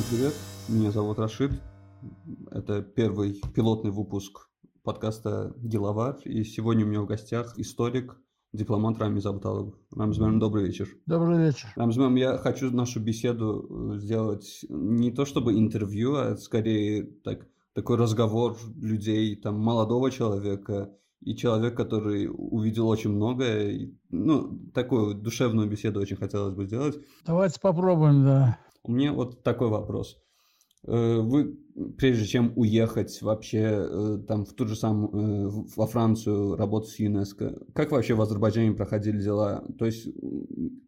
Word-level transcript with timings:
Всем 0.00 0.16
привет, 0.16 0.34
меня 0.68 0.90
зовут 0.92 1.18
Рашид. 1.18 1.50
Это 2.50 2.80
первый 2.80 3.38
пилотный 3.54 3.90
выпуск 3.90 4.48
подкаста 4.82 5.52
«Деловар». 5.58 6.16
И 6.24 6.42
сегодня 6.42 6.86
у 6.86 6.88
меня 6.88 7.02
в 7.02 7.06
гостях 7.06 7.58
историк, 7.58 8.16
дипломат 8.54 8.98
Рамиз 8.98 9.26
Абуталов. 9.26 9.74
Рамзмем, 9.94 10.38
добрый 10.38 10.64
вечер. 10.64 10.88
Добрый 11.04 11.38
вечер. 11.38 11.68
Рамзмем, 11.76 12.14
я 12.14 12.38
хочу 12.38 12.70
нашу 12.70 13.00
беседу 13.00 13.92
сделать 13.98 14.64
не 14.70 15.10
то 15.10 15.26
чтобы 15.26 15.58
интервью, 15.58 16.14
а 16.14 16.34
скорее 16.36 17.02
так, 17.22 17.46
такой 17.74 17.98
разговор 17.98 18.56
людей, 18.76 19.36
там, 19.36 19.58
молодого 19.60 20.10
человека 20.10 20.90
и 21.20 21.36
человек, 21.36 21.76
который 21.76 22.26
увидел 22.32 22.88
очень 22.88 23.10
многое. 23.10 23.92
Ну, 24.08 24.60
такую 24.72 25.14
душевную 25.14 25.68
беседу 25.68 26.00
очень 26.00 26.16
хотелось 26.16 26.54
бы 26.54 26.64
сделать. 26.64 26.98
Давайте 27.26 27.60
попробуем, 27.60 28.24
да. 28.24 28.58
У 28.82 28.92
меня 28.92 29.12
вот 29.12 29.42
такой 29.42 29.68
вопрос. 29.68 30.18
Э, 30.86 31.18
вы, 31.18 31.58
прежде 31.98 32.26
чем 32.26 32.52
уехать 32.56 33.20
вообще 33.20 33.58
э, 33.58 34.18
там 34.26 34.44
в 34.44 34.54
ту 34.54 34.66
же 34.66 34.76
самую, 34.76 35.10
э, 35.12 35.64
во 35.76 35.86
Францию 35.86 36.56
работать 36.56 36.90
с 36.90 36.98
ЮНЕСКО, 36.98 37.66
как 37.74 37.92
вообще 37.92 38.14
в 38.14 38.22
Азербайджане 38.22 38.72
проходили 38.72 39.20
дела? 39.20 39.64
То 39.78 39.84
есть 39.84 40.08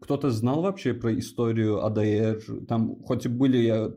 кто-то 0.00 0.30
знал 0.30 0.62
вообще 0.62 0.94
про 0.94 1.16
историю 1.18 1.84
АДР? 1.84 2.66
Там, 2.66 3.02
хоть 3.04 3.26
и 3.26 3.28
были, 3.28 3.58
я 3.58 3.92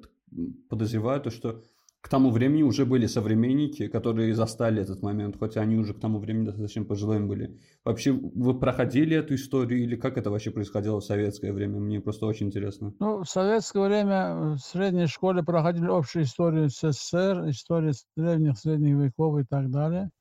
подозреваю, 0.70 1.22
то, 1.22 1.30
что 1.30 1.62
к 2.06 2.08
тому 2.08 2.30
времени 2.30 2.62
уже 2.62 2.86
были 2.86 3.08
современники, 3.08 3.88
которые 3.88 4.36
застали 4.36 4.80
этот 4.80 5.02
момент, 5.02 5.38
хотя 5.40 5.62
они 5.62 5.76
уже 5.76 5.96
к 5.96 6.00
тому 6.00 6.20
времени 6.20 6.46
достаточно 6.46 6.84
пожилыми 6.84 7.26
были. 7.26 7.60
Вообще, 7.84 8.12
вы 8.12 8.60
проходили 8.60 9.18
эту 9.18 9.34
историю 9.34 9.82
или 9.82 9.96
как 9.96 10.20
это 10.20 10.30
вообще 10.30 10.52
происходило 10.52 11.00
в 11.00 11.04
советское 11.04 11.52
время? 11.52 11.80
Мне 11.80 12.00
просто 12.00 12.28
очень 12.28 12.46
интересно. 12.46 12.94
Ну, 13.00 13.24
в 13.24 13.28
советское 13.28 13.84
время 13.84 14.54
в 14.54 14.60
средней 14.60 15.08
школе 15.08 15.42
проходили 15.42 15.88
общую 15.88 16.26
историю 16.26 16.70
СССР, 16.70 17.50
историю 17.50 17.94
древних 18.16 18.60
средних 18.60 18.98
веков 18.98 19.40
и 19.40 19.44
так 19.44 19.72
далее. 19.72 20.12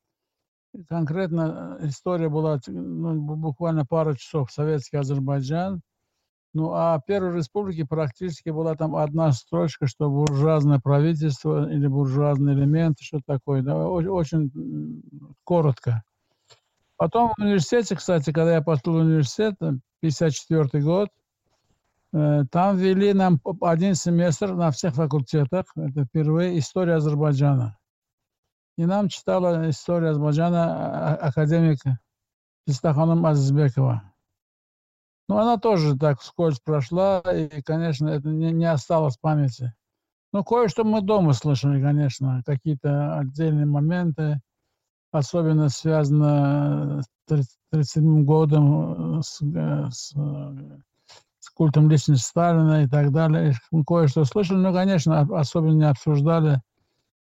Конкретно 0.89 1.77
история 1.83 2.31
была 2.31 2.61
ну, 2.67 3.21
буквально 3.37 3.85
пару 3.85 4.17
часов 4.17 4.51
советский 4.51 4.97
Азербайджан– 4.97 5.83
ну, 6.55 6.73
а 6.73 7.01
Первой 7.05 7.37
Республике 7.37 7.85
практически 7.85 8.51
была 8.51 8.77
там 8.77 8.95
одна 8.95 9.33
строчка, 9.33 9.89
что 9.89 10.09
буржуазное 10.09 10.79
правительство 10.79 11.69
или 11.69 11.89
буржуазные 11.89 12.55
элементы, 12.55 13.03
что 13.03 13.21
такое. 13.27 13.63
Да, 13.63 13.89
очень 13.89 15.03
коротко. 15.43 16.05
Потом 16.97 17.33
в 17.37 17.43
университете, 17.43 17.97
кстати, 17.97 18.33
когда 18.33 18.55
я 18.55 18.63
поступил 18.63 19.01
в 19.01 19.05
университет, 19.05 19.57
54 20.01 20.83
год, 20.85 21.09
э, 22.13 22.45
там 22.53 22.77
ввели 22.77 23.13
нам 23.13 23.41
один 23.61 23.97
семестр 23.97 24.55
на 24.55 24.71
всех 24.71 24.95
факультетах. 24.95 25.67
Это 25.75 26.05
впервые 26.05 26.57
история 26.61 26.95
Азербайджана. 26.95 27.77
И 28.77 28.87
нам 28.87 29.09
читала 29.09 29.69
история 29.69 30.11
Азербайджана 30.11 30.65
а, 30.65 31.15
а, 31.15 31.29
академик 31.29 31.81
Пистаханом 32.65 33.27
Азизбекова. 33.27 34.14
Ну, 35.29 35.39
она 35.39 35.57
тоже 35.57 35.97
так 35.97 36.21
вскользь 36.21 36.61
прошла, 36.61 37.21
и, 37.21 37.63
конечно, 37.63 38.09
это 38.09 38.29
не, 38.29 38.53
не 38.53 38.67
осталось 38.67 39.17
в 39.17 39.21
памяти. 39.21 39.73
Ну, 40.33 40.45
кое-что 40.45 40.85
мы 40.85 41.01
дома 41.01 41.33
слышали, 41.33 41.81
конечно, 41.81 42.43
какие-то 42.45 43.19
отдельные 43.19 43.67
моменты, 43.67 44.41
особенно 45.13 45.69
связано 45.69 47.03
с 47.03 47.33
1937 47.33 48.25
годом, 48.25 49.23
с, 49.23 49.41
э, 49.41 49.89
с, 49.91 50.13
с 51.39 51.51
культом 51.51 51.89
личности 51.89 52.27
Сталина 52.27 52.83
и 52.83 52.89
так 52.89 53.13
далее. 53.13 53.55
Кое-что 53.87 54.25
слышали, 54.25 54.59
но, 54.59 54.73
конечно, 54.73 55.21
особенно 55.21 55.75
не 55.75 55.89
обсуждали 55.89 56.61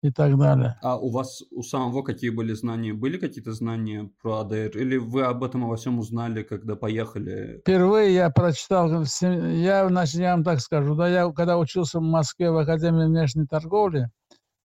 и 0.03 0.11
так 0.11 0.39
далее. 0.39 0.79
А 0.83 0.99
у 0.99 1.11
вас 1.11 1.43
у 1.51 1.63
самого 1.63 2.03
какие 2.03 2.31
были 2.31 2.55
знания? 2.55 2.95
Были 2.95 3.19
какие-то 3.19 3.53
знания 3.53 4.11
про 4.23 4.41
АДР? 4.41 4.77
Или 4.79 4.97
вы 4.97 5.23
об 5.23 5.45
этом 5.45 5.69
во 5.69 5.77
всем 5.77 5.99
узнали, 5.99 6.43
когда 6.43 6.75
поехали? 6.75 7.59
Впервые 7.61 8.15
я 8.15 8.31
прочитал, 8.31 8.89
я, 8.91 9.89
значит, 9.89 10.15
я 10.21 10.35
вам 10.35 10.45
так 10.45 10.61
скажу, 10.61 10.95
да, 10.95 11.09
я 11.09 11.31
когда 11.33 11.59
учился 11.59 11.99
в 11.99 12.03
Москве 12.03 12.51
в 12.51 12.57
Академии 12.57 13.07
внешней 13.07 13.47
торговли, 13.47 14.11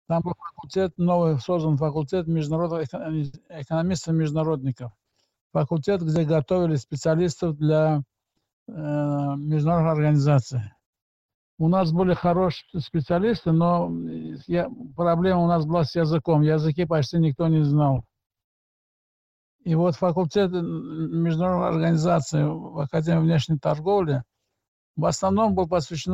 там 0.07 0.21
был 0.21 0.33
факультет, 0.37 0.93
новый 0.97 1.39
создан 1.39 1.77
факультет 1.77 2.27
международных 2.27 2.87
экономистов-международников. 3.49 4.91
Факультет, 5.53 6.01
где 6.01 6.23
готовили 6.23 6.75
специалистов 6.75 7.55
для 7.57 8.03
э, 8.67 8.71
международных 8.71 9.93
организаций. 9.93 10.61
У 11.63 11.69
нас 11.69 11.93
были 11.93 12.13
хорошие 12.13 12.81
специалисты, 12.81 13.53
но 13.53 13.89
я, 14.47 14.67
проблема 14.97 15.43
у 15.43 15.47
нас 15.47 15.65
была 15.65 15.85
с 15.85 15.95
языком. 15.95 16.41
Языки 16.41 16.83
почти 16.83 17.19
никто 17.19 17.47
не 17.47 17.63
знал. 17.63 18.03
И 19.63 19.73
вот 19.73 19.95
факультет 19.95 20.51
международной 20.51 21.69
организации 21.69 22.43
в 22.43 22.79
Академии 22.79 23.21
внешней 23.21 23.59
торговли 23.59 24.23
в 24.97 25.05
основном 25.05 25.55
был 25.55 25.69
посвящен 25.69 26.13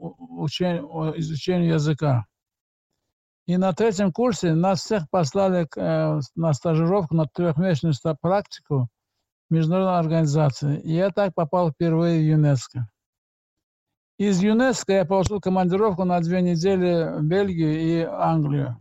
учению, 0.00 1.16
изучению 1.20 1.74
языка. 1.74 2.26
И 3.46 3.56
на 3.58 3.72
третьем 3.74 4.10
курсе 4.10 4.52
нас 4.52 4.80
всех 4.80 5.08
послали 5.10 5.64
э, 5.76 6.20
на 6.34 6.52
стажировку, 6.54 7.14
на 7.14 7.26
трехмесячную 7.26 7.94
практику 8.20 8.88
международной 9.48 10.00
организации. 10.00 10.80
И 10.80 10.92
я 10.92 11.10
так 11.10 11.34
попал 11.34 11.70
впервые 11.70 12.18
в 12.18 12.24
ЮНЕСКО. 12.24 12.88
Из 14.22 14.40
ЮНЕСКО 14.40 14.92
я 14.92 15.04
получил 15.04 15.40
командировку 15.40 16.04
на 16.04 16.20
две 16.20 16.42
недели 16.42 17.18
в 17.18 17.24
Бельгию 17.24 17.80
и 17.80 18.00
Англию. 18.02 18.80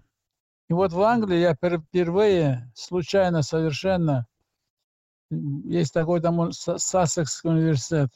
И 0.70 0.74
вот 0.74 0.94
в 0.94 1.02
Англии 1.02 1.40
я 1.40 1.56
впервые, 1.56 2.72
случайно 2.76 3.42
совершенно, 3.42 4.28
есть 5.32 5.94
такой 5.94 6.22
там 6.22 6.52
Сассекский 6.52 7.50
университет. 7.50 8.12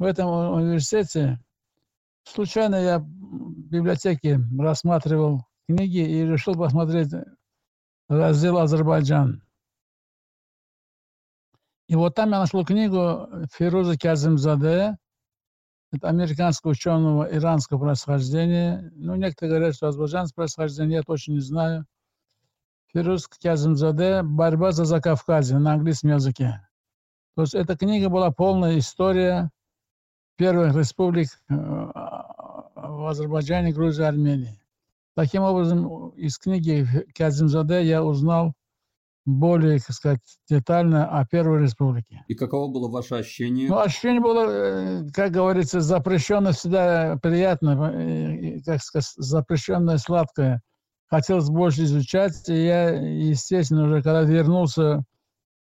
В 0.00 0.02
этом 0.02 0.54
университете 0.54 1.38
случайно 2.24 2.74
я 2.74 2.98
в 2.98 3.06
библиотеке 3.06 4.40
рассматривал 4.58 5.46
книги 5.68 5.98
и 5.98 6.26
решил 6.26 6.56
посмотреть 6.56 7.14
раздел 8.08 8.58
Азербайджан. 8.58 9.44
И 11.86 11.94
вот 11.94 12.16
там 12.16 12.30
я 12.30 12.40
нашел 12.40 12.64
книгу 12.64 13.28
Фируза 13.52 13.96
Казимзаде 13.96 14.96
это 15.92 16.08
американского 16.08 16.72
ученого 16.72 17.24
иранского 17.24 17.78
происхождения. 17.78 18.90
Ну, 18.94 19.14
некоторые 19.14 19.56
говорят, 19.56 19.74
что 19.76 19.88
азербайджанского 19.88 20.44
происхождения, 20.44 20.96
я 20.96 21.02
точно 21.02 21.32
не 21.32 21.40
знаю. 21.40 21.86
Фируз 22.92 23.28
Кязымзаде 23.28 24.22
«Борьба 24.22 24.72
за 24.72 24.84
Закавказье» 24.84 25.58
на 25.58 25.74
английском 25.74 26.10
языке. 26.10 26.66
То 27.36 27.42
есть 27.42 27.54
эта 27.54 27.76
книга 27.76 28.08
была 28.08 28.30
полная 28.30 28.78
история 28.78 29.50
первых 30.36 30.74
республик 30.74 31.28
э, 31.48 31.54
в 31.54 33.08
Азербайджане, 33.08 33.72
Грузии, 33.72 34.02
Армении. 34.02 34.60
Таким 35.14 35.42
образом, 35.42 36.08
из 36.10 36.38
книги 36.38 36.86
Кязымзаде 37.14 37.84
я 37.84 38.02
узнал 38.02 38.54
более, 39.24 39.78
так 39.78 39.94
сказать, 39.94 40.20
детально 40.48 41.06
о 41.06 41.24
Первой 41.26 41.62
Республике. 41.62 42.24
И 42.28 42.34
каково 42.34 42.72
было 42.72 42.88
ваше 42.88 43.16
ощущение? 43.16 43.68
Ну, 43.68 43.78
ощущение 43.78 44.20
было, 44.20 44.46
э, 44.48 45.10
как 45.12 45.30
говорится, 45.30 45.80
запрещенно 45.80 46.52
всегда 46.52 47.16
приятно, 47.22 47.92
э, 47.94 48.60
как 48.64 48.82
сказать, 48.82 49.12
запрещенное 49.16 49.98
сладкое. 49.98 50.60
Хотелось 51.08 51.48
больше 51.48 51.84
изучать, 51.84 52.48
и 52.48 52.64
я, 52.64 52.90
естественно, 52.90 53.84
уже 53.84 54.02
когда 54.02 54.22
вернулся 54.22 55.04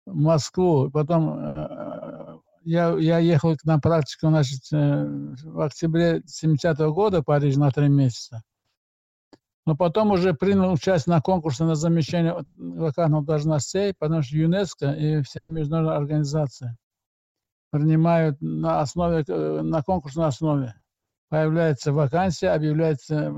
в 0.05 0.15
Москву, 0.15 0.89
потом 0.91 1.37
э, 1.39 2.37
я, 2.63 2.95
я 2.97 3.19
ехал 3.19 3.55
на 3.63 3.79
практику, 3.79 4.27
значит, 4.27 4.61
в 4.71 5.59
октябре 5.59 6.21
70-го 6.21 6.93
года 6.93 7.21
в 7.21 7.25
Париж 7.25 7.55
на 7.55 7.71
три 7.71 7.89
месяца 7.89 8.43
но 9.65 9.75
потом 9.75 10.11
уже 10.11 10.33
принял 10.33 10.71
участие 10.71 11.13
на 11.15 11.21
конкурсе 11.21 11.63
на 11.63 11.75
замещение 11.75 12.43
вакантных 12.55 13.25
должностей, 13.25 13.93
потому 13.97 14.21
что 14.21 14.37
ЮНЕСКО 14.37 14.91
и 14.93 15.21
все 15.21 15.39
международные 15.49 15.97
организации 15.97 16.77
принимают 17.71 18.41
на 18.41 18.81
основе, 18.81 19.23
э, 19.27 19.61
на 19.61 19.83
конкурсной 19.83 20.27
основе. 20.27 20.73
Появляется 21.29 21.93
вакансия, 21.93 22.49
объявляется 22.49 23.31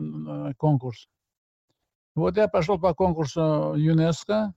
конкурс. 0.58 1.08
Вот 2.16 2.38
я 2.38 2.48
пошел 2.48 2.80
по 2.80 2.94
конкурсу 2.94 3.74
ЮНЕСКО, 3.76 4.54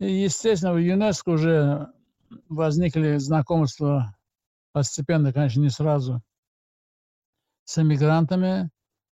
и, 0.00 0.22
естественно, 0.24 0.74
в 0.74 0.78
ЮНЕСКО 0.78 1.30
уже 1.30 1.88
возникли 2.48 3.16
знакомства 3.16 4.14
постепенно, 4.72 5.32
конечно, 5.32 5.60
не 5.60 5.70
сразу, 5.70 6.20
с 7.64 7.78
эмигрантами, 7.78 8.70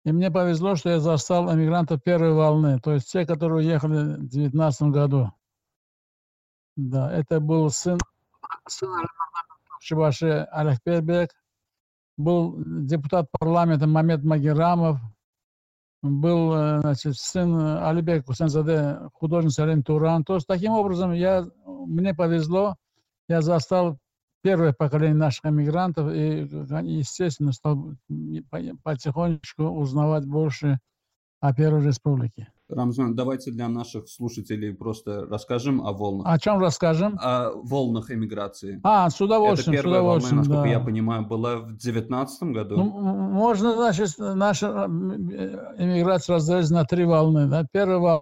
и 0.06 0.12
мне 0.12 0.30
повезло, 0.30 0.76
что 0.76 0.92
я 0.92 1.00
застал 1.00 1.54
эмигрантов 1.54 2.02
первой 2.04 2.34
волны, 2.34 2.80
то 2.80 2.94
есть 2.94 3.12
те, 3.12 3.26
которые 3.26 3.58
уехали 3.58 4.16
в 4.16 4.30
2019 4.30 4.82
году. 4.84 5.32
Да, 6.78 7.12
это 7.12 7.40
был 7.40 7.70
сын, 7.72 7.98
сын 8.68 8.90
Чебаши 9.82 10.48
Алехбербек, 10.52 11.32
был 12.18 12.56
депутат 12.58 13.28
парламента 13.32 13.88
Мамед 13.88 14.24
Магерамов, 14.24 15.00
был 16.04 16.54
э, 16.54 16.82
значит, 16.82 17.16
сын 17.16 17.60
Алибек 17.84 18.28
Хусензаде, 18.28 19.10
художник 19.14 19.54
Салим 19.54 19.84
Туран. 19.84 20.24
То 20.24 20.36
есть 20.36 20.46
таким 20.46 20.74
образом 20.74 21.14
я, 21.14 21.48
мне 21.66 22.14
повезло, 22.14 22.76
я 23.28 23.42
застал 23.42 23.98
первое 24.46 24.74
поколение 24.74 25.16
наших 25.16 25.44
эмигрантов 25.46 26.14
и, 26.14 26.48
естественно, 26.84 27.52
стал 27.52 27.94
потихонечку 28.84 29.64
узнавать 29.64 30.28
больше 30.28 30.78
о 31.42 31.52
Первой 31.52 31.84
Республике. 31.84 32.50
Рамзан, 32.70 33.16
давайте 33.16 33.50
для 33.50 33.68
наших 33.70 34.08
слушателей 34.08 34.72
просто 34.76 35.26
расскажем 35.26 35.82
о 35.82 35.94
волнах. 35.94 36.28
О 36.28 36.38
чем 36.38 36.60
расскажем? 36.60 37.18
О 37.20 37.54
волнах 37.56 38.12
эмиграции. 38.12 38.80
А, 38.84 39.10
с 39.10 39.20
удовольствием. 39.20 39.74
Это 39.74 39.84
первая 39.84 40.02
волна, 40.02 40.30
насколько 40.32 40.62
да. 40.62 40.68
я 40.68 40.80
понимаю, 40.80 41.26
была 41.26 41.58
в 41.58 41.76
девятнадцатом 41.78 42.54
году. 42.54 42.76
Ну, 42.78 42.84
можно, 42.86 43.74
значит, 43.74 44.14
наша 44.20 44.68
эмиграция 44.86 46.36
разделить 46.36 46.70
на 46.70 46.86
три 46.86 47.06
волны. 47.06 47.48
Да? 47.48 47.66
Первая 47.72 47.98
волна 47.98 48.22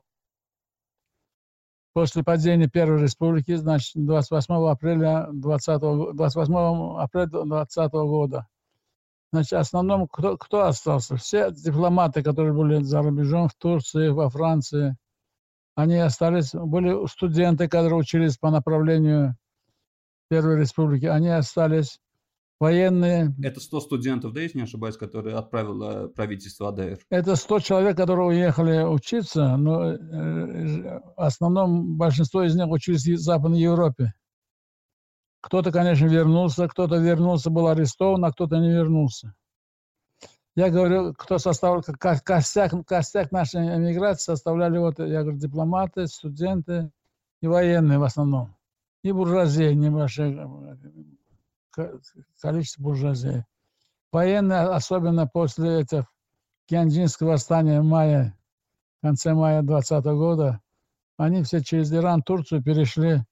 после 1.94 2.24
падения 2.24 2.68
Первой 2.68 3.01
Республики, 3.01 3.56
значит, 3.56 3.92
28 3.95 4.54
апреля 4.69 5.28
20, 5.31 6.16
28 6.16 6.98
апреля 7.00 7.28
2020 7.28 7.92
года. 7.94 8.48
Значит, 9.31 9.51
в 9.51 9.56
основном 9.56 10.07
кто, 10.07 10.38
кто 10.38 10.66
остался? 10.66 11.16
Все 11.16 11.51
дипломаты, 11.51 12.22
которые 12.22 12.54
были 12.54 12.84
за 12.84 13.01
рубежом 13.01 13.48
в 13.48 13.56
Турции, 13.56 14.10
во 14.10 14.30
Франции, 14.30 14.95
они 15.75 15.98
остались, 15.98 16.54
были 16.54 17.07
студенты, 17.07 17.68
которые 17.68 17.95
учились 17.95 18.38
по 18.38 18.51
направлению 18.51 19.36
Первой 20.30 20.60
Республики, 20.60 21.06
они 21.06 21.30
остались 21.30 22.00
военные. 22.60 23.34
Это 23.42 23.60
100 23.60 23.82
студентов, 23.82 24.34
да, 24.34 24.42
если 24.42 24.58
не 24.58 24.64
ошибаюсь, 24.64 24.98
которые 24.98 25.36
отправило 25.36 26.08
правительство 26.08 26.70
АДР? 26.70 27.00
Это 27.10 27.36
100 27.36 27.60
человек, 27.60 27.98
которые 27.98 28.28
уехали 28.28 28.84
учиться, 28.84 29.58
но 29.58 29.92
э, 29.92 29.98
в 29.98 31.14
основном 31.18 31.98
большинство 31.98 32.44
из 32.44 32.56
них 32.56 32.68
учились 32.68 33.06
в 33.06 33.18
Западной 33.18 33.60
Европе. 33.60 34.14
Кто-то, 35.42 35.72
конечно, 35.72 36.06
вернулся, 36.06 36.68
кто-то 36.68 36.98
вернулся, 36.98 37.50
был 37.50 37.68
арестован, 37.68 38.24
а 38.24 38.32
кто-то 38.32 38.58
не 38.60 38.72
вернулся. 38.72 39.36
Я 40.56 40.70
говорю, 40.70 41.14
кто 41.16 41.40
составлял, 41.40 41.84
костяк, 41.84 42.74
костяк 42.86 43.32
нашей 43.32 43.76
эмиграции 43.76 44.34
составляли, 44.34 44.78
вот, 44.78 45.00
я 45.00 45.24
говорю, 45.24 45.38
дипломаты, 45.38 46.08
студенты 46.08 46.92
и 47.42 47.48
военные 47.48 47.98
в 47.98 48.04
основном. 48.04 48.56
И 49.04 49.12
буржуазия 49.12 49.74
небольшое 49.74 50.48
количество 52.42 52.84
буржуазии. 52.84 53.46
Военные, 54.12 54.62
особенно 54.62 55.28
после 55.28 55.81
этих 55.81 56.06
Кианджинского 56.68 57.31
восстания 57.31 57.81
в 57.81 58.31
конце 59.02 59.34
мая 59.34 59.62
2020 59.62 60.06
года, 60.06 60.62
они 61.18 61.44
все 61.44 61.62
через 61.62 61.92
Иран, 61.92 62.22
Турцию 62.22 62.64
перешли 62.64 63.24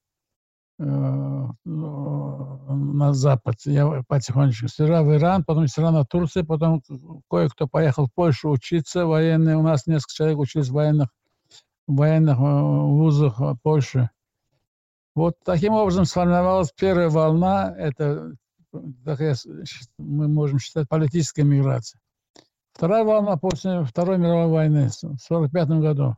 Э, 0.82 1.48
на 1.64 3.14
запад. 3.14 3.56
Я 3.66 4.04
потихонечку. 4.08 4.68
Сперва 4.68 5.04
в 5.04 5.14
Иран, 5.14 5.44
потом 5.44 5.68
сперва 5.68 5.92
на 5.92 6.06
Турцию, 6.06 6.46
потом 6.46 6.82
кое-кто 7.30 7.68
поехал 7.68 8.08
в 8.08 8.14
Польшу 8.14 8.50
учиться. 8.50 9.06
Военные, 9.06 9.58
у 9.58 9.62
нас 9.62 9.86
несколько 9.86 10.14
человек 10.16 10.40
учились 10.40 10.70
в 10.70 10.74
военных, 10.74 11.10
в 11.88 11.96
военных 11.96 12.38
э, 12.40 12.42
вузах 12.42 13.40
Польши. 13.62 14.10
Вот 15.22 15.36
таким 15.46 15.74
образом 15.74 16.06
сформировалась 16.06 16.72
первая 16.72 17.08
волна, 17.08 17.72
это, 17.78 18.34
мы 20.00 20.28
можем 20.28 20.58
считать, 20.58 20.90
политическая 20.90 21.44
миграция. 21.44 22.02
Вторая 22.74 23.04
волна 23.04 23.38
после 23.38 23.84
Второй 23.84 24.18
мировой 24.18 24.48
войны 24.48 24.90
в 24.90 24.98
1945 24.98 25.68
году. 25.80 26.16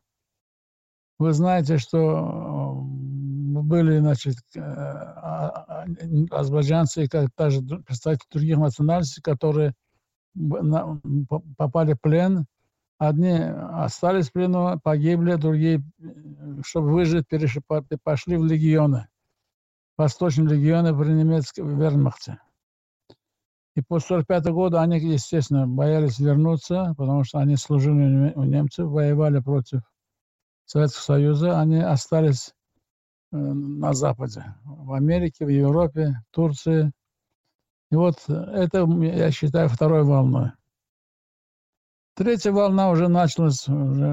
Вы 1.20 1.34
знаете, 1.34 1.80
что 1.80 2.80
были, 2.86 4.00
значит, 4.00 4.38
э, 4.56 4.62
а, 4.62 5.50
а, 5.50 5.86
азербайджанцы, 6.32 7.10
как 7.10 7.28
также 7.36 7.60
представители 7.62 8.30
других 8.32 8.58
национальностей, 8.58 9.22
которые 9.22 9.74
попали 11.58 11.92
в 11.92 12.00
плен. 12.00 12.46
Одни 13.08 13.34
остались 13.34 14.30
в 14.30 14.34
плену, 14.34 14.80
погибли, 14.84 15.36
другие, 15.36 15.84
чтобы 16.64 16.92
выжить, 16.92 17.28
перешли, 17.28 17.62
пошли 18.04 18.38
в 18.38 18.46
легионы. 18.46 19.08
Восточные 19.98 20.48
легионы 20.56 20.98
при 20.98 21.12
немецком 21.12 21.78
вермахте. 21.78 22.40
И 23.76 23.82
после 23.82 24.18
1945 24.18 24.54
года 24.54 24.82
они, 24.82 25.00
естественно, 25.00 25.68
боялись 25.68 26.20
вернуться, 26.20 26.94
потому 26.98 27.24
что 27.24 27.40
они 27.40 27.56
служили 27.56 28.34
у 28.36 28.44
немцев, 28.44 28.88
воевали 28.88 29.40
против 29.40 29.82
Советского 30.66 31.04
Союза. 31.04 31.60
Они 31.60 31.80
остались 31.80 32.54
Э, 33.34 33.38
на 33.38 33.94
Западе, 33.94 34.44
в 34.64 34.94
Америке, 34.94 35.46
в 35.46 35.50
Европе, 35.50 36.22
Турции. 36.32 36.92
И 37.90 37.96
вот 37.96 38.18
это, 38.28 38.86
я 39.02 39.32
считаю, 39.32 39.70
второй 39.70 40.04
волной. 40.04 40.52
Третья 42.16 42.52
волна 42.52 42.92
уже 42.92 43.08
началась, 43.08 43.68
уже 43.68 44.06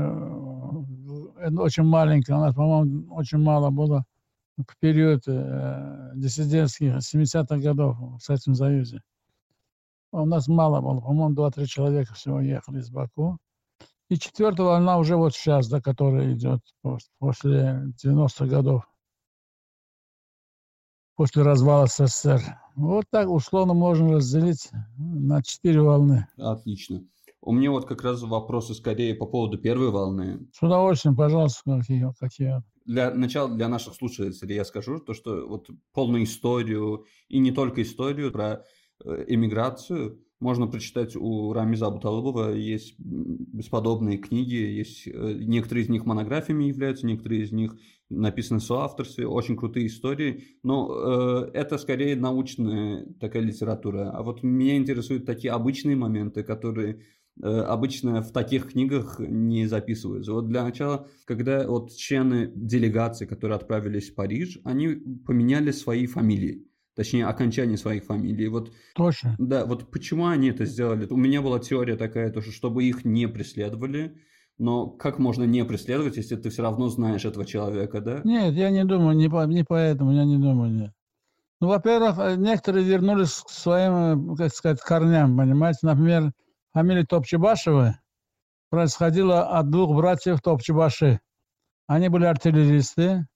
э, 1.38 1.50
очень 1.50 1.82
маленькая, 1.82 2.36
у 2.36 2.40
нас, 2.40 2.54
по-моему, 2.54 3.14
очень 3.14 3.38
мало 3.38 3.70
было 3.70 4.04
в 4.56 4.76
период 4.78 5.22
э, 5.26 6.12
диссидентских 6.14 6.96
70-х 6.96 7.58
годов 7.58 7.98
в 7.98 8.20
Советском 8.20 8.54
Союзе. 8.54 9.02
У 10.12 10.24
нас 10.24 10.48
мало 10.48 10.80
было, 10.80 11.00
по-моему, 11.00 11.34
2-3 11.34 11.66
человека 11.66 12.14
всего 12.14 12.40
ехали 12.40 12.78
из 12.78 12.90
Баку. 12.90 13.38
И 14.08 14.16
четвертая 14.16 14.66
волна 14.66 14.98
уже 14.98 15.16
вот 15.16 15.34
сейчас, 15.34 15.68
да, 15.68 15.80
которая 15.80 16.34
идет 16.34 16.60
после 17.18 17.92
90-х 18.02 18.46
годов 18.46 18.90
после 21.20 21.42
развала 21.42 21.86
СССР. 21.86 22.40
Вот 22.76 23.04
так 23.10 23.28
условно 23.28 23.74
можно 23.74 24.14
разделить 24.14 24.70
на 24.96 25.42
четыре 25.42 25.82
волны. 25.82 26.26
Отлично. 26.38 27.04
У 27.42 27.52
меня 27.52 27.70
вот 27.70 27.86
как 27.86 28.02
раз 28.02 28.22
вопросы 28.22 28.74
скорее 28.74 29.14
по 29.14 29.26
поводу 29.26 29.58
первой 29.58 29.90
волны. 29.90 30.46
С 30.52 30.62
удовольствием, 30.62 31.16
пожалуйста, 31.16 31.78
какие. 31.78 32.06
какие. 32.18 32.62
Для 32.84 33.14
начала, 33.14 33.48
для 33.48 33.68
наших 33.68 33.94
слушателей 33.94 34.56
я 34.56 34.64
скажу, 34.64 34.98
то, 34.98 35.14
что 35.14 35.46
вот 35.46 35.68
полную 35.92 36.24
историю, 36.24 37.06
и 37.28 37.38
не 37.38 37.52
только 37.52 37.82
историю, 37.82 38.30
про 38.30 38.64
э, 39.04 39.24
эмиграцию 39.28 40.20
можно 40.40 40.66
прочитать 40.66 41.14
у 41.16 41.52
Рамиза 41.52 41.86
Абуталыбова. 41.86 42.54
Есть 42.54 42.94
бесподобные 42.98 44.18
книги, 44.18 44.54
есть 44.54 45.06
э, 45.06 45.10
некоторые 45.12 45.84
из 45.84 45.88
них 45.90 46.06
монографиями 46.06 46.64
являются, 46.64 47.06
некоторые 47.06 47.42
из 47.42 47.52
них 47.52 47.76
написаны 48.08 48.58
в 48.58 48.64
соавторстве, 48.64 49.26
очень 49.26 49.56
крутые 49.56 49.86
истории, 49.86 50.44
но 50.62 50.90
э, 50.90 51.50
это 51.54 51.78
скорее 51.78 52.16
научная 52.16 53.06
такая 53.20 53.42
литература. 53.42 54.10
А 54.10 54.22
вот 54.22 54.42
меня 54.42 54.76
интересуют 54.76 55.26
такие 55.26 55.52
обычные 55.52 55.94
моменты, 55.94 56.42
которые 56.42 57.02
обычно 57.42 58.22
в 58.22 58.32
таких 58.32 58.72
книгах 58.72 59.18
не 59.18 59.66
записываются. 59.66 60.32
Вот 60.32 60.48
для 60.48 60.64
начала, 60.64 61.08
когда 61.24 61.66
вот 61.66 61.94
члены 61.94 62.50
делегации, 62.54 63.26
которые 63.26 63.56
отправились 63.56 64.10
в 64.10 64.14
Париж, 64.14 64.58
они 64.64 64.88
поменяли 65.26 65.70
свои 65.70 66.06
фамилии 66.06 66.66
точнее, 66.96 67.24
окончание 67.26 67.78
своих 67.78 68.04
фамилий. 68.04 68.48
Вот, 68.48 68.72
Точно. 68.94 69.34
Да, 69.38 69.64
вот 69.64 69.90
почему 69.90 70.26
они 70.26 70.50
это 70.50 70.66
сделали? 70.66 71.06
У 71.08 71.16
меня 71.16 71.40
была 71.40 71.58
теория 71.58 71.96
такая, 71.96 72.30
то, 72.30 72.42
что 72.42 72.52
чтобы 72.52 72.84
их 72.84 73.06
не 73.06 73.26
преследовали, 73.26 74.18
но 74.58 74.86
как 74.86 75.18
можно 75.18 75.44
не 75.44 75.64
преследовать, 75.64 76.18
если 76.18 76.36
ты 76.36 76.50
все 76.50 76.62
равно 76.62 76.88
знаешь 76.88 77.24
этого 77.24 77.46
человека, 77.46 78.02
да? 78.02 78.20
Нет, 78.24 78.52
я 78.52 78.68
не 78.68 78.84
думаю, 78.84 79.16
не, 79.16 79.30
по, 79.30 79.46
не 79.46 79.64
поэтому, 79.64 80.12
я 80.12 80.24
не 80.26 80.36
думаю, 80.36 80.70
нет. 80.70 80.92
Ну, 81.60 81.68
во-первых, 81.68 82.18
э, 82.18 82.36
некоторые 82.36 82.84
вернулись 82.84 83.42
к 83.46 83.48
своим, 83.48 84.32
э, 84.32 84.36
как 84.36 84.52
сказать, 84.52 84.80
корням, 84.80 85.36
понимаете? 85.38 85.78
Например, 85.82 86.32
фамилия 86.72 87.04
Топчебашева 87.04 88.00
происходила 88.70 89.58
от 89.58 89.70
двух 89.70 89.96
братьев 89.96 90.40
Топчебаши. 90.40 91.20
Они 91.86 92.08
были 92.08 92.24
артиллеристы. 92.24 93.26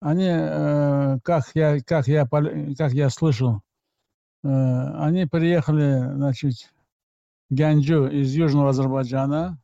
Они, 0.00 0.28
э, 0.28 1.18
как, 1.22 1.44
я, 1.54 1.80
как, 1.80 2.08
я, 2.08 2.26
как 2.26 2.92
я 2.92 3.10
слышал, 3.10 3.60
э, 4.42 4.48
они 4.48 5.26
приехали, 5.26 6.14
значит, 6.14 6.72
Гянджу 7.50 8.06
из 8.06 8.32
Южного 8.32 8.70
Азербайджана, 8.70 9.60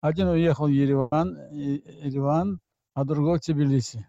один 0.00 0.28
уехал 0.28 0.66
в 0.66 0.70
Ереван, 0.70 1.36
Ереван, 1.50 2.60
а 2.94 3.04
другой 3.04 3.40
в 3.40 3.42
Тбилиси. 3.42 4.06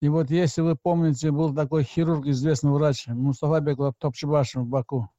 И 0.00 0.08
вот 0.08 0.30
если 0.30 0.62
вы 0.62 0.76
помните, 0.76 1.30
был 1.30 1.54
такой 1.54 1.84
хирург, 1.84 2.26
известный 2.26 2.70
врач, 2.70 3.08
Мустафа 3.08 3.60
Беков 3.60 3.94
Топчебашев 3.98 4.62
в 4.62 4.68
Баку. 4.68 5.10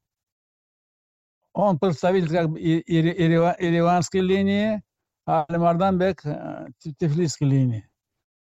Он 1.60 1.78
представитель 1.78 2.30
как 2.30 2.50
бы 2.50 2.60
Ереванской 2.60 4.22
линии, 4.22 4.82
а 5.25 5.44
Алимардан 5.50 5.98
Бек 5.98 6.25
э, 6.25 6.68
Тифлисской 6.80 7.48
линии. 7.48 7.89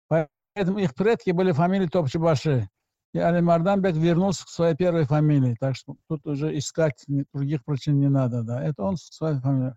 Поэтому 0.08 0.78
их 0.78 0.94
предки 0.94 1.30
были 1.30 1.52
фамилии 1.52 1.86
Топчебаши. 1.86 2.68
И 3.14 3.18
Али 3.18 3.40
Марданбек 3.40 3.94
вернулся 3.94 4.44
к 4.44 4.48
своей 4.48 4.74
первой 4.74 5.04
фамилии. 5.04 5.56
Так 5.58 5.76
что 5.76 5.96
тут 6.08 6.26
уже 6.26 6.56
искать 6.58 7.02
других 7.32 7.64
причин 7.64 7.98
не 7.98 8.08
надо. 8.08 8.42
Да. 8.42 8.62
Это 8.62 8.82
он 8.82 8.96
своей 8.98 9.40
фамилией. 9.40 9.72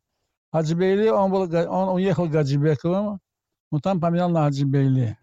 Хаджибейли, 0.51 1.07
он, 1.07 1.31
был, 1.31 1.43
он 1.43 1.95
уехал 1.95 2.27
к 2.27 2.31
Гаджибековым, 2.31 3.19
но 3.71 3.79
там 3.79 4.01
поменял 4.01 4.29
на 4.29 4.43
Хаджибейли. 4.43 5.17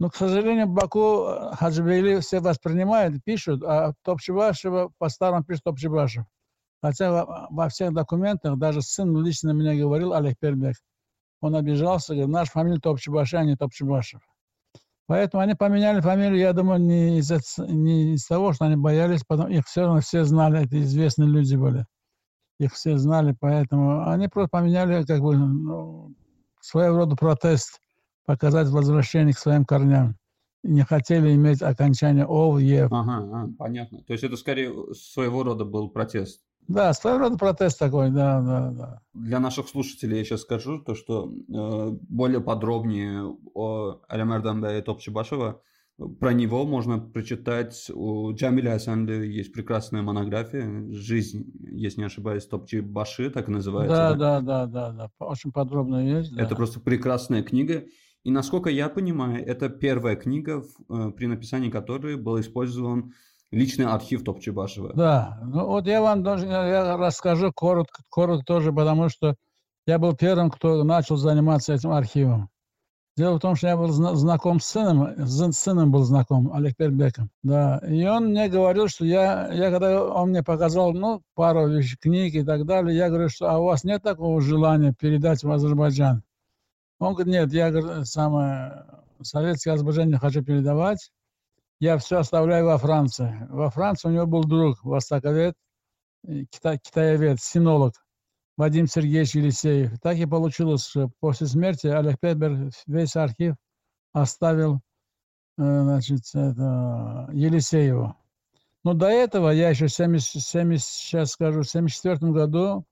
Но, 0.00 0.10
к 0.10 0.16
сожалению, 0.16 0.66
в 0.66 0.70
Баку 0.70 1.26
э, 1.26 1.54
Хаджибейли 1.54 2.18
все 2.20 2.40
воспринимают, 2.40 3.22
пишут, 3.22 3.62
а 3.62 3.92
Топчебашева 4.02 4.90
по-старому 4.98 5.44
пишет 5.44 5.62
Топчебашев. 5.64 6.24
Хотя 6.82 7.12
во, 7.12 7.46
во 7.50 7.68
всех 7.68 7.92
документах, 7.92 8.58
даже 8.58 8.82
сын 8.82 9.16
лично 9.22 9.52
мне 9.52 9.74
говорил, 9.74 10.14
Олег 10.14 10.38
Пербек, 10.38 10.76
он 11.40 11.56
обижался, 11.56 12.14
говорит, 12.14 12.32
наш 12.32 12.50
фамилия 12.50 12.80
Топчебашев, 12.80 13.40
а 13.40 13.44
не 13.44 13.56
Топчебашев. 13.56 14.20
Поэтому 15.06 15.42
они 15.42 15.54
поменяли 15.54 16.00
фамилию, 16.00 16.38
я 16.38 16.52
думаю, 16.52 16.80
не 16.80 17.18
из-за 17.18 17.40
не 17.66 18.14
из 18.14 18.26
того, 18.26 18.52
что 18.52 18.66
они 18.66 18.76
боялись, 18.76 19.24
потому 19.26 19.48
их 19.48 19.66
все 19.66 19.82
равно 19.82 20.00
все 20.00 20.24
знали, 20.24 20.64
это 20.64 20.80
известные 20.80 21.28
люди 21.28 21.56
были. 21.56 21.84
Их 22.60 22.74
все 22.74 22.96
знали, 22.96 23.34
поэтому 23.38 24.08
они 24.08 24.28
просто 24.28 24.50
поменяли 24.50 25.04
как 25.04 25.20
бы 25.20 25.36
ну, 25.36 26.14
своего 26.60 26.98
рода 26.98 27.16
протест 27.16 27.80
показать 28.24 28.68
возвращение 28.68 29.34
к 29.34 29.38
своим 29.38 29.64
корням. 29.64 30.16
Не 30.62 30.82
хотели 30.82 31.34
иметь 31.34 31.62
окончание 31.62 32.26
ов, 32.26 32.60
ев. 32.60 32.92
Ага, 32.92 33.16
ага, 33.16 33.52
понятно. 33.58 34.02
То 34.04 34.12
есть 34.12 34.22
это 34.22 34.36
скорее 34.36 34.72
своего 34.94 35.42
рода 35.42 35.64
был 35.64 35.88
протест. 35.88 36.40
Да, 36.68 36.92
своего 36.92 37.18
рода 37.18 37.36
протест 37.36 37.78
такой, 37.78 38.10
да, 38.10 38.40
да, 38.40 38.70
да. 38.70 39.02
Для 39.14 39.40
наших 39.40 39.68
слушателей 39.68 40.18
я 40.18 40.24
сейчас 40.24 40.42
скажу 40.42 40.78
то, 40.78 40.94
что 40.94 41.28
э, 41.28 41.96
более 42.08 42.40
подробнее 42.40 43.36
о 43.54 44.00
Алямарданбе 44.08 44.78
и 44.78 44.82
Топчебашева 44.82 45.60
про 46.18 46.32
него 46.32 46.64
можно 46.64 46.98
прочитать 46.98 47.90
у 47.92 48.32
Джамиля 48.32 48.74
Асанды 48.74 49.26
есть 49.26 49.52
прекрасная 49.52 50.02
монография 50.02 50.90
«Жизнь, 50.92 51.52
если 51.70 52.00
не 52.00 52.06
ошибаюсь, 52.06 52.46
Топчи 52.46 52.80
Баши», 52.80 53.30
так 53.30 53.48
и 53.48 53.52
называется. 53.52 53.96
Да, 53.96 54.14
да, 54.14 54.40
да, 54.40 54.66
да, 54.66 54.92
да, 54.92 55.10
очень 55.26 55.52
подробно 55.52 56.06
есть. 56.06 56.34
Да. 56.34 56.42
Это 56.42 56.56
просто 56.56 56.80
прекрасная 56.80 57.42
книга. 57.42 57.84
И 58.22 58.30
насколько 58.30 58.70
я 58.70 58.88
понимаю, 58.88 59.46
это 59.46 59.68
первая 59.68 60.16
книга, 60.16 60.64
э, 60.88 61.10
при 61.16 61.26
написании 61.26 61.70
которой 61.70 62.16
был 62.16 62.40
использован 62.40 63.12
личный 63.50 63.86
архив 63.86 64.24
Топчебашева. 64.24 64.92
Да, 64.94 65.38
ну 65.42 65.66
вот 65.66 65.86
я 65.86 66.00
вам 66.00 66.22
даже 66.22 66.46
я 66.46 66.96
расскажу 66.96 67.52
коротко, 67.52 68.02
коротко 68.08 68.44
тоже, 68.44 68.72
потому 68.72 69.08
что 69.08 69.34
я 69.86 69.98
был 69.98 70.14
первым, 70.14 70.50
кто 70.50 70.84
начал 70.84 71.16
заниматься 71.16 71.74
этим 71.74 71.90
архивом. 71.90 72.48
Дело 73.16 73.36
в 73.36 73.40
том, 73.40 73.56
что 73.56 73.66
я 73.66 73.76
был 73.76 73.88
знаком 73.88 74.60
с 74.60 74.66
сыном, 74.66 75.26
с 75.26 75.52
сыном 75.52 75.90
был 75.90 76.04
знаком, 76.04 76.52
Олег 76.54 76.76
Пербеком, 76.76 77.28
да, 77.42 77.78
и 77.86 78.06
он 78.06 78.28
мне 78.28 78.48
говорил, 78.48 78.88
что 78.88 79.04
я, 79.04 79.52
я 79.52 79.70
когда 79.70 80.04
он 80.04 80.30
мне 80.30 80.42
показал, 80.42 80.92
ну, 80.92 81.20
пару 81.34 81.68
вещей, 81.68 81.96
книг 82.00 82.34
и 82.34 82.44
так 82.44 82.64
далее, 82.64 82.96
я 82.96 83.08
говорю, 83.08 83.28
что 83.28 83.50
а 83.50 83.58
у 83.58 83.64
вас 83.64 83.84
нет 83.84 84.02
такого 84.02 84.40
желания 84.40 84.94
передать 84.98 85.42
в 85.42 85.50
Азербайджан? 85.50 86.22
Он 86.98 87.14
говорит, 87.14 87.32
нет, 87.32 87.52
я 87.52 87.70
говорю, 87.70 88.04
самое, 88.04 88.86
советский 89.20 89.70
Азербайджан 89.70 90.08
не 90.08 90.16
хочу 90.16 90.42
передавать, 90.42 91.10
я 91.80 91.96
все 91.98 92.18
оставляю 92.18 92.66
во 92.66 92.78
Франции. 92.78 93.46
Во 93.48 93.70
Франции 93.70 94.08
у 94.08 94.12
него 94.12 94.26
был 94.26 94.44
друг, 94.44 94.84
востоковед, 94.84 95.54
кита, 96.26 96.76
китаевед, 96.76 97.40
синолог, 97.40 97.94
Вадим 98.56 98.86
Сергеевич 98.86 99.34
Елисеев. 99.34 99.98
Так 100.00 100.18
и 100.18 100.26
получилось, 100.26 100.86
что 100.86 101.10
после 101.20 101.46
смерти 101.46 101.86
Олег 101.86 102.20
Петбер 102.20 102.70
весь 102.86 103.16
архив 103.16 103.54
оставил 104.12 104.80
э, 105.56 105.62
значит, 105.62 106.20
это, 106.34 107.30
Елисееву. 107.32 108.14
Но 108.84 108.94
до 108.94 109.06
этого 109.08 109.50
я 109.50 109.70
еще 109.70 109.86
в 109.86 109.92
70, 109.92 110.42
70, 110.42 110.86
сейчас 110.86 111.30
скажу, 111.30 111.62
в 111.62 111.68
74 111.68 112.32
году 112.32 112.84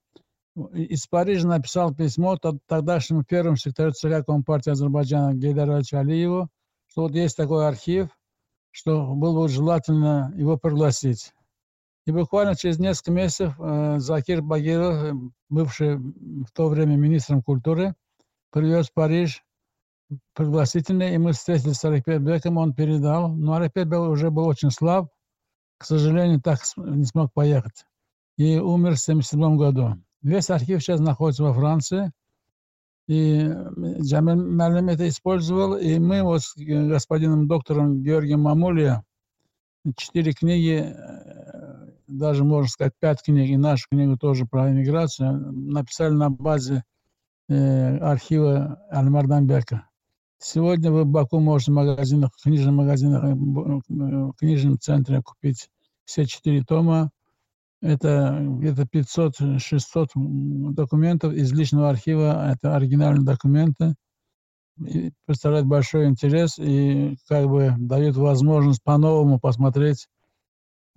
из 0.72 1.06
Парижа 1.06 1.46
написал 1.46 1.94
письмо 1.94 2.36
тогдашнему 2.66 3.24
первому 3.24 3.56
секретарю 3.56 3.92
ЦК 3.92 4.26
Компартии 4.26 4.70
Азербайджана 4.70 5.34
Гейдару 5.34 5.80
Алиеву, 5.92 6.48
что 6.88 7.02
вот 7.02 7.12
есть 7.12 7.36
такой 7.36 7.66
архив, 7.66 8.08
что 8.70 9.14
было 9.14 9.42
бы 9.42 9.48
желательно 9.48 10.32
его 10.36 10.56
пригласить. 10.56 11.32
И 12.06 12.10
буквально 12.12 12.56
через 12.56 12.78
несколько 12.78 13.12
месяцев 13.12 13.54
э, 13.58 13.98
Закир 13.98 14.40
Багиров, 14.40 14.94
э, 14.94 15.12
бывший 15.50 15.96
в 15.96 16.50
то 16.54 16.68
время 16.68 16.96
министром 16.96 17.42
культуры, 17.42 17.94
привез 18.50 18.88
в 18.88 18.94
Париж 18.94 19.44
пригласительный, 20.34 21.14
и 21.14 21.18
мы 21.18 21.32
встретились 21.32 21.76
с 21.76 21.84
Арикпетбеком, 21.84 22.56
он 22.56 22.72
передал. 22.72 23.28
Но 23.28 23.54
Арикпетбек 23.54 24.00
уже 24.00 24.30
был 24.30 24.46
очень 24.46 24.70
слаб, 24.70 25.10
к 25.76 25.84
сожалению, 25.84 26.40
так 26.40 26.60
не 26.76 27.04
смог 27.04 27.32
поехать. 27.32 27.84
И 28.36 28.58
умер 28.58 28.96
в 28.96 29.02
1977 29.02 29.56
году. 29.56 30.02
Весь 30.22 30.50
архив 30.50 30.80
сейчас 30.80 31.00
находится 31.00 31.44
во 31.44 31.52
Франции. 31.52 32.12
И 33.08 33.50
Джамиль 34.02 34.36
Марлем 34.36 34.88
это 34.88 35.08
использовал. 35.08 35.76
И 35.76 35.98
мы 35.98 36.22
вот 36.22 36.42
с 36.42 36.54
господином 36.56 37.48
доктором 37.48 38.02
Георгием 38.02 38.42
Мамулия 38.42 39.02
четыре 39.96 40.32
книги, 40.32 40.94
э, 40.94 41.90
даже 42.06 42.44
можно 42.44 42.68
сказать 42.68 42.92
пять 42.98 43.22
книг, 43.22 43.48
и 43.48 43.56
нашу 43.56 43.88
книгу 43.90 44.16
тоже 44.18 44.46
про 44.46 44.70
иммиграцию, 44.70 45.52
написали 45.52 46.12
на 46.12 46.30
базе 46.30 46.84
э, 47.48 47.96
архива 47.98 48.82
Альмарданбека. 48.90 49.88
Сегодня 50.38 50.92
вы 50.92 51.04
в 51.04 51.06
Баку 51.06 51.40
можете 51.40 51.72
в 51.72 51.74
магазинах, 51.74 52.30
в 52.36 52.42
книжных 52.42 52.74
магазинах, 52.74 53.24
э, 53.24 53.34
в 53.34 54.32
книжном 54.34 54.78
центре 54.78 55.22
купить 55.22 55.70
все 56.04 56.26
четыре 56.26 56.62
тома 56.62 57.10
это 57.80 58.38
где-то 58.40 58.82
500-600 58.82 60.08
документов 60.72 61.32
из 61.32 61.52
личного 61.52 61.90
архива. 61.90 62.52
Это 62.52 62.76
оригинальные 62.76 63.24
документы. 63.24 63.94
И 64.84 65.12
представляет 65.26 65.66
большой 65.66 66.06
интерес 66.06 66.58
и 66.58 67.16
как 67.28 67.48
бы 67.48 67.74
дает 67.78 68.16
возможность 68.16 68.82
по-новому 68.82 69.40
посмотреть 69.40 70.06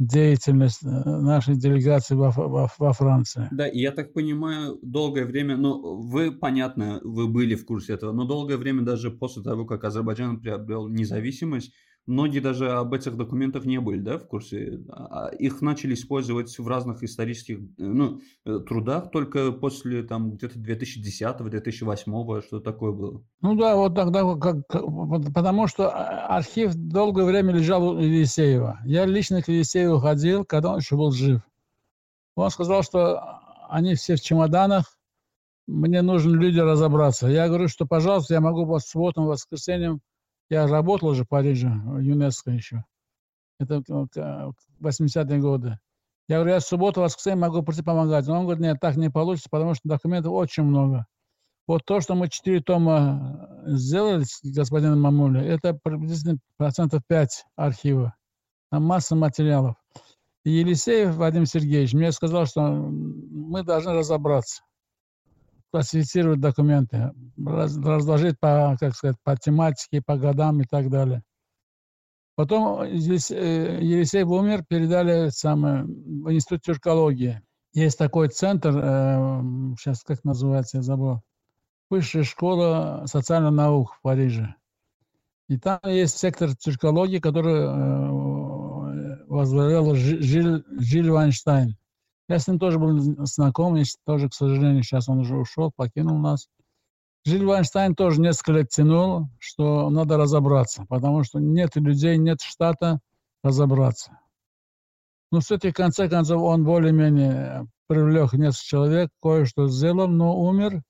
деятельность 0.01 0.83
э, 0.83 0.87
нашей 0.87 1.55
делегации 1.55 2.15
во, 2.15 2.31
во, 2.31 2.69
во 2.77 2.93
Франции. 2.93 3.47
Да, 3.51 3.67
я 3.67 3.91
так 3.91 4.13
понимаю, 4.13 4.79
долгое 4.81 5.25
время, 5.25 5.57
ну, 5.57 5.95
вы, 5.97 6.31
понятно, 6.31 6.99
вы 7.03 7.27
были 7.27 7.55
в 7.55 7.65
курсе 7.65 7.93
этого, 7.93 8.11
но 8.11 8.25
долгое 8.25 8.57
время 8.57 8.81
даже 8.81 9.11
после 9.11 9.43
того, 9.43 9.65
как 9.65 9.83
Азербайджан 9.83 10.39
приобрел 10.39 10.87
независимость, 10.87 11.73
многие 12.05 12.39
даже 12.39 12.71
об 12.71 12.93
этих 12.93 13.15
документах 13.15 13.65
не 13.65 13.79
были, 13.79 13.99
да, 13.99 14.17
в 14.17 14.27
курсе. 14.27 14.81
А, 14.89 15.27
их 15.27 15.61
начали 15.61 15.93
использовать 15.93 16.57
в 16.57 16.67
разных 16.67 17.03
исторических 17.03 17.59
э, 17.59 17.61
ну, 17.77 18.21
э, 18.45 18.59
трудах 18.67 19.11
только 19.11 19.51
после 19.51 20.03
там 20.03 20.31
где-то 20.31 20.59
2010-2008, 20.59 22.41
что 22.45 22.59
такое 22.59 22.91
было. 22.91 23.23
Ну 23.41 23.55
да, 23.55 23.75
вот 23.75 23.95
тогда, 23.95 24.35
как, 24.35 24.67
потому 25.33 25.67
что 25.67 25.89
а, 25.89 26.37
архив 26.37 26.73
долгое 26.75 27.25
время 27.25 27.53
лежал 27.53 27.89
у 27.89 27.99
Елисеева. 27.99 28.79
Я 28.85 29.05
лично 29.05 29.41
к 29.41 29.47
Елисееву 29.47 29.99
ходил, 29.99 30.45
когда 30.45 30.71
он 30.71 30.79
еще 30.79 30.95
был 30.95 31.11
жив. 31.11 31.41
Он 32.35 32.49
сказал, 32.49 32.83
что 32.83 33.21
они 33.69 33.95
все 33.95 34.15
в 34.15 34.21
чемоданах, 34.21 34.97
мне 35.67 36.01
нужны 36.01 36.35
люди 36.35 36.59
разобраться. 36.59 37.27
Я 37.27 37.47
говорю, 37.47 37.67
что, 37.67 37.85
пожалуйста, 37.85 38.33
я 38.33 38.41
могу 38.41 38.65
вас 38.65 38.87
субботам, 38.87 39.25
воскресеньем 39.25 40.01
я 40.51 40.67
работал 40.67 41.09
уже 41.09 41.23
в 41.23 41.29
Париже, 41.29 41.69
в 41.69 41.99
ЮНЕСКО 41.99 42.51
еще. 42.51 42.83
Это 43.57 43.81
80-е 44.81 45.39
годы. 45.39 45.79
Я 46.27 46.37
говорю, 46.37 46.53
я 46.53 46.59
в 46.59 46.63
субботу, 46.63 46.99
воскресенье 46.99 47.39
могу 47.39 47.63
прийти 47.63 47.83
помогать. 47.83 48.27
Но 48.27 48.37
он 48.37 48.43
говорит, 48.43 48.61
нет, 48.61 48.77
так 48.81 48.97
не 48.97 49.09
получится, 49.09 49.47
потому 49.49 49.75
что 49.75 49.87
документов 49.87 50.33
очень 50.33 50.63
много. 50.63 51.05
Вот 51.67 51.85
то, 51.85 52.01
что 52.01 52.15
мы 52.15 52.27
четыре 52.27 52.59
тома 52.59 53.63
э, 53.65 53.75
сделали 53.75 54.23
с 54.23 54.41
господином 54.43 54.99
Мамули, 54.99 55.41
это 55.41 55.73
приблизительно 55.73 56.37
процентов 56.57 57.01
5 57.07 57.45
архива. 57.55 58.13
Там 58.71 58.83
масса 58.83 59.15
материалов. 59.15 59.75
И 60.43 60.51
Елисеев 60.51 61.15
Вадим 61.15 61.45
Сергеевич 61.45 61.93
мне 61.93 62.11
сказал, 62.11 62.45
что 62.45 62.61
мы 62.61 63.63
должны 63.63 63.93
разобраться 63.93 64.63
классифицировать 65.71 66.39
документы, 66.39 67.11
раз, 67.37 67.77
разложить 67.77 68.39
по, 68.39 68.75
как 68.79 68.95
сказать, 68.95 69.17
по 69.23 69.35
тематике, 69.37 70.01
по 70.05 70.17
годам 70.17 70.61
и 70.61 70.65
так 70.65 70.89
далее. 70.89 71.23
Потом 72.35 72.87
здесь 72.97 73.31
э, 73.31 73.79
Елисей 73.81 74.23
умер, 74.23 74.63
передали 74.67 75.29
самое, 75.29 75.83
в 75.83 76.31
Институт 76.31 76.61
тюркологии. 76.61 77.41
Есть 77.73 77.97
такой 77.97 78.29
центр, 78.29 78.69
э, 78.75 79.41
сейчас 79.79 80.03
как 80.03 80.23
называется, 80.23 80.77
я 80.77 80.83
забыл, 80.83 81.21
Высшая 81.89 82.23
школа 82.23 83.03
социальных 83.05 83.51
наук 83.51 83.93
в 83.93 84.01
Париже. 84.01 84.55
И 85.49 85.57
там 85.57 85.79
есть 85.83 86.17
сектор 86.17 86.55
тюркологии, 86.55 87.19
который 87.19 87.65
э, 87.65 89.25
возглавлял 89.27 89.93
Жиль, 89.95 90.63
Жиль 90.79 91.11
Вайнштейн. 91.11 91.75
Я 92.31 92.39
с 92.39 92.47
ним 92.47 92.59
тоже 92.59 92.79
был 92.79 92.97
знаком, 93.25 93.75
и 93.75 93.83
тоже, 94.05 94.29
к 94.29 94.33
сожалению, 94.33 94.83
сейчас 94.83 95.09
он 95.09 95.19
уже 95.19 95.35
ушел, 95.35 95.69
покинул 95.75 96.17
нас. 96.17 96.47
Жиль 97.25 97.43
Вайнштейн 97.43 97.93
тоже 97.93 98.21
несколько 98.21 98.53
лет 98.53 98.69
тянул, 98.69 99.27
что 99.37 99.89
надо 99.89 100.15
разобраться, 100.15 100.85
потому 100.87 101.23
что 101.25 101.39
нет 101.39 101.75
людей, 101.75 102.17
нет 102.17 102.39
штата 102.39 103.01
разобраться. 103.43 104.17
Ну, 105.33 105.41
все-таки, 105.41 105.71
в 105.71 105.75
конце 105.75 106.07
концов, 106.07 106.41
он 106.41 106.63
более-менее 106.63 107.67
привлек 107.87 108.31
несколько 108.31 108.65
человек, 108.65 109.09
кое-что 109.21 109.67
сделал, 109.67 110.07
но 110.07 110.33
умер. 110.39 110.83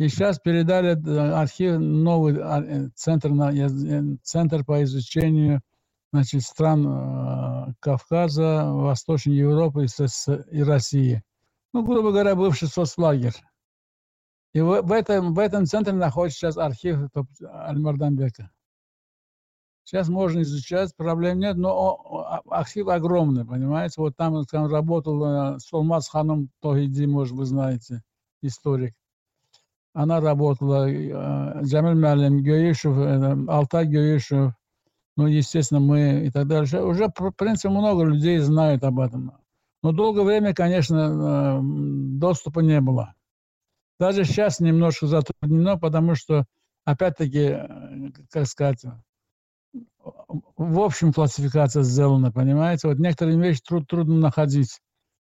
И 0.00 0.08
сейчас 0.08 0.40
передали 0.40 0.96
э, 0.96 1.32
архив, 1.32 1.78
новый 1.78 2.42
а, 2.42 2.60
э, 2.60 2.88
центр, 2.96 3.30
э, 3.30 4.16
центр 4.24 4.64
по 4.64 4.82
изучению 4.82 5.62
значит, 6.12 6.42
стран 6.42 7.74
Кавказа, 7.80 8.70
Восточной 8.72 9.36
Европы 9.36 9.86
и 10.50 10.62
России. 10.62 11.22
Ну, 11.72 11.84
грубо 11.84 12.10
говоря, 12.10 12.34
бывший 12.34 12.68
соцлагерь. 12.68 13.34
И 14.52 14.60
в, 14.60 14.92
этом, 14.92 15.32
в 15.32 15.38
этом 15.38 15.64
центре 15.64 15.94
находится 15.94 16.38
сейчас 16.38 16.58
архив 16.58 17.08
Аль-Марданбека. 17.42 18.50
Сейчас 19.84 20.08
можно 20.08 20.42
изучать, 20.42 20.94
проблем 20.94 21.38
нет, 21.38 21.56
но 21.56 22.24
а, 22.28 22.40
архив 22.50 22.88
огромный, 22.88 23.44
понимаете. 23.44 23.94
Вот 24.00 24.14
там, 24.16 24.44
там 24.44 24.70
работал 24.70 25.58
Солмаз 25.58 26.08
Ханом 26.08 26.50
Тохиди, 26.60 27.06
может, 27.06 27.34
вы 27.34 27.46
знаете, 27.46 28.02
историк. 28.42 28.94
Она 29.94 30.20
работала, 30.20 30.88
э, 30.88 31.62
Джамиль 31.64 31.94
Мялем, 31.94 32.42
Геишев, 32.42 32.96
э, 32.96 33.36
Алтай 33.48 33.86
Геишев, 33.86 34.52
ну, 35.16 35.26
естественно, 35.26 35.80
мы 35.80 36.26
и 36.26 36.30
так 36.30 36.46
далее. 36.46 36.84
Уже, 36.84 37.08
в 37.08 37.30
принципе, 37.32 37.68
много 37.68 38.04
людей 38.04 38.38
знают 38.38 38.82
об 38.84 38.98
этом. 39.00 39.32
Но 39.82 39.92
долгое 39.92 40.24
время, 40.24 40.54
конечно, 40.54 41.58
э, 41.58 41.60
доступа 41.62 42.60
не 42.60 42.80
было. 42.80 43.14
Даже 43.98 44.24
сейчас 44.24 44.60
немножко 44.60 45.06
затруднено, 45.06 45.78
потому 45.78 46.14
что, 46.14 46.44
опять-таки, 46.84 47.56
как 48.30 48.46
сказать, 48.46 48.84
в 50.56 50.80
общем 50.80 51.12
классификация 51.12 51.82
сделана, 51.82 52.32
понимаете? 52.32 52.88
Вот 52.88 52.98
некоторые 52.98 53.38
вещи 53.38 53.60
труд, 53.66 53.86
трудно 53.86 54.16
находить. 54.16 54.80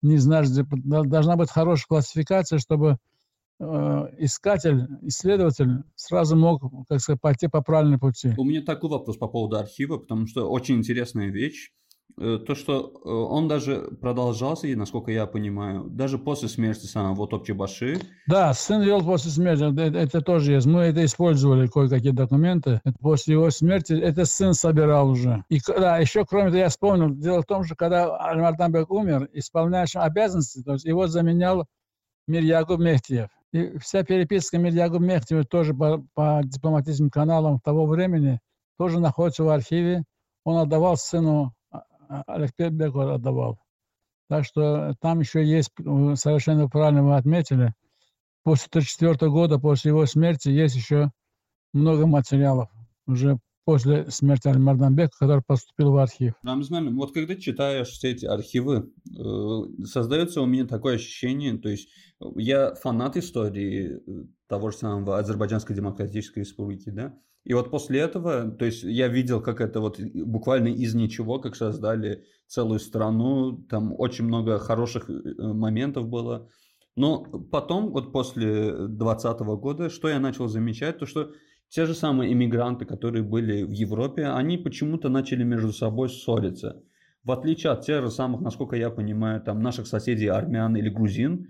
Не 0.03 0.19
знаешь, 0.19 0.49
где, 0.49 0.65
должна 0.65 1.37
быть 1.37 1.51
хорошая 1.51 1.87
классификация, 1.89 2.59
чтобы 2.59 2.97
Э, 2.97 3.16
искатель, 3.59 4.87
исследователь 5.03 5.83
сразу 5.95 6.37
мог, 6.37 6.63
как 6.89 7.01
сказать, 7.01 7.21
пойти 7.21 7.49
по 7.49 7.63
правильной 7.63 7.99
пути. 7.99 8.35
У 8.37 8.45
меня 8.45 8.63
такой 8.63 8.91
вопрос 8.91 9.17
по 9.17 9.29
поводу 9.29 9.57
архива, 9.57 9.99
потому 9.99 10.27
что 10.27 10.51
очень 10.51 10.77
интересная 10.77 11.29
вещь. 11.29 11.71
Э, 12.19 12.39
то, 12.39 12.55
что 12.55 12.93
э, 13.05 13.09
он 13.09 13.47
даже 13.47 13.91
продолжался, 14.01 14.67
насколько 14.69 15.11
я 15.11 15.27
понимаю, 15.27 15.85
даже 15.85 16.19
после 16.19 16.49
смерти 16.49 16.87
самого 16.87 17.29
Топчебаши. 17.29 18.01
Да, 18.27 18.55
сын 18.55 18.81
вел 18.81 19.03
после 19.03 19.31
смерти, 19.31 19.65
это, 19.65 19.99
это 19.99 20.21
тоже 20.23 20.53
есть. 20.53 20.67
Мы 20.67 20.83
это 20.83 21.05
использовали, 21.05 21.67
кое-какие 21.67 22.13
документы. 22.13 22.81
Это 22.85 22.97
после 23.01 23.35
его 23.35 23.51
смерти 23.51 23.93
это 23.93 24.25
сын 24.25 24.55
собирал 24.55 25.11
уже. 25.11 25.45
И 25.51 25.61
да, 25.67 25.99
еще 25.99 26.25
кроме 26.25 26.47
того, 26.47 26.59
я 26.59 26.69
вспомнил, 26.71 27.15
дело 27.15 27.43
в 27.43 27.47
том, 27.47 27.65
что 27.65 27.75
когда 27.75 28.17
Альмартамбек 28.17 28.91
умер, 28.91 29.29
исполняющим 29.35 30.01
обязанности, 30.01 30.63
то 30.63 30.73
есть 30.73 30.87
его 30.87 31.09
заменял 31.09 31.67
Мирьягуб 32.29 32.81
Мехтиев. 32.81 33.29
И 33.57 33.79
вся 33.79 34.03
переписка 34.03 34.59
Мирьягу 34.59 34.99
Мехтева 34.99 35.43
тоже 35.45 35.73
по, 35.73 36.05
по 36.13 36.43
дипломатическим 36.45 37.09
каналам 37.09 37.59
того 37.59 37.87
времени 37.87 38.39
тоже 38.77 39.01
находится 39.01 39.45
в 39.45 39.49
архиве. 39.49 40.05
Он 40.45 40.59
отдавал 40.59 40.99
сыну, 40.99 41.55
а, 41.71 41.83
а, 42.11 42.23
Алексею 42.27 43.15
отдавал. 43.15 43.59
Так 44.29 44.45
что 44.45 44.95
там 45.01 45.21
еще 45.21 45.43
есть, 45.43 45.71
совершенно 45.75 46.69
правильно 46.69 47.03
вы 47.03 47.17
отметили, 47.17 47.73
после 48.45 48.67
1934 48.69 49.31
года, 49.31 49.59
после 49.59 49.89
его 49.91 50.05
смерти, 50.05 50.51
есть 50.51 50.77
еще 50.77 51.11
много 51.73 52.07
материалов 52.07 52.69
уже 53.07 53.39
после 53.67 54.09
смерти 54.11 54.47
Аль-Марданбека, 54.47 55.13
который 55.19 55.43
поступил 55.45 55.91
в 55.91 55.99
архив. 55.99 56.35
Рамзман, 56.45 56.95
вот 56.95 57.13
когда 57.13 57.35
читаешь 57.35 57.89
все 57.89 58.13
эти 58.13 58.25
архивы, 58.25 58.93
э, 59.11 59.85
создается 59.85 60.41
у 60.41 60.47
меня 60.47 60.67
такое 60.67 60.95
ощущение, 60.95 61.59
то 61.59 61.69
есть 61.69 61.89
я 62.37 62.77
фанат 62.77 63.17
истории 63.17 63.97
э, 63.97 64.25
того 64.47 64.71
же 64.71 64.77
самого 64.77 65.19
Азербайджанской 65.19 65.75
Демократической 65.75 66.39
Республики, 66.39 66.91
да, 66.91 67.19
и 67.43 67.55
вот 67.55 67.71
после 67.71 68.01
этого, 68.01 68.51
то 68.53 68.65
есть 68.65 68.85
я 68.85 69.09
видел, 69.09 69.41
как 69.41 69.61
это 69.61 69.81
вот 69.81 70.01
буквально 70.01 70.69
из 70.69 70.95
ничего, 70.95 71.41
как 71.41 71.57
создали 71.57 72.25
целую 72.47 72.79
страну, 72.79 73.65
там 73.69 73.93
очень 73.99 74.27
много 74.27 74.61
хороших 74.61 75.11
э, 75.11 75.13
моментов 75.39 76.09
было. 76.09 76.49
Но 76.95 77.25
потом, 77.25 77.91
вот 77.91 78.13
после 78.13 78.71
2020 78.73 79.41
года, 79.61 79.91
что 79.91 80.09
я 80.09 80.21
начал 80.21 80.47
замечать, 80.47 80.99
то 80.99 81.07
что 81.07 81.33
те 81.69 81.85
же 81.87 81.95
самые 81.95 82.33
иммигранты, 82.33 82.85
которые 82.85 83.23
были 83.23 83.63
в 83.63 83.71
Европе, 83.71 84.27
они 84.27 84.57
почему-то 84.57 85.09
начали 85.09 85.43
между 85.43 85.73
собой 85.73 86.09
ссориться. 86.09 86.83
В 87.25 87.33
отличие 87.33 87.73
от 87.73 87.85
тех 87.85 88.03
же 88.03 88.11
самых, 88.11 88.41
насколько 88.41 88.77
я 88.77 88.89
понимаю, 88.89 89.41
там 89.41 89.61
наших 89.61 89.89
соседей 89.89 90.29
армян 90.29 90.77
или 90.77 90.89
грузин, 90.89 91.49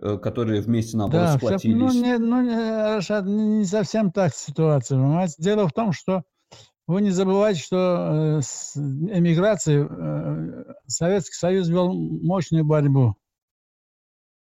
э, 0.00 0.16
которые 0.16 0.62
вместе 0.62 0.96
наоборот 0.96 1.26
да, 1.26 1.36
сплотились. 1.36 1.76
Ну, 1.76 1.92
не, 1.92 2.18
ну 2.18 2.42
не, 2.42 2.56
Рашад, 2.56 3.26
не 3.26 3.64
совсем 3.64 4.10
так 4.10 4.34
ситуация, 4.34 4.96
понимаете? 4.96 5.34
Дело 5.38 5.68
в 5.68 5.72
том, 5.72 5.92
что 5.92 6.22
вы 6.86 7.02
не 7.02 7.10
забывайте, 7.10 7.60
что 7.60 8.38
э, 8.38 8.40
с 8.42 8.74
эмиграцией 8.76 9.86
э, 9.88 10.72
Советский 10.86 11.34
Союз 11.34 11.68
вел 11.68 11.92
мощную 11.92 12.64
борьбу. 12.64 13.14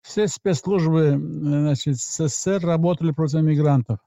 Все 0.03 0.27
спецслужбы 0.27 1.17
значит, 1.19 1.97
СССР 1.97 2.59
работали 2.61 3.11
против 3.11 3.39
эмигрантов. 3.39 3.99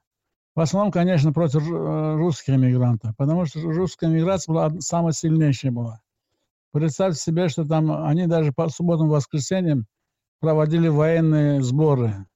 В 0.54 0.60
основном, 0.60 0.92
конечно, 0.92 1.32
против 1.32 1.62
э, 1.66 2.14
русских 2.16 2.54
эмигрантов, 2.54 3.16
потому 3.16 3.46
что 3.46 3.60
русская 3.60 4.10
эмиграция 4.10 4.52
была 4.52 4.70
самая 4.80 5.12
сильнейшая 5.12 5.72
была. 5.72 6.00
Представьте 6.72 7.20
себе, 7.20 7.48
что 7.48 7.64
там 7.64 7.90
они 8.04 8.26
даже 8.26 8.52
по 8.52 8.68
субботам 8.68 9.06
и 9.06 9.10
воскресеньям 9.10 9.86
проводили 10.40 10.88
военные 10.88 11.62
сборы. 11.62 12.26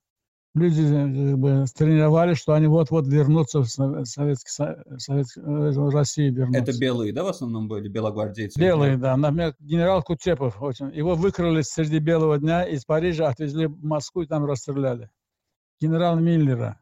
Люди 0.55 0.81
э, 0.81 1.31
как 1.31 1.39
бы 1.39 1.65
тренировались, 1.77 2.39
что 2.39 2.55
они 2.55 2.69
вот-вот 2.69 3.07
вернутся 3.07 3.61
в 3.61 3.67
Советский, 3.67 4.65
Советский, 4.97 5.41
э, 5.43 5.71
в 5.73 5.91
Россию 5.91 6.35
вернутся. 6.35 6.63
Это 6.63 6.79
белые, 6.79 7.13
да, 7.13 7.23
в 7.23 7.29
основном 7.29 7.69
были, 7.69 7.89
белогвардейцы? 7.89 8.59
Белые, 8.59 8.97
да. 8.97 9.15
Например, 9.19 9.55
генерал 9.61 10.03
Кутепов, 10.03 10.63
очень. 10.63 10.91
его 10.95 11.17
выкрали 11.17 11.61
среди 11.61 11.99
белого 11.99 12.39
дня, 12.39 12.65
из 12.65 12.87
Парижа 12.87 13.29
отвезли 13.29 13.67
в 13.67 13.85
Москву 13.85 14.23
и 14.23 14.27
там 14.27 14.47
расстреляли. 14.47 15.11
Генерал 15.79 16.19
Миллера 16.19 16.81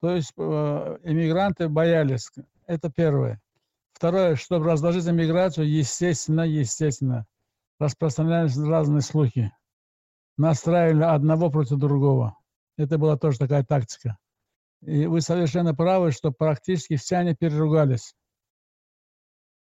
то 0.00 0.14
есть 0.14 0.32
э, 0.36 0.98
эмигранты 1.04 1.68
боялись. 1.68 2.30
Это 2.66 2.90
первое. 2.90 3.40
Второе, 3.92 4.36
чтобы 4.36 4.66
разложить 4.66 5.08
эмиграцию, 5.08 5.68
естественно, 5.68 6.42
естественно, 6.42 7.26
распространялись 7.80 8.56
разные 8.56 9.00
слухи. 9.00 9.52
Настраивали 10.36 11.02
одного 11.02 11.50
против 11.50 11.78
другого. 11.78 12.36
Это 12.76 12.96
была 12.96 13.16
тоже 13.16 13.38
такая 13.38 13.64
тактика. 13.64 14.18
И 14.82 15.06
вы 15.06 15.20
совершенно 15.20 15.74
правы, 15.74 16.12
что 16.12 16.30
практически 16.30 16.96
все 16.96 17.16
они 17.16 17.34
переругались. 17.34 18.14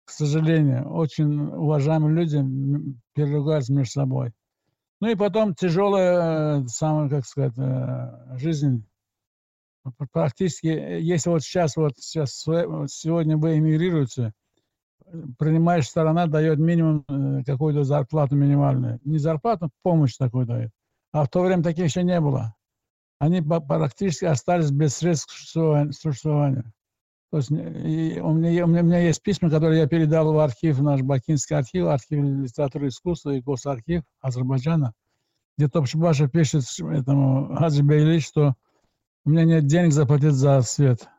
К 0.06 0.12
сожалению, 0.12 0.88
очень 0.93 1.47
уважаемые 1.47 2.13
люди 2.13 2.45
переругались 3.13 3.69
между 3.69 3.91
собой. 3.91 4.34
Ну 5.02 5.10
и 5.10 5.15
потом 5.15 5.56
тяжелая, 5.56 6.62
э, 6.62 6.67
самая, 6.67 7.10
как 7.10 7.26
сказать, 7.26 7.58
э, 7.58 8.38
жизнь 8.38 8.88
практически, 10.12 10.67
э, 10.67 11.02
если 11.02 11.30
вот 11.30 11.43
сейчас, 11.43 11.76
вот 11.76 11.93
сейчас, 11.97 12.34
сегодня 12.34 13.38
вы 13.38 13.58
эмигрируете, 13.58 14.34
принимаешь 15.38 15.88
сторона 15.88 16.28
дает 16.28 16.60
минимум 16.60 17.06
э, 17.08 17.43
какую-то 17.45 17.84
зарплату 17.84 18.36
минимальную. 18.36 19.00
Не 19.04 19.17
зарплату, 19.17 19.69
помощь 19.84 20.15
такую 20.17 20.45
дает. 20.45 20.71
А 21.12 21.23
в 21.23 21.30
то 21.30 21.41
время 21.41 21.63
таких 21.63 21.86
еще 21.86 22.04
не 22.04 22.19
было. 22.19 22.56
Они 23.19 23.41
практически 23.41 24.26
остались 24.26 24.69
без 24.69 24.95
средств 24.95 25.28
к 25.28 25.93
существованию. 25.93 26.71
То 27.32 27.38
есть 27.38 27.52
и 27.52 28.21
у, 28.21 28.34
меня, 28.34 28.65
у, 28.65 28.67
меня, 28.67 28.84
у 28.84 28.86
меня 28.86 29.00
есть 29.00 29.21
письма, 29.21 29.50
которые 29.50 29.82
я 29.82 29.88
передал 29.88 30.32
в 30.32 30.39
архив, 30.39 30.80
наш 30.80 31.02
Бакинский 31.02 31.58
архив, 31.58 31.88
архив 31.88 32.23
литературы 32.23 32.86
и 32.86 32.89
искусства 32.89 33.32
и 33.32 33.41
госархив 33.41 34.04
Азербайджана, 34.21 34.93
где 35.58 35.67
Топшибаша 35.67 36.30
пишет 36.30 36.63
этому 36.80 37.56
Хаджи 37.56 37.84
Бейли, 37.84 38.19
что 38.19 38.56
у 39.27 39.29
меня 39.29 39.43
нет 39.43 39.67
денег 39.67 39.91
заплатить 39.91 40.31
за 40.31 40.61
свет. 40.61 41.09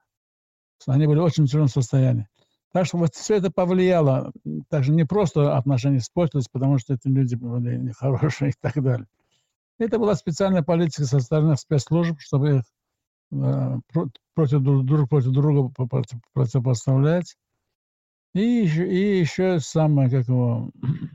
Они 0.86 1.06
были 1.06 1.18
очень 1.18 1.44
в 1.44 1.46
тяжелом 1.48 1.68
состоянии. 1.68 2.26
Так 2.72 2.86
что 2.86 2.96
вот 2.96 3.14
все 3.14 3.34
это 3.34 3.50
повлияло. 3.50 4.32
Также 4.70 4.92
не 4.92 5.04
просто 5.04 5.58
отношения 5.58 5.98
испортились, 5.98 6.48
потому 6.48 6.78
что 6.78 6.94
эти 6.94 7.06
люди 7.06 7.34
были 7.34 7.76
нехорошие 7.76 8.50
и 8.52 8.54
так 8.58 8.82
далее. 8.82 9.06
Это 9.78 9.98
была 9.98 10.14
специальная 10.14 10.62
политика 10.62 11.04
со 11.04 11.20
стороны 11.20 11.54
спецслужб, 11.56 12.18
чтобы 12.18 12.56
их 12.56 12.62
э, 13.32 13.76
против, 14.32 14.60
друг 14.60 15.10
против 15.10 15.30
друга 15.32 15.70
противопоставлять. 16.32 17.36
И 18.32 18.40
еще, 18.40 18.88
и 18.90 19.18
еще 19.18 19.60
самое, 19.60 20.08
как 20.08 20.28
его, 20.28 20.70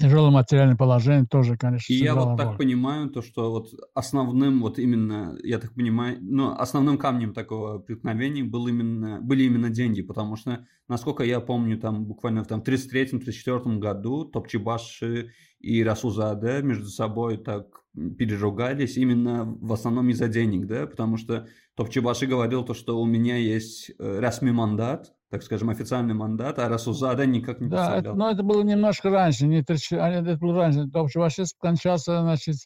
тяжелое 0.00 0.30
материальное 0.30 0.76
положение 0.76 1.26
тоже, 1.26 1.56
конечно. 1.56 1.92
И 1.92 1.96
я 1.96 2.14
вот 2.14 2.36
так 2.36 2.56
понимаю, 2.56 3.10
то, 3.10 3.22
что 3.22 3.50
вот 3.50 3.68
основным, 3.94 4.60
вот 4.62 4.78
именно, 4.78 5.36
я 5.42 5.58
так 5.58 5.74
понимаю, 5.74 6.18
ну, 6.20 6.52
основным 6.52 6.98
камнем 6.98 7.34
такого 7.34 7.78
преткновения 7.78 8.42
был 8.42 8.66
именно, 8.66 9.20
были 9.20 9.44
именно 9.44 9.68
деньги, 9.70 10.02
потому 10.02 10.36
что, 10.36 10.66
насколько 10.88 11.22
я 11.22 11.40
помню, 11.40 11.78
там 11.78 12.06
буквально 12.06 12.44
в 12.44 12.46
там, 12.46 12.60
33-34 12.60 13.78
году 13.78 14.24
Топчебаши 14.24 15.32
и 15.60 15.84
Расузаде 15.84 16.62
между 16.62 16.86
собой 16.86 17.36
так 17.36 17.66
переругались 18.18 18.96
именно 18.96 19.44
в 19.44 19.72
основном 19.72 20.08
из-за 20.10 20.28
денег, 20.28 20.66
да, 20.66 20.86
потому 20.86 21.16
что 21.16 21.46
Топчебаши 21.74 22.26
говорил 22.26 22.64
то, 22.64 22.72
что 22.72 23.00
у 23.00 23.04
меня 23.04 23.36
есть 23.36 23.90
э, 23.98 24.18
расми 24.20 24.52
мандат, 24.52 25.12
так 25.30 25.42
скажем, 25.42 25.70
официальный 25.70 26.14
мандат, 26.14 26.58
а 26.58 26.68
Расузада 26.68 27.24
никак 27.24 27.60
не 27.60 27.68
да, 27.68 27.96
это, 27.96 28.14
но 28.14 28.30
это 28.30 28.42
было 28.42 28.62
немножко 28.62 29.10
раньше, 29.10 29.46
не 29.46 29.62
30, 29.62 29.92
а, 29.92 30.08
это 30.08 30.36
было 30.36 30.56
раньше. 30.56 30.88
Топчебаши 30.88 31.46
скончался, 31.46 32.20
значит, 32.20 32.56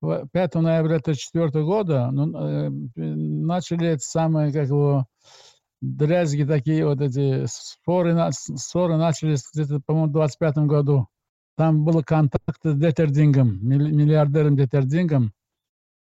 5 0.00 0.54
ноября 0.56 0.96
1934 0.96 1.64
года, 1.64 2.10
ну, 2.12 2.36
э, 2.38 2.68
начали 2.96 3.88
это 3.88 4.00
самое, 4.00 4.52
как 4.52 4.68
его, 4.68 5.06
дрязги 5.80 6.44
такие, 6.44 6.86
вот 6.86 7.00
эти 7.00 7.44
споры, 7.46 8.16
ссоры 8.30 8.96
начались 8.96 9.42
где-то, 9.52 9.80
по-моему, 9.84 10.08
в 10.08 10.12
25 10.12 10.56
году. 10.58 11.08
Там 11.56 11.84
был 11.84 12.02
контакт 12.04 12.60
с 12.62 12.74
Детердингом, 12.74 13.58
миллиардером 13.66 14.56
Детердингом, 14.56 15.32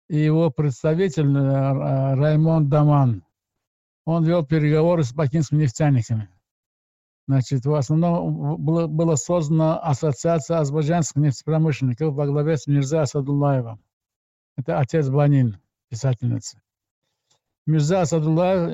и 0.08 0.18
его 0.18 0.50
представитель 0.50 1.36
э, 1.36 2.14
Раймонд 2.14 2.68
Даман. 2.68 3.24
Он 4.04 4.24
вел 4.24 4.44
переговоры 4.44 5.02
с 5.02 5.12
бакинскими 5.12 5.62
нефтяниками. 5.62 6.28
Значит, 7.28 7.64
в 7.64 7.74
основном 7.74 8.56
было, 8.62 8.86
была 8.86 9.16
создана 9.16 9.78
ассоциация 9.78 10.58
азербайджанских 10.58 11.16
нефтепромышленников 11.22 12.14
во 12.14 12.26
главе 12.26 12.56
с 12.56 12.66
Мирза 12.66 13.02
Асадуллаевым. 13.02 13.80
Это 14.56 14.78
отец 14.78 15.08
Банин, 15.08 15.58
писательницы. 15.88 16.60
Мирза 17.66 18.00
Асадуллаев 18.00 18.68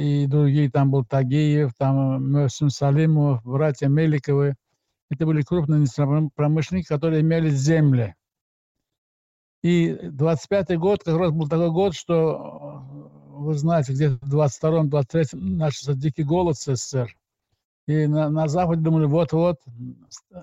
и 0.00 0.26
другие, 0.26 0.70
там 0.70 0.90
был 0.90 1.04
Тагиев, 1.04 1.72
там 1.76 2.32
Мосин 2.32 2.70
Салимов, 2.70 3.44
братья 3.44 3.88
Меликовы– 3.88 4.54
это 5.10 5.24
были 5.24 5.42
крупные 5.42 5.86
промышленники, 6.34 6.86
которые 6.86 7.22
имели 7.22 7.48
земли. 7.48 8.14
И 9.62 9.90
25-й 9.90 10.76
год 10.76 11.02
как 11.02 11.16
раз 11.16 11.32
был 11.32 11.48
такой 11.48 11.70
год, 11.70 11.94
что, 11.94 12.67
вы 13.38 13.54
знаете, 13.54 13.92
где-то 13.92 14.18
в 14.20 14.34
22-м, 14.34 14.88
23-м 14.88 15.56
начался 15.56 15.94
дикий 15.94 16.24
голод 16.24 16.56
в 16.56 16.60
СССР. 16.60 17.14
И 17.86 18.06
на, 18.06 18.28
на 18.28 18.48
Западе 18.48 18.82
думали, 18.82 19.06
вот-вот 19.06 19.56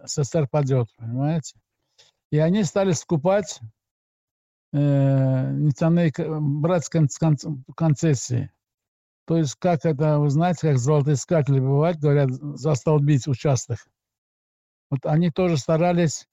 СССР 0.05 0.47
падет, 0.49 0.87
понимаете? 0.97 1.59
И 2.31 2.39
они 2.39 2.63
стали 2.63 2.91
скупать 2.93 3.59
э, 4.73 5.51
нефтяные, 5.51 6.11
брать 6.17 6.89
кон, 6.89 7.07
кон, 7.19 7.37
концессии. 7.75 8.51
То 9.27 9.37
есть, 9.37 9.55
как 9.55 9.85
это, 9.85 10.19
вы 10.19 10.29
знаете, 10.29 10.69
как 10.69 10.77
золотоискатели 10.77 11.59
бывают, 11.59 11.99
говорят, 11.99 12.29
застолбить 12.31 13.27
участок. 13.27 13.79
Вот 14.89 15.05
они 15.05 15.31
тоже 15.31 15.57
старались 15.57 16.27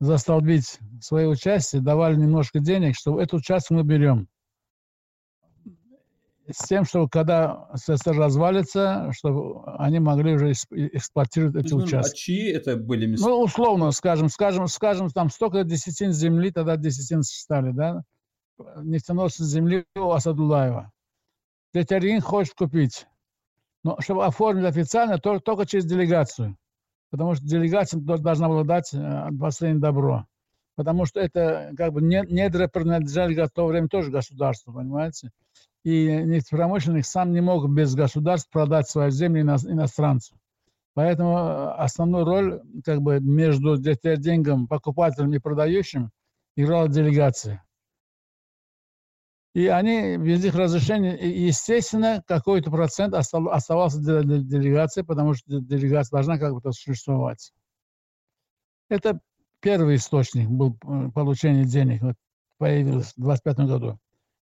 застолбить 0.00 0.78
свое 1.00 1.28
участие, 1.28 1.82
давали 1.82 2.16
немножко 2.16 2.60
денег, 2.60 2.96
что 2.96 3.20
этот 3.20 3.40
участок 3.40 3.78
мы 3.78 3.82
берем. 3.84 4.28
С 6.50 6.66
тем, 6.68 6.84
что 6.84 7.08
когда 7.08 7.68
СССР 7.74 8.16
развалится, 8.16 9.10
чтобы 9.12 9.64
они 9.78 9.98
могли 9.98 10.34
уже 10.34 10.52
эксплуатировать 10.52 11.56
эти 11.56 11.72
ну, 11.72 11.78
участки. 11.78 12.12
А 12.12 12.16
чьи 12.16 12.50
это 12.50 12.76
были 12.76 13.06
места? 13.06 13.28
Ну, 13.28 13.40
условно, 13.40 13.90
скажем, 13.92 14.28
скажем, 14.28 14.68
скажем, 14.68 15.08
там 15.08 15.30
столько 15.30 15.64
десятин 15.64 16.12
земли, 16.12 16.50
тогда 16.50 16.76
десятин 16.76 17.22
стали, 17.22 17.72
да, 17.72 18.02
нефтеносной 18.82 19.46
земли 19.46 19.84
у 19.96 20.10
Асадулаева. 20.10 20.92
Тетерин 21.72 22.20
хочет 22.20 22.54
купить. 22.54 23.06
Но 23.82 23.98
чтобы 24.00 24.26
оформить 24.26 24.66
официально, 24.66 25.18
только, 25.18 25.42
только 25.42 25.66
через 25.66 25.86
делегацию 25.86 26.56
потому 27.14 27.36
что 27.36 27.46
делегация 27.46 28.00
должна 28.00 28.48
была 28.48 28.64
дать 28.64 28.92
э, 28.92 29.28
последнее 29.38 29.80
добро. 29.80 30.26
Потому 30.74 31.04
что 31.04 31.20
это 31.20 31.70
как 31.76 31.92
бы 31.92 32.02
недра 32.02 32.66
принадлежали 32.66 33.40
в 33.40 33.50
то 33.50 33.66
время 33.66 33.86
тоже 33.86 34.10
государству, 34.10 34.72
понимаете? 34.72 35.30
И 35.84 36.06
нефтепромышленник 36.06 37.04
сам 37.04 37.32
не 37.32 37.42
мог 37.42 37.68
без 37.70 37.94
государства 37.94 38.50
продать 38.50 38.88
свою 38.88 39.10
землю 39.10 39.42
иностранцу. 39.42 40.36
Поэтому 40.94 41.36
э, 41.36 41.70
основную 41.76 42.24
роль 42.24 42.62
как 42.84 43.02
бы 43.02 43.20
между 43.20 43.76
деньгом 43.76 44.66
покупателем 44.66 45.32
и 45.34 45.38
продающим 45.38 46.10
играла 46.56 46.88
делегация. 46.88 47.64
И 49.54 49.66
они 49.68 50.16
без 50.16 50.44
их 50.44 50.54
разрешения, 50.54 51.16
естественно, 51.16 52.22
какой-то 52.26 52.70
процент 52.70 53.14
оставался 53.14 53.98
для 53.98 54.22
делегации, 54.22 55.02
потому 55.02 55.34
что 55.34 55.60
делегация 55.60 56.16
должна 56.16 56.38
как 56.38 56.54
бы 56.54 56.72
существовать. 56.72 57.52
Это 58.88 59.20
первый 59.60 59.96
источник 59.96 60.48
был 60.48 60.76
э, 60.82 61.10
получения 61.12 61.64
денег, 61.64 62.02
вот, 62.02 62.16
появился 62.58 63.12
в 63.16 63.22
25 63.22 63.56
году. 63.60 63.98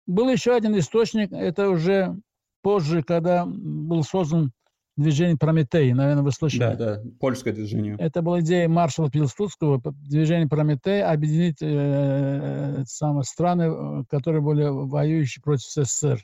Был 0.08 0.30
еще 0.30 0.56
один 0.56 0.78
источник, 0.80 1.32
это 1.32 1.70
уже 1.70 2.18
позже, 2.62 3.04
когда 3.04 3.46
был 3.46 4.04
создан 4.04 4.52
движение 4.96 5.38
Прометей, 5.38 5.94
наверное, 5.94 6.24
вы 6.24 6.32
слышали. 6.32 6.60
Да, 6.60 6.76
да, 6.76 7.04
польское 7.20 7.54
движение. 7.54 7.96
Это 8.00 8.22
была 8.22 8.40
идея 8.40 8.68
маршала 8.68 9.12
Пилсудского, 9.12 9.82
движение 10.10 10.48
Прометей, 10.48 11.04
объединить 11.04 11.62
э, 11.62 12.84
самые 12.88 13.24
страны, 13.24 14.06
которые 14.10 14.42
были 14.42 14.64
воюющие 14.66 15.42
против 15.44 15.66
СССР. 15.66 16.22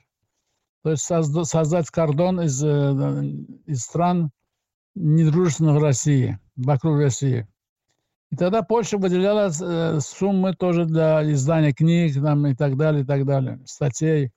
То 0.84 0.92
есть 0.92 1.10
созда- 1.10 1.46
создать 1.46 1.90
кордон 1.90 2.42
из, 2.42 2.64
э, 2.64 2.68
из 3.68 3.82
стран 3.82 4.32
недружественных 4.96 5.82
России, 5.82 6.40
вокруг 6.56 7.00
России. 7.00 7.48
И 8.34 8.36
тогда 8.36 8.64
Польша 8.64 8.98
выделяла 8.98 9.52
э, 9.52 10.00
суммы 10.00 10.56
тоже 10.56 10.86
для 10.86 11.32
издания 11.34 11.72
книг 11.72 12.16
там, 12.16 12.48
и 12.48 12.56
так 12.56 12.78
далее, 12.78 13.04
и 13.04 13.06
так 13.06 13.28
далее, 13.28 13.60
статей. 13.66 14.32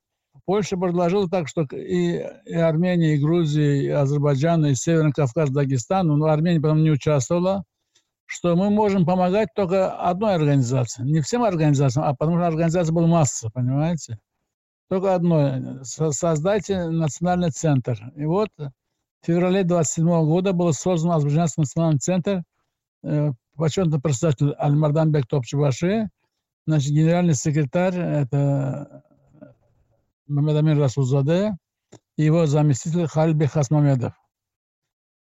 Польша 0.44 0.76
предложила 0.76 1.30
так, 1.30 1.48
что 1.48 1.62
и, 1.62 2.22
и 2.44 2.54
Армения, 2.54 3.14
и 3.14 3.18
Грузия, 3.18 3.84
и 3.84 3.88
Азербайджан, 3.88 4.66
и 4.66 4.74
Северный 4.74 5.12
Кавказ, 5.12 5.48
Дагестан, 5.48 6.08
но 6.08 6.26
Армения 6.26 6.60
потом 6.60 6.82
не 6.82 6.90
участвовала, 6.90 7.64
что 8.26 8.54
мы 8.54 8.68
можем 8.68 9.06
помогать 9.06 9.48
только 9.56 9.90
одной 9.92 10.34
организации. 10.34 11.02
Не 11.02 11.22
всем 11.22 11.42
организациям, 11.42 12.04
а 12.04 12.14
потому 12.14 12.36
что 12.36 12.48
организация 12.48 12.92
была 12.92 13.06
масса, 13.06 13.48
понимаете? 13.48 14.18
Только 14.90 15.14
одной. 15.14 15.82
Создайте 15.84 16.90
национальный 16.90 17.50
центр. 17.50 18.12
И 18.14 18.26
вот 18.26 18.50
в 18.58 18.72
феврале 19.24 19.64
27 19.64 20.04
года 20.26 20.52
был 20.52 20.74
создан 20.74 21.12
Азербайджанский 21.12 21.62
национальный 21.62 21.98
центр, 21.98 22.42
э, 23.04 23.30
почетный 23.56 24.00
председатель 24.00 24.52
Альмарданбек 24.58 25.26
Топчебаши, 25.26 26.08
значит, 26.66 26.92
генеральный 26.92 27.34
секретарь, 27.34 27.96
это 27.96 29.02
Мамедамин 30.26 30.78
Расулзаде 30.78 31.56
и 32.16 32.24
его 32.24 32.46
заместитель 32.46 33.06
Хальби 33.06 33.46
Хасмамедов. 33.46 34.12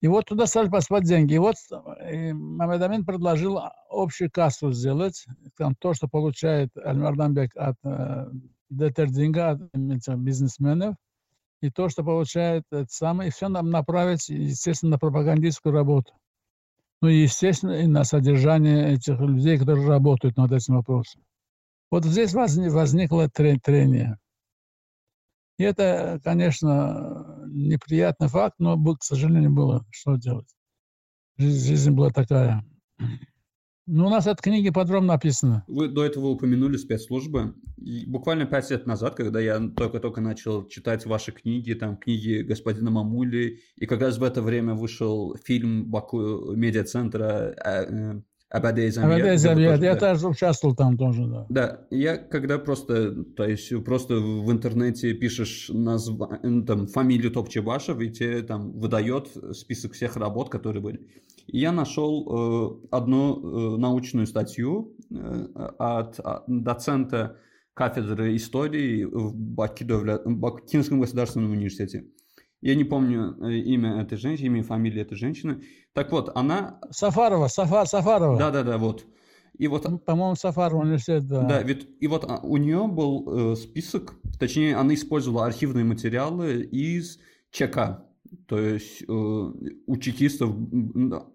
И 0.01 0.07
вот 0.07 0.25
туда 0.25 0.47
стали 0.47 0.69
посылать 0.69 1.05
деньги. 1.05 1.35
И 1.35 1.37
вот 1.37 1.55
э, 1.71 2.33
Мамедамин 2.33 3.05
предложил 3.05 3.61
общую 3.89 4.29
кассу 4.29 4.73
сделать, 4.73 5.25
там 5.57 5.75
то, 5.75 5.93
что 5.93 6.09
получает 6.09 6.75
Альмардамбек 6.75 7.55
от 7.55 7.77
э, 7.85 8.25
Детердинга, 8.69 9.51
от 9.51 10.17
бизнесменов, 10.17 10.95
и 11.61 11.69
то, 11.69 11.87
что 11.87 12.03
получает 12.03 12.65
это 12.69 12.87
самое, 12.89 13.29
и 13.29 13.31
все 13.31 13.47
нам 13.47 13.69
направить, 13.69 14.27
естественно, 14.27 14.91
на 14.91 14.99
пропагандистскую 14.99 15.73
работу. 15.73 16.13
Ну 17.03 17.09
естественно, 17.09 17.71
и 17.71 17.85
на 17.85 18.05
содержание 18.05 18.93
этих 18.93 19.19
людей, 19.19 19.57
которые 19.57 19.85
работают 19.89 20.37
над 20.37 20.53
этим 20.53 20.75
вопросом. 20.75 21.21
Вот 21.91 22.05
здесь 22.05 22.33
возникло 22.33 23.27
трение. 23.29 24.17
И 25.57 25.63
это, 25.63 26.21
конечно, 26.23 27.43
неприятный 27.47 28.29
факт, 28.29 28.55
но, 28.57 28.77
к 28.95 29.03
сожалению, 29.03 29.51
было. 29.51 29.85
Что 29.91 30.15
делать? 30.15 30.47
Жизнь 31.37 31.91
была 31.91 32.09
такая. 32.09 32.63
Ну, 33.85 34.07
у 34.07 34.09
нас 34.09 34.27
от 34.27 34.41
книги 34.41 34.69
подробно 34.69 35.13
написано. 35.13 35.65
Вы 35.67 35.89
до 35.89 36.05
этого 36.05 36.27
упомянули 36.27 36.77
спецслужбы. 36.77 37.53
И 37.77 38.05
буквально 38.05 38.45
пять 38.45 38.69
лет 38.71 38.87
назад, 38.87 39.15
когда 39.15 39.41
я 39.41 39.59
только-только 39.59 40.21
начал 40.21 40.65
читать 40.67 41.05
ваши 41.05 41.33
книги, 41.33 41.73
там 41.73 41.97
книги 41.97 42.43
господина 42.43 42.91
Мамули, 42.91 43.59
и 43.75 43.85
как 43.85 44.01
раз 44.01 44.17
в 44.17 44.23
это 44.23 44.41
время 44.41 44.73
вышел 44.73 45.35
фильм 45.43 45.85
Баку 45.91 46.53
медиацентра 46.55 47.53
э, 47.65 48.21
Абаде 48.53 48.91
Замият, 48.91 49.81
я 49.81 49.95
тоже 49.95 50.27
участвовал 50.27 50.75
там 50.75 50.95
тоже, 50.95 51.25
да. 51.25 51.45
Да, 51.49 51.87
я 51.89 52.17
когда 52.17 52.59
просто, 52.59 53.23
то 53.23 53.45
есть 53.45 53.83
просто 53.83 54.17
в 54.17 54.51
интернете 54.51 55.13
пишешь 55.13 55.71
назва... 55.73 56.39
там, 56.67 56.85
фамилию 56.85 57.31
Топчебашев, 57.31 57.99
и 57.99 58.11
тебе 58.11 58.43
там 58.43 58.71
выдает 58.73 59.29
список 59.53 59.93
всех 59.93 60.17
работ, 60.17 60.49
которые 60.49 60.83
были. 60.83 60.99
И 61.47 61.57
я 61.57 61.71
нашел 61.71 62.81
э, 62.91 62.95
одну 62.95 63.75
э, 63.75 63.77
научную 63.79 64.27
статью 64.27 64.95
э, 65.09 65.47
от, 65.79 66.19
от 66.19 66.43
доцента 66.47 67.37
кафедры 67.73 68.35
истории 68.35 69.03
в 69.03 69.33
Бакинском 69.35 70.99
государственном 70.99 71.53
университете. 71.53 72.05
Я 72.63 72.75
не 72.75 72.85
помню 72.85 73.35
э, 73.41 73.55
имя 73.55 74.01
этой 74.01 74.17
женщины, 74.17 74.45
имя 74.47 74.59
и 74.61 74.63
фамилию 74.63 75.01
этой 75.01 75.15
женщины. 75.15 75.63
Так 75.91 76.13
вот, 76.13 76.31
она... 76.33 76.79
Сафарова, 76.91 77.49
Сафа, 77.49 77.85
Сафарова. 77.85 78.37
Да-да-да, 78.37 78.77
вот. 78.77 79.05
И 79.57 79.67
вот... 79.67 79.83
Ну, 79.83 79.97
по-моему, 79.99 80.35
Сафарова 80.35 80.81
университет, 80.81 81.27
да. 81.27 81.43
Да, 81.43 81.61
ведь, 81.61 81.89
и 81.99 82.07
вот 82.07 82.23
а, 82.23 82.39
у 82.41 82.55
нее 82.55 82.87
был 82.87 83.51
э, 83.51 83.55
список, 83.57 84.15
точнее, 84.39 84.77
она 84.77 84.93
использовала 84.93 85.45
архивные 85.45 85.83
материалы 85.83 86.61
из 86.61 87.19
ЧК. 87.51 88.05
То 88.47 88.57
есть 88.57 89.01
э, 89.01 89.05
у 89.07 89.97
чекистов 89.97 90.55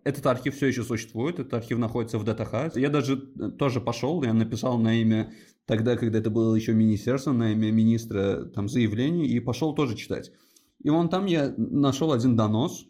этот 0.04 0.26
архив 0.26 0.56
все 0.56 0.68
еще 0.68 0.82
существует, 0.82 1.38
этот 1.38 1.52
архив 1.52 1.76
находится 1.76 2.18
в 2.18 2.24
ДТХ. 2.24 2.74
Я 2.74 2.88
даже 2.88 3.30
э, 3.38 3.50
тоже 3.50 3.82
пошел, 3.82 4.22
я 4.22 4.32
написал 4.32 4.78
на 4.78 4.98
имя 4.98 5.30
тогда, 5.66 5.96
когда 5.96 6.20
это 6.20 6.30
было 6.30 6.54
еще 6.54 6.72
министерство, 6.72 7.32
на 7.32 7.52
имя 7.52 7.70
министра 7.70 8.46
там 8.46 8.70
заявление, 8.70 9.26
и 9.26 9.38
пошел 9.40 9.74
тоже 9.74 9.94
читать. 9.94 10.32
И 10.82 10.90
вон 10.90 11.08
там 11.08 11.26
я 11.26 11.52
нашел 11.56 12.12
один 12.12 12.36
донос 12.36 12.86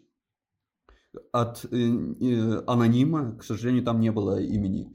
от 1.31 1.65
э, 1.65 1.67
э, 1.69 2.63
анонима, 2.67 3.37
к 3.37 3.43
сожалению, 3.43 3.83
там 3.83 3.99
не 3.99 4.11
было 4.11 4.39
имени. 4.41 4.93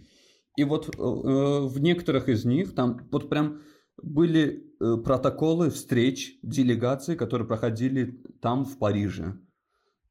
И 0.56 0.64
вот 0.64 0.88
э, 0.88 0.98
в 0.98 1.80
некоторых 1.80 2.28
из 2.28 2.44
них 2.44 2.74
там 2.74 3.08
вот 3.10 3.28
прям 3.28 3.62
были 4.00 4.72
э, 4.80 4.96
протоколы 5.04 5.70
встреч 5.70 6.38
делегаций, 6.42 7.16
которые 7.16 7.48
проходили 7.48 8.22
там, 8.40 8.64
в 8.64 8.78
Париже. 8.78 9.38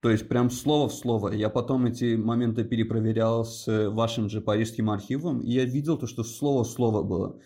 То 0.02 0.10
есть 0.10 0.28
прям 0.28 0.50
слово 0.50 0.90
в 0.90 0.94
слово. 0.94 1.30
Я 1.30 1.50
потом 1.50 1.86
эти 1.86 2.16
моменты 2.16 2.66
перепроверял 2.66 3.46
с 3.46 3.90
вашим 3.90 4.30
же 4.30 4.42
парижским 4.42 4.90
архивом, 4.90 5.40
и 5.40 5.52
я 5.52 5.64
видел 5.64 5.98
то, 5.98 6.08
что 6.08 6.26
слово 6.26 6.66
в 6.66 6.68
слово 6.68 7.04
было. 7.04 7.40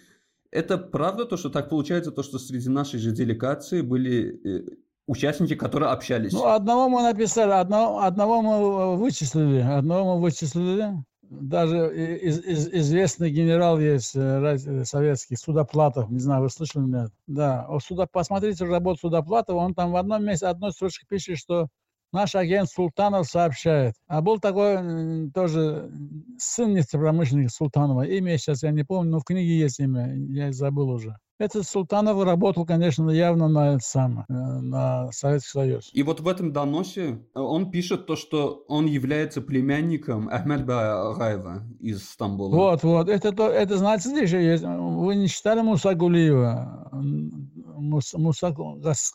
Это 0.49 0.79
правда 0.79 1.25
то, 1.25 1.37
что 1.37 1.51
так 1.51 1.69
получается, 1.69 2.11
то, 2.11 2.23
что 2.23 2.39
среди 2.39 2.69
нашей 2.69 2.99
же 2.99 3.11
делегации 3.11 3.81
были 3.81 4.41
э, 4.43 4.65
участники, 5.07 5.55
которые 5.55 5.89
общались? 5.89 6.33
Ну, 6.33 6.45
одного 6.45 6.89
мы 6.89 7.01
написали, 7.01 7.51
одного, 7.51 8.01
одного 8.01 8.41
мы 8.41 8.97
вычислили, 8.97 9.61
одного 9.61 10.15
мы 10.15 10.21
вычислили. 10.21 11.03
Даже 11.29 11.93
из, 12.21 12.39
из, 12.39 12.67
известный 12.69 13.29
генерал 13.29 13.79
есть 13.79 14.15
э, 14.15 14.85
советский, 14.85 15.35
Судоплатов, 15.35 16.09
не 16.09 16.19
знаю, 16.19 16.43
вы 16.43 16.49
слышали 16.49 16.85
нет? 16.85 17.11
Да, 17.25 17.67
Суда, 17.85 18.07
посмотрите 18.09 18.63
работу 18.63 19.01
Судоплатова, 19.01 19.57
он 19.57 19.73
там 19.73 19.91
в 19.91 19.97
одном 19.97 20.23
месте, 20.23 20.45
одной 20.45 20.71
строчке 20.71 21.05
пишет, 21.05 21.37
что 21.37 21.67
наш 22.13 22.33
агент 22.35 22.69
Султанов 22.69 23.27
сообщает. 23.27 23.95
А 24.07 24.21
был 24.21 24.39
такой 24.39 25.29
тоже 25.31 25.91
сын 26.37 26.73
нефтепромышленника 26.73 27.49
Султанова, 27.49 28.03
имя 28.03 28.37
сейчас 28.37 28.63
я 28.63 28.71
не 28.71 28.83
помню, 28.83 29.11
но 29.11 29.19
в 29.19 29.25
книге 29.25 29.59
есть 29.59 29.79
имя, 29.81 30.15
я 30.15 30.53
забыл 30.53 30.89
уже. 30.91 31.17
Этот 31.39 31.67
Султанов 31.67 32.23
работал, 32.23 32.65
конечно, 32.65 33.11
явно 33.11 33.47
на 33.47 33.79
самое, 33.79 34.25
э, 34.27 34.33
на 34.33 35.11
Советский 35.11 35.49
Союз. 35.49 35.89
И 35.93 36.01
вот 36.01 36.19
в 36.19 36.27
этом 36.27 36.51
доносе 36.51 37.19
э, 37.35 37.39
он 37.39 37.69
пишет 37.69 38.07
то, 38.07 38.15
что 38.15 38.63
он 38.67 38.87
является 38.87 39.41
племянником 39.41 40.29
Ахмед 40.29 40.67
Агаева 40.67 41.63
из 41.79 42.09
Стамбула. 42.09 42.55
Вот, 42.55 42.83
вот. 42.83 43.09
Это, 43.09 43.31
то, 43.31 43.49
это 43.49 43.77
здесь 43.99 44.29
же 44.29 44.37
есть. 44.37 44.63
Вы 44.63 45.15
не 45.15 45.27
читали 45.27 45.61
Муса 45.61 45.93
Гулиева? 45.93 46.89
Муса, 46.91 48.17
Муса 48.17 48.55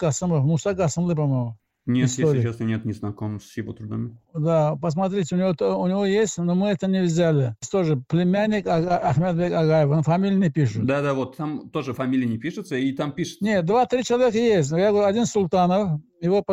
Гасымов, 0.00 0.44
Муса 0.44 0.74
Гасымлы, 0.74 1.16
по-моему. 1.16 1.56
Нет, 1.84 2.08
истории. 2.08 2.36
если 2.36 2.48
честно, 2.48 2.64
нет, 2.64 2.84
не 2.84 2.92
знаком 2.92 3.40
с 3.40 3.56
его 3.56 3.72
трудами. 3.72 4.16
Да, 4.34 4.76
посмотрите, 4.76 5.34
у 5.34 5.38
него, 5.38 5.80
у 5.80 5.88
него 5.88 6.06
есть, 6.06 6.38
но 6.38 6.54
мы 6.54 6.68
это 6.68 6.86
не 6.86 7.02
взяли. 7.02 7.56
Тоже 7.72 7.96
племянник 8.08 8.68
Ахмедбек 8.68 9.52
Агаев, 9.52 9.90
он 9.90 10.02
фамилии 10.04 10.36
не 10.36 10.50
пишет. 10.50 10.86
Да, 10.86 11.02
да, 11.02 11.12
вот 11.12 11.36
там 11.36 11.70
тоже 11.70 11.92
фамилии 11.92 12.26
не 12.26 12.38
пишется, 12.38 12.76
и 12.76 12.92
там 12.92 13.10
пишет... 13.10 13.40
Нет, 13.40 13.64
два-три 13.64 14.04
человека 14.04 14.38
есть. 14.38 14.70
Я 14.70 14.90
говорю, 14.90 15.06
один 15.06 15.26
Султанов, 15.26 16.00
его 16.20 16.44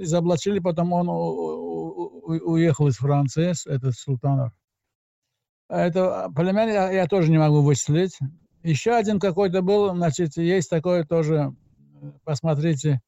изоблачили, 0.00 0.60
потом 0.60 0.92
он 0.92 1.08
уехал 1.08 2.86
из 2.86 2.96
Франции, 2.96 3.54
этот 3.68 3.94
Султанов. 3.94 4.52
А 5.68 5.80
это 5.80 6.30
племянник 6.36 6.74
я 6.74 7.06
тоже 7.08 7.32
не 7.32 7.38
могу 7.38 7.60
вычислить. 7.60 8.16
Еще 8.62 8.92
один 8.92 9.18
какой-то 9.18 9.62
был, 9.62 9.92
значит, 9.96 10.36
есть 10.36 10.70
такой 10.70 11.04
тоже, 11.04 11.52
посмотрите, 12.22 13.00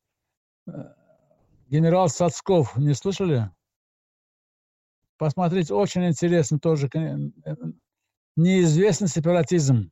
Генерал 1.68 2.08
Сацков, 2.08 2.76
не 2.78 2.94
слышали? 2.94 3.50
Посмотрите, 5.18 5.74
очень 5.74 6.06
интересно 6.06 6.58
тоже. 6.58 6.88
Неизвестный 8.36 9.08
сепаратизм. 9.08 9.90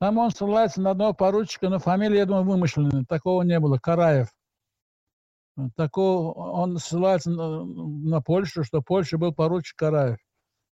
Там 0.00 0.18
он 0.18 0.30
ссылается 0.30 0.80
на 0.80 0.90
одного 0.90 1.12
поручика, 1.12 1.68
но 1.68 1.78
фамилия, 1.78 2.18
я 2.18 2.26
думаю, 2.26 2.44
вымышленная. 2.44 3.04
Такого 3.04 3.42
не 3.42 3.60
было. 3.60 3.78
Караев. 3.78 4.28
Такого, 5.76 6.32
он 6.32 6.78
ссылается 6.78 7.30
на, 7.30 7.64
на 7.64 8.20
Польшу, 8.20 8.64
что 8.64 8.80
Польша 8.80 9.18
был 9.18 9.32
поручик 9.32 9.76
Караев. 9.76 10.18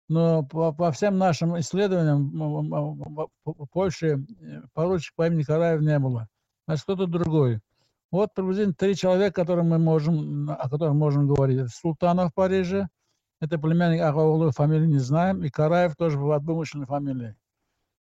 Но 0.08 0.44
по, 0.44 0.72
по 0.72 0.90
всем 0.90 1.18
нашим 1.18 1.58
исследованиям 1.60 2.30
в 3.44 3.66
Польше 3.72 4.24
поручик 4.72 5.14
по 5.14 5.26
имени 5.28 5.42
Караев 5.42 5.80
не 5.80 5.98
было. 5.98 6.28
Значит, 6.66 6.84
кто-то 6.84 7.06
другой. 7.06 7.60
Вот 8.10 8.32
приблизительно 8.34 8.74
три 8.74 8.96
человека, 8.96 9.34
которым 9.34 9.68
мы 9.68 9.78
можем, 9.78 10.50
о 10.50 10.68
которых 10.68 10.94
можем 10.94 11.28
говорить. 11.28 11.58
Это 11.58 11.68
Султанов 11.68 12.30
в 12.30 12.34
Париже, 12.34 12.88
это 13.40 13.58
племянник 13.58 14.00
Агаулы, 14.00 14.50
фамилию 14.50 14.88
не 14.88 14.98
знаем, 14.98 15.44
и 15.44 15.50
Караев 15.50 15.94
тоже 15.94 16.18
в 16.18 16.38
вымышленной 16.38 16.86
фамилии. 16.86 17.36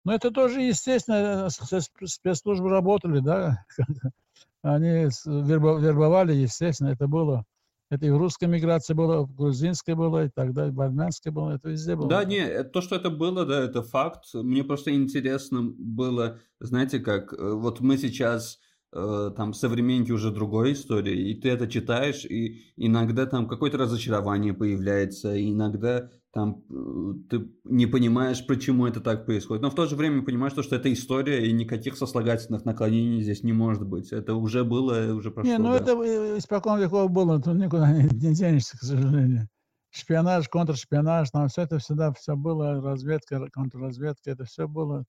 Но 0.05 0.13
это 0.13 0.31
тоже, 0.31 0.61
естественно, 0.61 1.47
спецслужбы 1.49 2.69
работали, 2.69 3.19
да, 3.19 3.65
они 4.61 5.09
вербовали, 5.25 6.33
естественно, 6.33 6.89
это 6.89 7.07
было. 7.07 7.45
Это 7.89 8.07
и 8.07 8.09
в 8.09 8.17
русской 8.17 8.45
миграции 8.45 8.93
было, 8.93 9.23
в 9.23 9.33
грузинской 9.33 9.93
было, 9.93 10.25
и 10.25 10.29
так 10.29 10.53
далее, 10.53 10.73
в 10.73 10.81
армянской 10.81 11.31
было, 11.31 11.51
это 11.51 11.69
везде 11.69 11.95
было. 11.95 12.09
Да, 12.09 12.25
не, 12.25 12.63
то, 12.63 12.81
что 12.81 12.95
это 12.97 13.09
было, 13.09 13.45
да, 13.45 13.61
это 13.61 13.83
факт. 13.83 14.25
Мне 14.33 14.63
просто 14.63 14.93
интересно 14.93 15.61
было, 15.61 16.39
знаете, 16.59 16.99
как 16.99 17.31
э, 17.33 17.53
вот 17.53 17.79
мы 17.81 17.97
сейчас 17.97 18.57
Э, 18.57 18.72
там 18.93 19.53
современники 19.53 20.11
уже 20.11 20.31
другой 20.31 20.73
истории, 20.73 21.31
и 21.31 21.35
ты 21.39 21.49
это 21.49 21.67
читаешь, 21.67 22.25
и 22.25 22.61
иногда 22.77 23.25
там 23.25 23.47
какое-то 23.47 23.77
разочарование 23.77 24.53
появляется, 24.53 25.39
иногда 25.39 26.09
там 26.31 26.63
э, 26.69 27.13
ты 27.29 27.47
не 27.63 27.85
понимаешь, 27.85 28.45
почему 28.45 28.87
это 28.87 29.01
так 29.01 29.25
происходит, 29.25 29.61
но 29.61 29.69
в 29.69 29.75
то 29.75 29.85
же 29.85 29.95
время 29.95 30.23
понимаешь, 30.23 30.53
что 30.53 30.75
это 30.75 30.91
история, 30.91 31.47
и 31.47 31.51
никаких 31.51 31.95
сослагательных 31.95 32.65
наклонений 32.65 33.21
здесь 33.21 33.43
не 33.43 33.53
может 33.53 33.85
быть. 33.85 34.11
Это 34.11 34.33
уже 34.33 34.63
было, 34.63 35.13
уже 35.13 35.29
прошло. 35.29 35.51
Не, 35.51 35.57
ну 35.59 35.69
да. 35.69 35.77
это 35.77 35.93
испокон 36.37 36.79
веков 36.79 37.11
было, 37.11 37.39
тут 37.39 37.55
никуда 37.55 37.91
не, 37.91 38.03
не 38.03 38.33
денешься, 38.33 38.77
к 38.77 38.81
сожалению. 38.81 39.47
Шпионаж, 39.91 40.49
контршпионаж, 40.49 41.29
там 41.29 41.47
все 41.49 41.61
это 41.61 41.77
всегда 41.77 42.11
все 42.13 42.35
было, 42.35 42.81
разведка, 42.81 43.47
контрразведка, 43.51 44.31
это 44.31 44.45
все 44.45 44.67
было 44.67 45.05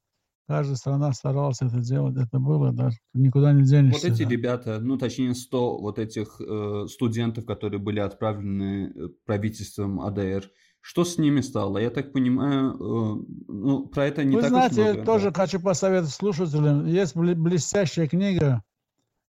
Каждая 0.46 0.76
страна 0.76 1.12
старалась 1.12 1.62
это 1.62 1.80
делать, 1.80 2.16
это 2.16 2.38
было, 2.38 2.70
даже 2.70 2.98
никуда 3.14 3.52
не 3.52 3.62
денешься. 3.62 4.08
Вот 4.08 4.20
эти 4.20 4.28
ребята, 4.28 4.78
ну 4.78 4.98
точнее 4.98 5.34
100 5.34 5.78
вот 5.78 5.98
этих 5.98 6.38
э, 6.38 6.86
студентов, 6.90 7.46
которые 7.46 7.80
были 7.80 8.00
отправлены 8.00 8.92
э, 8.94 9.08
правительством 9.24 10.02
АДР, 10.02 10.50
что 10.82 11.04
с 11.04 11.16
ними 11.16 11.40
стало? 11.40 11.78
Я 11.78 11.88
так 11.88 12.12
понимаю, 12.12 12.74
э, 12.74 13.24
ну, 13.48 13.86
про 13.86 14.04
это 14.04 14.22
не 14.22 14.36
Вы 14.36 14.42
так 14.42 14.50
знаете, 14.50 14.82
много. 14.82 15.04
тоже 15.06 15.30
да. 15.30 15.40
хочу 15.40 15.58
посоветовать 15.58 16.12
слушателям. 16.12 16.84
Есть 16.84 17.16
блестящая 17.16 18.06
книга 18.06 18.62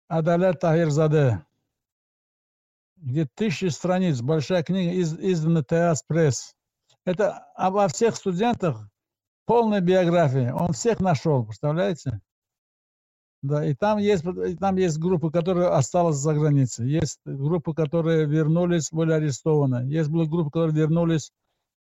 Адалет 0.08 0.60
Тахирзаде, 0.62 1.46
где 2.98 3.28
тысячи 3.36 3.66
страниц, 3.66 4.20
большая 4.20 4.64
книга, 4.64 4.94
из, 4.94 5.14
издана 5.14 5.62
ТАС 5.62 6.02
Пресс. 6.08 6.56
Это 7.06 7.46
обо 7.56 7.88
всех 7.88 8.16
студентах, 8.16 8.90
полная 9.46 9.82
биография. 9.82 10.54
Он 10.54 10.74
всех 10.74 11.00
нашел, 11.00 11.46
представляете? 11.46 12.22
Да, 13.42 13.66
и 13.66 13.74
там 13.74 13.98
есть, 13.98 14.24
и 14.24 14.56
там 14.56 14.78
есть 14.78 14.98
группы, 14.98 15.30
которые 15.30 15.68
осталась 15.68 16.16
за 16.16 16.34
границей. 16.34 16.90
Есть 16.90 17.20
группы, 17.26 17.74
которые 17.74 18.26
вернулись, 18.26 18.90
были 18.90 19.12
арестованы. 19.12 19.86
Есть 19.90 20.10
группы, 20.10 20.50
которые 20.50 20.74
вернулись, 20.74 21.32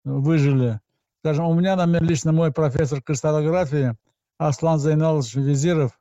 выжили. 0.04 0.80
Скажем, 1.22 1.46
у 1.48 1.54
меня, 1.54 1.76
например, 1.76 2.02
лично 2.02 2.32
мой 2.32 2.50
профессор 2.50 3.02
кристаллографии 3.02 3.94
Аслан 4.38 4.78
Зайналович 4.78 5.34
Визиров, 5.34 6.00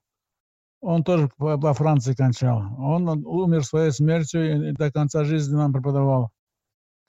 он 0.80 1.04
тоже 1.04 1.30
во 1.38 1.74
Франции 1.74 2.14
кончал. 2.14 2.62
Он 2.78 3.10
умер 3.26 3.66
своей 3.66 3.92
смертью 3.92 4.70
и 4.70 4.72
до 4.72 4.94
конца 4.94 5.26
жизни 5.26 5.56
нам 5.56 5.74
преподавал. 5.74 6.30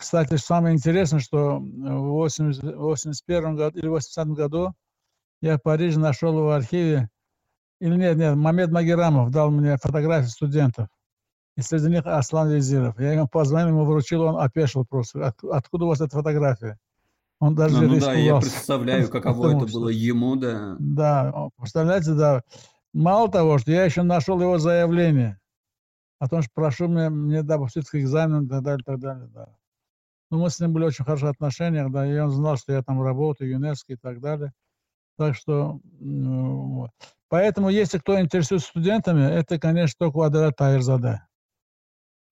Кстати, 0.01 0.37
самое 0.37 0.75
интересное, 0.75 1.21
что 1.21 1.59
в 1.59 2.09
81 2.13 3.55
году 3.55 3.79
или 3.79 3.87
80 3.87 4.29
году 4.29 4.73
я 5.43 5.59
в 5.59 5.63
Париже 5.63 6.01
нашел 6.01 6.33
в 6.43 6.49
архиве, 6.49 7.11
или 7.83 7.97
нет, 7.97 8.17
нет, 8.17 8.35
Мамед 8.35 8.71
Магерамов 8.71 9.31
дал 9.31 9.51
мне 9.51 9.77
фотографии 9.77 10.29
студентов. 10.29 10.89
И 11.59 11.61
среди 11.61 11.91
них 11.91 12.07
Аслан 12.07 12.51
Визиров. 12.51 12.99
Я 12.99 13.13
ему 13.13 13.29
позвонил, 13.29 13.69
ему 13.69 13.85
вручил, 13.85 14.23
он 14.23 14.39
опешил 14.39 14.87
просто. 14.87 15.27
От, 15.27 15.45
откуда 15.45 15.85
у 15.85 15.89
вас 15.89 16.01
эта 16.01 16.17
фотография? 16.17 16.79
Он 17.39 17.55
даже 17.55 17.83
ну, 17.83 17.95
ну 17.95 18.01
да, 18.01 18.15
я 18.15 18.39
представляю, 18.39 19.07
каково 19.11 19.55
это 19.55 19.71
было 19.71 19.91
ему, 19.91 20.37
да. 20.37 20.77
Да, 20.79 21.51
представляете, 21.59 22.15
да. 22.15 22.43
Мало 22.95 23.31
того, 23.31 23.59
что 23.59 23.71
я 23.71 23.85
еще 23.85 24.03
нашел 24.03 24.41
его 24.41 24.57
заявление 24.57 25.39
о 26.19 26.29
том, 26.29 26.41
что 26.41 26.51
прошу 26.55 26.89
мне, 26.89 27.11
мне 27.11 27.43
допустить 27.43 27.87
к 27.91 27.97
экзамену 27.97 28.45
и 28.45 28.49
так 28.49 28.63
далее, 28.63 28.81
и 28.81 28.85
так 28.85 28.99
далее, 28.99 29.29
да. 29.29 29.60
Ну, 30.31 30.39
мы 30.39 30.51
с 30.51 30.61
ним 30.61 30.73
были 30.73 30.85
очень 30.85 31.05
хороших 31.05 31.31
отношениях, 31.31 31.91
да, 31.91 32.07
и 32.07 32.17
он 32.19 32.31
знал, 32.31 32.57
что 32.57 32.73
я 32.73 32.83
там 32.83 33.03
работаю, 33.03 33.51
ЮНЕСКО 33.51 33.95
и 33.95 33.97
так 33.97 34.21
далее. 34.21 34.53
Так 35.17 35.35
что, 35.35 35.81
ну, 35.99 36.89
поэтому, 37.29 37.69
если 37.69 37.99
кто 37.99 38.21
интересуется 38.21 38.69
студентами, 38.69 39.23
это, 39.23 39.59
конечно, 39.59 39.97
только 39.99 40.25
Адалат 40.25 40.57
Тайрзаде. 40.57 41.23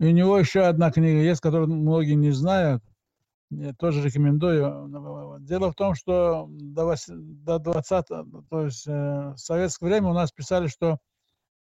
И 0.00 0.06
у 0.06 0.10
него 0.10 0.38
еще 0.38 0.60
одна 0.60 0.92
книга 0.92 1.20
есть, 1.20 1.40
которую 1.40 1.68
многие 1.68 2.14
не 2.14 2.30
знают, 2.30 2.82
я 3.50 3.72
тоже 3.74 4.02
рекомендую. 4.02 5.38
Дело 5.40 5.72
в 5.72 5.74
том, 5.74 5.94
что 5.94 6.46
до 6.48 7.58
20 7.58 8.06
то 8.06 8.64
есть 8.64 8.86
э, 8.86 9.32
в 9.34 9.38
советское 9.38 9.86
время 9.86 10.10
у 10.10 10.12
нас 10.12 10.30
писали, 10.30 10.66
что 10.66 10.98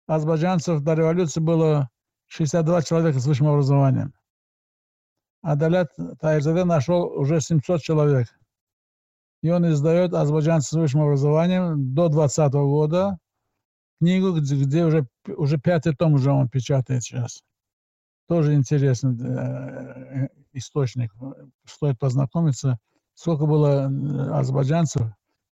азербайджанцев 0.07 0.81
до 0.81 0.93
революции 0.93 1.41
было 1.41 1.89
62 2.27 2.81
человека 2.83 3.19
с 3.19 3.25
высшим 3.25 3.47
образованием. 3.47 4.13
А 5.43 5.55
Далят 5.55 5.91
Тайрзаде 6.21 6.63
нашел 6.63 7.03
уже 7.03 7.41
700 7.41 7.81
человек. 7.81 8.27
И 9.41 9.49
он 9.49 9.69
издает 9.69 10.13
азербайджанцев 10.13 10.69
с 10.69 10.73
высшим 10.73 11.01
образованием 11.01 11.93
до 11.93 12.07
20 12.07 12.53
года 12.53 13.17
книгу, 13.99 14.31
где, 14.39 14.55
где 14.55 14.85
уже, 14.85 15.05
уже 15.27 15.57
пятый 15.57 15.93
том 15.93 16.13
уже 16.13 16.31
он 16.31 16.47
печатает 16.47 17.03
сейчас. 17.03 17.43
Тоже 18.29 18.53
интересный 18.53 19.17
э, 19.21 20.27
источник. 20.53 21.13
Стоит 21.65 21.99
познакомиться. 21.99 22.79
Сколько 23.13 23.45
было 23.45 23.87
азербайджанцев 24.39 25.09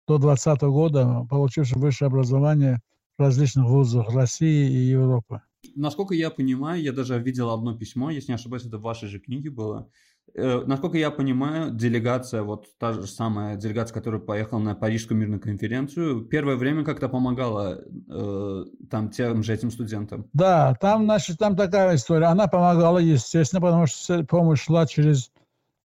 до 0.06 0.18
20 0.18 0.62
года, 0.64 1.26
получивших 1.30 1.78
высшее 1.78 2.08
образование 2.08 2.82
в 3.18 3.22
различных 3.22 3.68
вузах 3.68 4.14
России 4.14 4.70
и 4.70 4.90
Европы. 4.90 5.42
Насколько 5.76 6.14
я 6.14 6.30
понимаю, 6.30 6.82
я 6.82 6.92
даже 6.92 7.20
видел 7.20 7.50
одно 7.52 7.78
письмо, 7.78 8.10
если 8.10 8.32
не 8.32 8.36
ошибаюсь, 8.36 8.66
это 8.66 8.78
в 8.78 8.82
вашей 8.82 9.08
же 9.08 9.20
книге 9.20 9.50
было. 9.50 9.90
Э, 10.34 10.64
насколько 10.66 10.98
я 10.98 11.10
понимаю, 11.10 11.72
делегация, 11.72 12.44
вот 12.44 12.68
та 12.78 12.94
же 12.94 13.08
самая 13.08 13.56
делегация, 13.56 13.94
которая 13.94 14.20
поехала 14.20 14.60
на 14.60 14.76
Парижскую 14.76 15.18
мирную 15.18 15.40
конференцию, 15.40 16.26
первое 16.26 16.58
время 16.58 16.84
как-то 16.84 17.10
помогала 17.10 17.82
э, 18.10 18.66
там 18.90 19.10
тем 19.10 19.44
же 19.44 19.54
этим 19.54 19.72
студентам. 19.72 20.30
Да, 20.34 20.76
там, 20.82 21.06
значит, 21.06 21.38
там 21.38 21.56
такая 21.56 21.96
история. 21.96 22.26
Она 22.28 22.48
помогала, 22.48 23.00
естественно, 23.00 23.62
потому 23.62 23.88
что 23.88 24.24
помощь 24.26 24.64
шла 24.64 24.86
через 24.86 25.32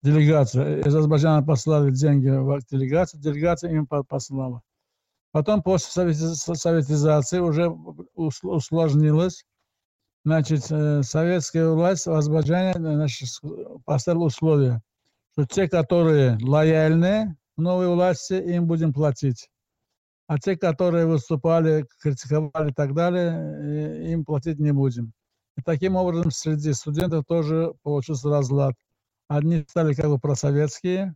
делегацию. 0.04 0.80
Из 0.80 0.96
Азербайджана 0.96 1.46
послали 1.46 1.92
деньги 1.92 2.28
в 2.28 2.60
делегацию, 2.70 3.22
делегация 3.22 3.72
им 3.72 3.86
послала. 3.86 4.62
Потом 5.32 5.64
после 5.64 6.14
советизации 6.14 7.40
уже 7.40 7.70
усложнилось. 7.70 9.46
Значит, 10.24 10.70
э, 10.70 11.02
советская 11.02 11.70
власть 11.70 12.06
в 12.06 12.12
Азербайджане 12.12 12.74
значит, 12.76 13.30
поставила 13.86 14.26
условия, 14.26 14.82
что 15.32 15.46
те, 15.46 15.68
которые 15.68 16.38
лояльны 16.42 17.38
новой 17.58 17.88
власти, 17.88 18.34
им 18.34 18.68
будем 18.68 18.94
платить. 18.94 19.50
А 20.28 20.38
те, 20.38 20.56
которые 20.56 21.08
выступали, 21.08 21.86
критиковали 22.02 22.70
и 22.70 22.74
так 22.74 22.94
далее, 22.94 23.32
э, 23.32 24.12
им 24.12 24.24
платить 24.24 24.60
не 24.60 24.72
будем. 24.72 25.12
И 25.58 25.62
таким 25.64 25.96
образом 25.96 26.30
среди 26.30 26.72
студентов 26.74 27.26
тоже 27.28 27.74
получился 27.82 28.30
разлад. 28.30 28.76
Одни 29.28 29.66
стали 29.68 29.94
как 29.94 30.08
бы 30.08 30.20
просоветские, 30.20 31.16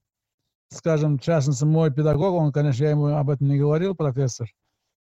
скажем, 0.69 1.19
в 1.19 1.21
частности, 1.21 1.63
мой 1.63 1.93
педагог, 1.93 2.33
он, 2.33 2.51
конечно, 2.51 2.83
я 2.83 2.89
ему 2.89 3.07
об 3.07 3.29
этом 3.29 3.47
не 3.47 3.59
говорил, 3.59 3.95
профессор, 3.95 4.49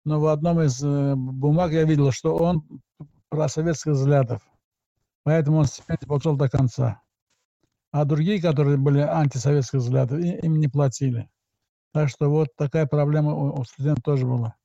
но 0.05 0.21
в 0.21 0.27
одном 0.27 0.61
из 0.61 0.83
э, 0.85 1.15
бумаг 1.17 1.73
я 1.73 1.85
видел, 1.85 2.13
что 2.13 2.37
он 2.37 2.63
просоветских 3.29 3.93
взглядов. 3.93 4.43
Поэтому 5.25 5.59
он 5.59 5.65
стипендию 5.67 6.09
получил 6.09 6.37
до 6.37 6.49
конца. 6.49 7.03
А 7.91 8.05
другие, 8.05 8.41
которые 8.41 8.77
были 8.77 9.01
антисоветских 9.01 9.81
взглядов, 9.81 10.19
им 10.21 10.59
не 10.59 10.69
платили. 10.69 11.29
Так 11.93 12.09
что 12.09 12.29
вот 12.29 12.55
такая 12.57 12.87
проблема 12.87 13.35
у 13.35 13.65
студентов 13.65 14.05
тоже 14.05 14.27
была. 14.27 14.57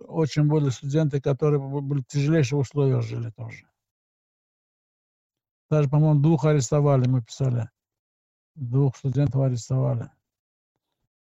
Очень 0.00 0.44
были 0.44 0.70
студенты, 0.70 1.20
которые 1.20 1.60
были 1.60 2.00
в 2.00 2.06
тяжелейших 2.06 2.58
условиях 2.58 3.02
жили 3.02 3.30
тоже. 3.30 3.68
Даже, 5.70 5.88
по-моему, 5.88 6.20
двух 6.20 6.44
арестовали, 6.44 7.06
мы 7.06 7.22
писали. 7.22 7.68
Двух 8.54 8.96
студентов 8.96 9.42
арестовали. 9.42 10.10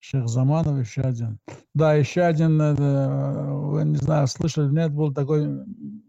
Шех 0.06 0.28
Заманов 0.28 0.86
еще 0.86 1.02
один. 1.02 1.40
Да, 1.74 1.94
еще 1.94 2.24
один, 2.24 2.60
э, 2.60 2.74
вы 2.74 3.86
не 3.86 3.96
знаю, 3.96 4.28
слышали, 4.28 4.70
нет, 4.70 4.92
был 4.92 5.14
такой 5.14 5.48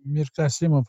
Мир 0.04 0.26
Касимов, 0.34 0.86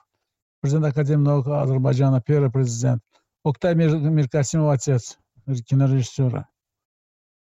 президент 0.60 0.88
Академии 0.88 1.24
наук 1.24 1.46
Азербайджана, 1.46 2.20
первый 2.20 2.52
президент. 2.52 3.04
Октай 3.44 3.76
Мир, 3.76 3.96
Мир 3.96 4.28
Касимов 4.28 4.72
отец, 4.72 5.20
кинорежиссера. 5.68 6.50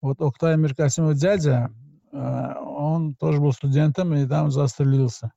Вот 0.03 0.21
Октай 0.21 0.57
Мир 0.57 0.75
Касимов 0.75 1.15
дядя, 1.15 1.71
э, 2.11 2.55
он 2.65 3.15
тоже 3.15 3.41
был 3.41 3.53
студентом 3.53 4.15
и 4.15 4.27
там 4.27 4.51
застрелился. 4.51 5.33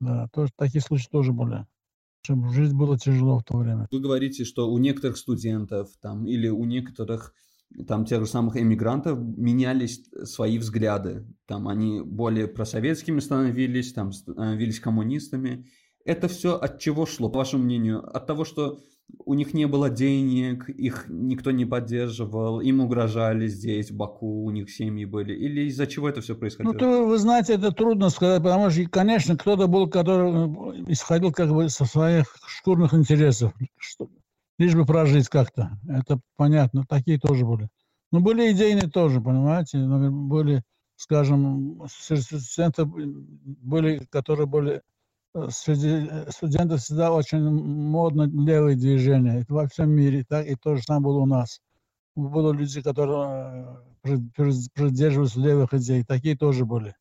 Да, 0.00 0.28
тоже, 0.34 0.52
такие 0.54 0.82
случаи 0.82 1.08
тоже 1.08 1.32
были. 1.32 1.66
Жизнь 2.28 2.76
была 2.76 2.98
тяжело 2.98 3.38
в 3.38 3.44
то 3.44 3.56
время. 3.56 3.88
Вы 3.90 4.00
говорите, 4.00 4.44
что 4.44 4.70
у 4.70 4.76
некоторых 4.76 5.16
студентов 5.16 5.88
там 6.02 6.26
или 6.26 6.48
у 6.48 6.66
некоторых 6.66 7.34
там 7.86 8.04
тех 8.04 8.20
же 8.20 8.26
самых 8.26 8.56
эмигрантов 8.56 9.18
менялись 9.18 10.04
свои 10.24 10.58
взгляды. 10.58 11.26
Там 11.46 11.68
они 11.68 12.00
более 12.00 12.48
просоветскими 12.48 13.20
становились, 13.20 13.92
там 13.92 14.12
становились 14.12 14.80
коммунистами. 14.80 15.66
Это 16.04 16.28
все 16.28 16.56
от 16.56 16.78
чего 16.78 17.06
шло, 17.06 17.28
по 17.28 17.38
вашему 17.38 17.64
мнению? 17.64 18.04
От 18.16 18.26
того, 18.26 18.44
что 18.44 18.80
у 19.24 19.34
них 19.34 19.54
не 19.54 19.66
было 19.66 19.90
денег, 19.90 20.68
их 20.68 21.06
никто 21.08 21.50
не 21.50 21.64
поддерживал, 21.64 22.60
им 22.60 22.80
угрожали 22.80 23.46
здесь, 23.48 23.90
в 23.90 23.96
Баку, 23.96 24.44
у 24.44 24.50
них 24.50 24.70
семьи 24.70 25.04
были? 25.04 25.34
Или 25.34 25.62
из-за 25.68 25.86
чего 25.86 26.08
это 26.08 26.20
все 26.20 26.34
происходило? 26.34 26.72
Ну, 26.72 26.78
то, 26.78 27.06
вы 27.06 27.18
знаете, 27.18 27.54
это 27.54 27.70
трудно 27.72 28.08
сказать, 28.10 28.42
потому 28.42 28.70
что, 28.70 28.88
конечно, 28.88 29.36
кто-то 29.36 29.66
был, 29.66 29.88
который 29.88 30.30
исходил 30.90 31.32
как 31.32 31.50
бы 31.50 31.68
со 31.68 31.84
своих 31.84 32.34
шкурных 32.46 32.94
интересов, 32.94 33.52
лишь 34.60 34.74
бы 34.74 34.84
прожить 34.84 35.28
как-то. 35.28 35.70
Это 35.88 36.20
понятно, 36.36 36.84
такие 36.86 37.18
тоже 37.18 37.46
были. 37.46 37.70
Но 38.12 38.20
были 38.20 38.52
идейные 38.52 38.90
тоже, 38.90 39.20
понимаете, 39.20 39.78
были, 39.78 40.62
скажем, 40.96 41.82
студенты 41.88 42.84
были, 42.84 44.06
которые 44.10 44.46
были 44.46 44.82
э, 45.34 45.48
среди 45.50 46.10
студентов 46.30 46.80
всегда 46.80 47.10
очень 47.10 47.40
модно 47.40 48.24
левые 48.24 48.76
движения. 48.76 49.40
Это 49.40 49.54
во 49.54 49.66
всем 49.66 49.90
мире, 49.92 50.26
так 50.28 50.46
и 50.46 50.54
то 50.56 50.76
же 50.76 50.82
самое 50.82 51.04
было 51.04 51.20
у 51.20 51.26
нас. 51.26 51.60
Были 52.14 52.58
люди, 52.58 52.82
которые 52.82 53.78
э, 54.04 54.16
придерживались 54.74 55.36
левых 55.36 55.72
идей, 55.72 56.04
такие 56.04 56.36
тоже 56.36 56.66
были. 56.66 56.94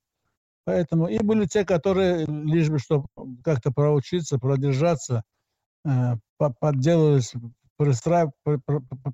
Поэтому 0.64 1.08
и 1.08 1.20
были 1.20 1.46
те, 1.46 1.66
которые 1.66 2.26
лишь 2.26 2.70
бы, 2.70 2.80
чтобы 2.80 3.08
как-то 3.44 3.72
проучиться, 3.72 4.40
продержаться, 4.40 5.24
Э, 5.86 6.16
подделывались, 7.80 8.34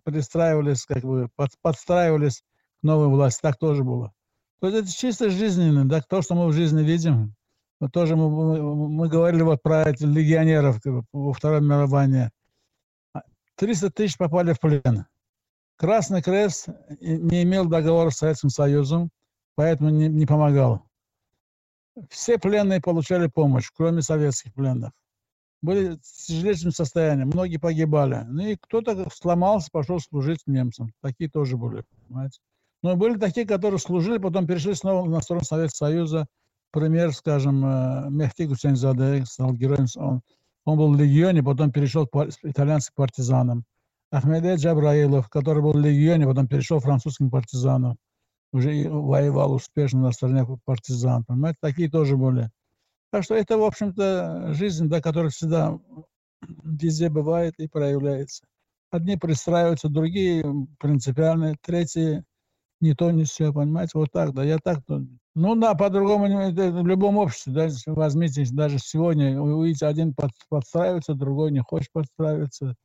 перестраивались, 0.04 0.86
как 0.86 1.04
бы 1.04 1.30
подстраивались 1.62 2.42
к 2.82 2.84
новой 2.84 3.08
власти. 3.08 3.42
Так 3.42 3.58
тоже 3.58 3.84
было. 3.84 4.12
То 4.60 4.68
есть 4.68 4.80
это 4.80 4.92
чисто 4.92 5.30
жизненно, 5.30 5.88
да, 5.88 6.02
то, 6.02 6.22
что 6.22 6.36
мы 6.36 6.48
в 6.48 6.54
жизни 6.54 6.84
видим. 6.84 7.36
Вот 7.80 7.92
тоже 7.92 8.16
мы, 8.16 8.30
мы, 8.30 8.90
мы 8.90 9.10
говорили 9.10 9.44
вот 9.44 9.62
про 9.62 9.90
этих 9.90 10.08
легионеров 10.08 10.80
во 11.12 11.34
Второй 11.34 11.62
мировой 11.62 11.88
войне. 11.88 12.32
300 13.56 13.92
тысяч 13.92 14.18
попали 14.18 14.54
в 14.54 14.60
плен. 14.60 15.06
Красный 15.78 16.22
Крест 16.22 16.70
не 17.00 17.44
имел 17.44 17.66
договора 17.66 18.10
с 18.10 18.18
Советским 18.18 18.50
Союзом, 18.50 19.10
поэтому 19.56 19.90
не, 19.90 20.08
не 20.08 20.26
помогал. 20.26 20.84
Все 22.10 22.38
пленные 22.38 22.82
получали 22.82 23.28
помощь, 23.28 23.70
кроме 23.76 24.02
советских 24.02 24.54
пленных 24.54 24.92
были 25.66 25.96
в 25.96 26.28
тяжелейшем 26.28 26.72
состоянии, 26.72 27.24
многие 27.24 27.58
погибали. 27.58 28.24
Ну 28.28 28.46
и 28.48 28.56
кто-то 28.56 29.08
сломался, 29.14 29.70
пошел 29.72 30.00
служить 30.00 30.40
немцам. 30.46 30.92
Такие 31.02 31.30
тоже 31.30 31.58
были, 31.58 31.84
понимаете. 32.08 32.40
Но 32.82 32.96
были 32.96 33.18
такие, 33.18 33.48
которые 33.48 33.80
служили, 33.80 34.20
потом 34.20 34.46
перешли 34.46 34.76
снова 34.76 35.10
на 35.10 35.22
сторону 35.22 35.44
Советского 35.44 35.88
Союза. 35.88 36.28
Пример, 36.72 37.14
скажем, 37.14 37.66
э, 37.66 38.10
Мехти 38.10 38.46
Гусейнзаде 38.46 39.26
стал 39.26 39.54
героем. 39.54 39.88
Он, 39.96 40.22
он 40.66 40.78
был 40.78 40.94
в 40.94 41.00
легионе, 41.00 41.42
потом 41.42 41.72
перешел 41.72 42.06
к 42.06 42.30
итальянским 42.44 42.94
партизанам. 42.96 43.64
Ахмеде 44.12 44.56
Джабраилов, 44.56 45.30
который 45.30 45.64
был 45.64 45.74
в 45.74 45.80
легионе, 45.80 46.26
потом 46.26 46.48
перешел 46.48 46.80
французским 46.80 47.30
партизанам. 47.30 47.98
Уже 48.54 48.88
воевал 48.90 49.54
успешно 49.54 50.02
на 50.02 50.12
стороне 50.12 50.46
партизан. 50.64 51.24
Понимаете, 51.26 51.58
такие 51.62 51.90
тоже 51.90 52.16
были. 52.16 52.50
Так 53.16 53.24
что 53.24 53.36
это, 53.36 53.58
в 53.58 53.64
общем-то, 53.64 54.52
жизнь, 54.56 54.90
да, 54.90 55.00
которая 55.00 55.30
всегда 55.30 55.80
везде 56.66 57.08
бывает 57.08 57.54
и 57.60 57.70
проявляется. 57.70 58.44
Одни 58.92 59.16
пристраиваются, 59.16 59.88
другие 59.88 60.44
принципиальные, 60.80 61.56
третьи 61.62 62.26
не 62.82 62.94
то, 62.94 63.12
не 63.12 63.24
все, 63.24 63.54
понимаете, 63.54 63.92
вот 63.94 64.12
так, 64.12 64.34
да, 64.34 64.44
я 64.44 64.58
так, 64.62 64.80
ну 65.34 65.56
да, 65.56 65.76
по-другому, 65.76 66.26
в 66.28 66.88
любом 66.88 67.16
обществе, 67.16 67.54
да, 67.54 67.70
возьмите, 67.86 68.46
даже 68.52 68.80
сегодня, 68.80 69.40
увидите, 69.42 69.86
один 69.86 70.14
подстраивается, 70.50 71.14
другой 71.14 71.54
не 71.54 71.62
хочет 71.62 71.94
подстраиваться, 71.94 72.76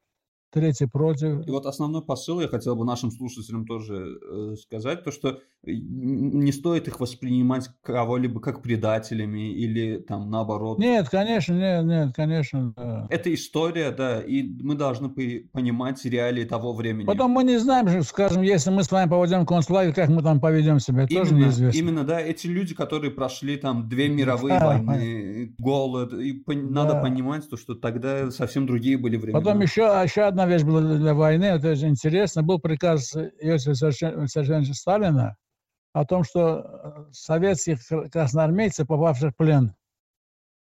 третий 0.50 0.86
против. 0.86 1.46
И 1.46 1.50
вот 1.50 1.66
основной 1.66 2.02
посыл 2.02 2.40
я 2.40 2.48
хотел 2.48 2.76
бы 2.76 2.84
нашим 2.84 3.10
слушателям 3.10 3.66
тоже 3.66 4.18
э, 4.22 4.54
сказать, 4.56 5.04
то 5.04 5.12
что 5.12 5.40
не 5.64 6.52
стоит 6.52 6.88
их 6.88 7.00
воспринимать 7.00 7.68
кого-либо 7.82 8.40
как 8.40 8.62
предателями 8.62 9.52
или 9.52 9.98
там 9.98 10.30
наоборот. 10.30 10.78
Нет, 10.78 11.08
конечно, 11.10 11.52
нет, 11.52 11.84
нет, 11.84 12.14
конечно. 12.14 12.72
Да. 12.76 13.06
Это 13.10 13.32
история, 13.34 13.90
да, 13.90 14.20
и 14.20 14.42
мы 14.42 14.74
должны 14.74 15.10
понимать 15.10 16.02
реалии 16.04 16.44
того 16.44 16.72
времени. 16.72 17.06
Потом 17.06 17.32
мы 17.32 17.44
не 17.44 17.58
знаем, 17.58 18.02
скажем, 18.02 18.42
если 18.42 18.70
мы 18.70 18.84
с 18.84 18.90
вами 18.90 19.08
поведем 19.08 19.44
концлагерь, 19.44 19.92
как 19.92 20.08
мы 20.08 20.22
там 20.22 20.40
поведем 20.40 20.80
себя, 20.80 21.04
именно, 21.04 21.24
тоже 21.24 21.34
неизвестно. 21.34 21.78
Именно, 21.78 22.04
да, 22.04 22.20
эти 22.20 22.46
люди, 22.46 22.74
которые 22.74 23.10
прошли 23.10 23.56
там 23.56 23.88
две 23.88 24.08
мировые 24.08 24.58
да, 24.58 24.66
войны, 24.66 25.54
голод, 25.58 26.14
и 26.14 26.32
по- 26.32 26.54
да. 26.54 26.60
надо 26.60 27.02
понимать, 27.02 27.48
то, 27.50 27.56
что 27.58 27.74
тогда 27.74 28.30
совсем 28.30 28.66
другие 28.66 28.96
были 28.96 29.16
времена. 29.16 29.38
Потом 29.38 29.60
еще, 29.60 29.82
еще 29.82 30.22
одна 30.22 30.39
вещь 30.46 30.62
была 30.62 30.80
для 30.80 31.14
войны, 31.14 31.44
это 31.44 31.70
очень 31.70 31.88
интересно, 31.88 32.42
был 32.42 32.58
приказ 32.58 33.14
Иосифа 33.16 33.70
Виссарионовича 33.70 34.74
Сталина, 34.74 35.36
о 35.92 36.04
том, 36.04 36.24
что 36.24 36.60
э, 36.60 37.12
советских 37.12 37.80
красноармейцев, 38.12 38.86
попавших 38.86 39.32
в 39.32 39.36
плен, 39.36 39.74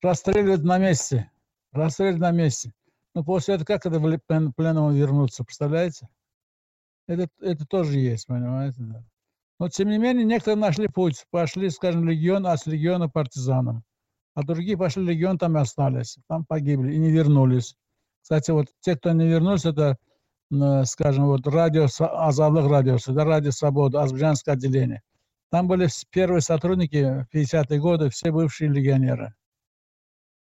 расстреливают 0.01 0.63
на 0.63 0.77
месте. 0.77 1.31
Расстреливают 1.71 2.21
на 2.21 2.31
месте. 2.31 2.73
Но 3.13 3.23
после 3.23 3.55
этого 3.55 3.65
как 3.65 3.85
это 3.85 3.99
в 3.99 4.51
пленом 4.55 4.93
вернуться, 4.93 5.43
представляете? 5.43 6.09
Это, 7.07 7.27
это 7.39 7.65
тоже 7.65 7.99
есть, 7.99 8.27
понимаете? 8.27 8.77
Да. 8.79 9.03
Но, 9.59 9.69
тем 9.69 9.89
не 9.89 9.97
менее, 9.97 10.25
некоторые 10.25 10.59
нашли 10.59 10.87
путь. 10.87 11.25
Пошли, 11.31 11.69
скажем, 11.69 12.07
легион, 12.07 12.45
а 12.45 12.57
с 12.57 12.65
легиона 12.65 13.07
партизанам. 13.07 13.83
А 14.33 14.43
другие 14.43 14.77
пошли 14.77 15.03
в 15.03 15.07
легион, 15.07 15.37
там 15.37 15.57
и 15.57 15.61
остались. 15.61 16.17
Там 16.27 16.45
погибли 16.45 16.93
и 16.93 16.97
не 16.97 17.09
вернулись. 17.09 17.75
Кстати, 18.25 18.49
вот 18.49 18.69
те, 18.79 18.95
кто 18.95 19.11
не 19.11 19.27
вернулись, 19.27 19.65
это 19.65 19.97
скажем, 20.85 21.27
вот 21.27 21.45
радио, 21.45 21.85
Азалых 21.99 22.67
радиосы, 22.67 23.11
да, 23.11 23.23
радио 23.23 23.51
Свобода, 23.51 24.01
Азербайджанское 24.01 24.55
отделение. 24.55 25.03
Там 25.51 25.67
были 25.67 25.87
первые 26.09 26.41
сотрудники 26.41 27.27
50-е 27.31 27.79
годы, 27.79 28.09
все 28.09 28.31
бывшие 28.31 28.71
легионеры. 28.71 29.35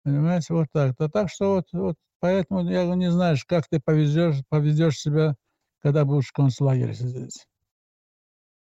Понимаете, 0.02 0.54
вот 0.54 0.68
так. 0.72 0.94
Да 0.98 1.10
так 1.10 1.28
что 1.28 1.56
вот, 1.56 1.66
вот 1.72 1.96
поэтому 2.20 2.66
я 2.70 2.86
не 2.94 3.10
знаю, 3.10 3.36
как 3.46 3.68
ты 3.68 3.80
повезешь, 3.80 4.36
поведешь 4.48 4.98
себя, 4.98 5.34
когда 5.82 6.06
будешь 6.06 6.28
в 6.28 6.32
концлагере 6.32 6.94
сидеть. 6.94 7.46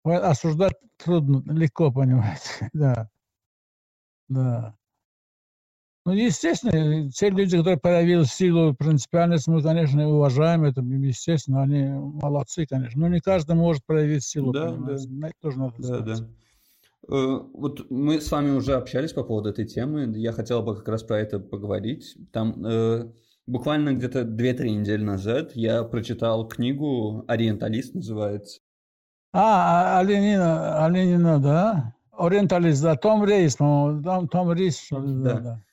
Осуждать 0.06 0.76
трудно, 0.96 1.44
легко, 1.52 1.92
понимаете, 1.92 2.70
да. 2.74 3.10
Да. 4.30 4.78
Ну, 6.06 6.14
естественно, 6.14 7.10
те 7.10 7.32
люди, 7.32 7.58
которые 7.58 7.80
проявили 7.80 8.24
силу 8.26 8.76
принципиальность, 8.76 9.48
мы, 9.48 9.64
конечно, 9.64 10.08
уважаем 10.08 10.64
это, 10.64 10.82
естественно, 10.82 11.64
они 11.64 11.84
молодцы, 11.88 12.68
конечно. 12.68 13.02
Но 13.02 13.08
не 13.08 13.20
каждый 13.20 13.56
может 13.56 13.84
проявить 13.86 14.24
силу, 14.24 14.52
да, 14.52 14.72
понимаете? 14.72 15.08
Да. 15.10 15.28
Это 15.28 15.36
тоже 15.42 15.58
надо 15.58 15.74
да, 15.80 15.84
сказать. 15.84 16.20
Да. 16.20 17.16
Э, 17.16 17.40
вот 17.54 17.90
мы 17.90 18.22
с 18.22 18.32
вами 18.32 18.52
уже 18.52 18.76
общались 18.76 19.14
по 19.14 19.24
поводу 19.24 19.50
этой 19.50 19.66
темы. 19.66 20.14
Я 20.16 20.32
хотел 20.32 20.62
бы 20.62 20.76
как 20.76 20.88
раз 20.88 21.02
про 21.02 21.20
это 21.20 21.40
поговорить. 21.40 22.16
Там 22.32 22.64
э, 22.64 23.12
буквально 23.48 23.94
где-то 23.94 24.22
2-3 24.22 24.70
недели 24.70 25.02
назад 25.02 25.56
я 25.56 25.84
прочитал 25.84 26.48
книгу 26.48 27.26
«Ориенталист» 27.28 27.96
называется. 27.96 28.60
А, 29.34 30.00
Оленина, 30.00 30.86
Оленина, 30.86 31.40
да? 31.40 31.96
Ориенталист, 32.12 32.84
да, 32.84 32.96
Том 32.96 33.26
Рейс, 33.26 33.56
по-моему, 33.56 34.28
Том 34.28 34.54
Рейс, 34.54 34.80
что 34.80 35.00
ли, 35.00 35.24
да. 35.24 35.40
да. 35.40 35.65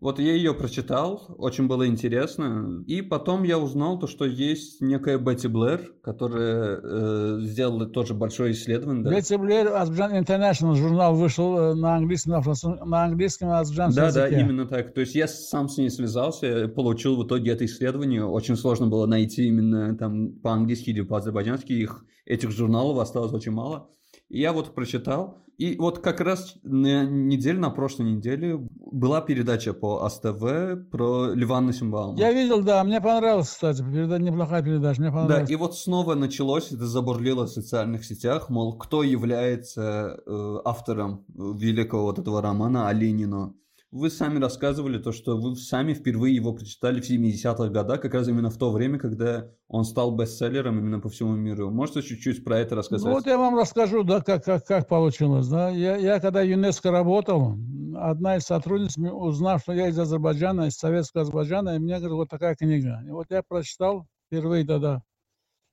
Вот 0.00 0.18
я 0.18 0.32
ее 0.32 0.54
прочитал, 0.54 1.34
очень 1.38 1.66
было 1.66 1.86
интересно. 1.86 2.84
И 2.86 3.02
потом 3.02 3.42
я 3.44 3.58
узнал 3.58 3.98
то, 3.98 4.06
что 4.06 4.24
есть 4.24 4.80
некая 4.80 5.18
Бетти 5.18 5.48
Блэр, 5.48 5.80
которая 6.02 6.80
э, 6.82 7.38
сделала 7.42 7.86
тоже 7.86 8.14
большое 8.14 8.52
исследование. 8.52 9.04
Да? 9.04 9.10
Бетти 9.10 9.36
Блэр, 9.36 9.68
Азербайджан 9.74 10.22
International 10.22 10.74
журнал 10.74 11.14
вышел 11.14 11.58
э, 11.58 11.74
на 11.74 11.96
английском, 11.96 12.32
на, 12.32 12.42
французском, 12.42 12.88
на 12.88 13.04
английском 13.04 13.50
азербайджанском 13.50 14.02
Да, 14.02 14.06
языке. 14.08 14.36
да, 14.36 14.40
именно 14.40 14.66
так. 14.66 14.94
То 14.94 15.00
есть 15.00 15.14
я 15.14 15.28
сам 15.28 15.68
с 15.68 15.78
ней 15.78 15.90
связался, 15.90 16.68
получил 16.68 17.16
в 17.16 17.26
итоге 17.26 17.52
это 17.52 17.64
исследование. 17.64 18.24
Очень 18.24 18.56
сложно 18.56 18.86
было 18.86 19.06
найти 19.06 19.46
именно 19.46 19.96
там 19.96 20.32
по-английски 20.40 20.90
или 20.90 21.02
по-азербайджански. 21.02 21.72
Их, 21.72 22.04
этих 22.24 22.50
журналов 22.50 22.98
осталось 22.98 23.32
очень 23.32 23.52
мало. 23.52 23.88
И 24.28 24.40
я 24.40 24.52
вот 24.52 24.74
прочитал, 24.74 25.46
и 25.58 25.76
вот 25.78 26.00
как 26.00 26.20
раз 26.20 26.56
на 26.64 27.06
неделю, 27.06 27.60
на 27.60 27.70
прошлой 27.70 28.12
неделе 28.12 28.58
была 28.58 29.22
передача 29.22 29.72
по 29.72 30.04
АСТВ 30.04 30.90
про 30.90 31.32
Ливана 31.32 31.72
Симбаума. 31.72 32.18
Я 32.18 32.32
видел, 32.32 32.62
да, 32.62 32.84
мне 32.84 33.00
понравилось, 33.00 33.48
кстати, 33.48 33.82
передача, 33.82 34.22
неплохая 34.22 34.62
передача, 34.62 35.00
мне 35.00 35.10
понравилось. 35.10 35.48
Да, 35.48 35.52
и 35.52 35.56
вот 35.56 35.76
снова 35.76 36.14
началось, 36.14 36.72
это 36.72 36.86
забурлило 36.86 37.46
в 37.46 37.50
социальных 37.50 38.04
сетях, 38.04 38.50
мол, 38.50 38.76
кто 38.76 39.02
является 39.02 40.20
э, 40.26 40.56
автором 40.64 41.24
великого 41.28 42.02
вот 42.02 42.18
этого 42.18 42.42
романа 42.42 42.88
о 42.88 42.92
Ленину. 42.92 43.56
Вы 43.96 44.10
сами 44.10 44.38
рассказывали 44.38 44.98
то, 44.98 45.10
что 45.10 45.38
вы 45.38 45.56
сами 45.56 45.94
впервые 45.94 46.34
его 46.34 46.52
прочитали 46.52 47.00
в 47.00 47.08
70-х 47.08 47.68
годах, 47.68 48.02
как 48.02 48.12
раз 48.12 48.28
именно 48.28 48.50
в 48.50 48.58
то 48.58 48.70
время, 48.70 48.98
когда 48.98 49.48
он 49.68 49.84
стал 49.84 50.14
бестселлером 50.14 50.78
именно 50.78 51.00
по 51.00 51.08
всему 51.08 51.34
миру. 51.34 51.70
Можете 51.70 52.02
чуть-чуть 52.02 52.44
про 52.44 52.58
это 52.58 52.74
рассказать? 52.74 53.06
Ну, 53.06 53.14
вот 53.14 53.26
я 53.26 53.38
вам 53.38 53.56
расскажу, 53.56 54.02
да, 54.04 54.20
как, 54.20 54.44
как, 54.44 54.66
как 54.66 54.86
получилось. 54.86 55.48
Да. 55.48 55.70
Я, 55.70 55.96
я 55.96 56.20
когда 56.20 56.42
ЮНЕСКО 56.42 56.90
работал, 56.90 57.56
одна 57.94 58.36
из 58.36 58.42
сотрудниц, 58.42 58.98
узнав, 58.98 59.62
что 59.62 59.72
я 59.72 59.88
из 59.88 59.98
Азербайджана, 59.98 60.66
из 60.66 60.74
Советского 60.74 61.22
Азербайджана, 61.22 61.76
и 61.76 61.78
мне 61.78 61.96
говорит, 61.96 62.16
вот 62.16 62.28
такая 62.28 62.54
книга. 62.54 63.02
И 63.06 63.10
вот 63.10 63.28
я 63.30 63.42
прочитал 63.42 64.06
впервые 64.26 64.66
тогда. 64.66 65.02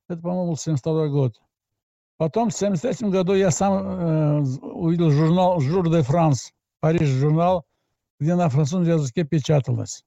Это, 0.07 0.21
по-моему, 0.21 0.55
72 0.55 1.07
год. 1.09 1.33
Потом 2.15 2.51
в 2.51 2.53
73 2.53 3.09
году 3.09 3.33
я 3.33 3.51
сам 3.51 3.73
э, 3.73 4.43
увидел 4.61 5.11
журнал 5.11 5.59
«Жур 5.59 5.89
де 5.89 6.03
Франс», 6.03 6.53
Париж 6.79 7.09
журнал, 7.09 7.65
где 8.19 8.35
на 8.35 8.49
французском 8.49 8.83
языке 8.83 9.23
печаталось. 9.23 10.03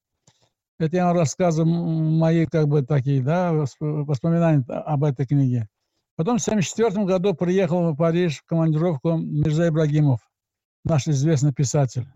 Это 0.78 0.96
я 0.96 1.06
вам 1.06 1.16
рассказываю 1.16 1.72
мои, 1.72 2.46
как 2.46 2.68
бы, 2.68 2.82
такие, 2.82 3.22
да, 3.22 3.52
воспоминания 3.80 4.64
об 4.68 5.04
этой 5.04 5.26
книге. 5.26 5.68
Потом 6.16 6.38
в 6.38 6.42
1974 6.42 7.06
году 7.06 7.34
приехал 7.34 7.92
в 7.92 7.96
Париж 7.96 8.38
в 8.38 8.44
командировку 8.44 9.16
Мирза 9.16 9.68
Ибрагимов, 9.68 10.20
наш 10.84 11.08
известный 11.08 11.52
писатель. 11.52 12.06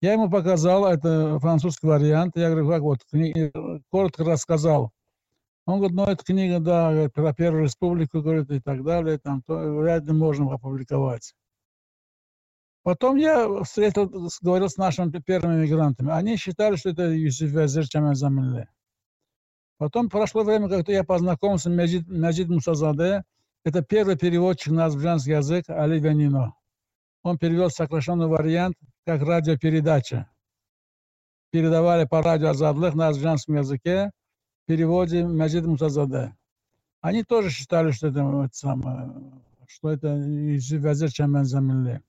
Я 0.00 0.12
ему 0.12 0.30
показал, 0.30 0.86
это 0.86 1.38
французский 1.38 1.86
вариант, 1.86 2.36
я 2.36 2.50
говорю, 2.50 2.68
как 2.68 2.82
вот, 2.82 2.98
книга, 3.10 3.50
коротко 3.90 4.24
рассказал. 4.24 4.90
Он 5.66 5.78
говорит, 5.78 5.96
ну, 5.96 6.04
эта 6.04 6.22
книга, 6.22 6.58
да, 6.60 7.08
про 7.14 7.32
Первую 7.32 7.64
Республику, 7.64 8.20
говорит, 8.20 8.50
и 8.50 8.60
так 8.60 8.84
далее, 8.84 9.18
там, 9.18 9.42
то 9.42 9.54
вряд 9.54 10.04
ли 10.04 10.12
можно 10.12 10.52
опубликовать. 10.52 11.34
Потом 12.84 13.16
я 13.16 13.48
встретил, 13.64 14.30
говорил 14.42 14.68
с 14.68 14.76
нашими 14.76 15.10
первыми 15.10 15.62
мигрантами. 15.62 16.12
Они 16.12 16.36
считали, 16.36 16.76
что 16.76 16.90
это 16.90 17.04
Юсиф 17.04 17.50
Вазир 17.52 17.88
Чамазамилли. 17.88 18.68
Потом 19.78 20.10
прошло 20.10 20.44
время, 20.44 20.68
как-то 20.68 20.92
я 20.92 21.02
познакомился 21.02 21.70
с 21.70 21.72
Меджид, 21.72 22.06
Меджид 22.06 22.50
Мусазаде. 22.50 23.24
Это 23.64 23.80
первый 23.82 24.18
переводчик 24.18 24.70
на 24.74 24.84
азербайджанский 24.84 25.32
язык 25.32 25.64
Али 25.70 25.98
Вянино. 25.98 26.54
Он 27.22 27.38
перевел 27.38 27.70
сокращенный 27.70 28.26
вариант 28.26 28.76
как 29.06 29.22
радиопередача. 29.22 30.28
Передавали 31.52 32.04
по 32.04 32.20
радио 32.20 32.48
Азадлых 32.50 32.94
на 32.94 33.08
азербайджанском 33.08 33.56
языке 33.56 34.10
в 34.64 34.66
переводе 34.66 35.22
Меджид 35.22 35.64
Мусазаде. 35.64 36.36
Они 37.00 37.24
тоже 37.24 37.48
считали, 37.48 37.92
что 37.92 38.08
это, 38.08 38.20
это 38.20 38.54
самое, 38.54 39.10
что 39.68 39.88
это 39.90 40.08
Юсиф 40.08 40.82
Вазир 40.82 41.10
Чамазамилли. 41.10 42.02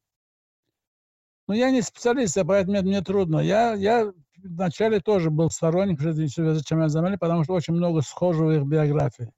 Но 1.48 1.54
я 1.54 1.72
не 1.72 1.82
специалист, 1.82 2.38
поэтому 2.48 2.82
мне 2.82 3.02
трудно. 3.02 3.40
Я, 3.40 3.74
я 3.74 4.12
вначале 4.44 5.00
тоже 5.00 5.30
был 5.30 5.50
сторонник 5.50 6.00
Чемпионата 6.00 6.90
Замели, 6.90 7.18
потому 7.18 7.44
что 7.44 7.54
очень 7.54 7.74
много 7.74 8.02
схожего 8.02 8.50
в 8.50 8.56
их 8.56 8.64
биографии. 8.64 9.32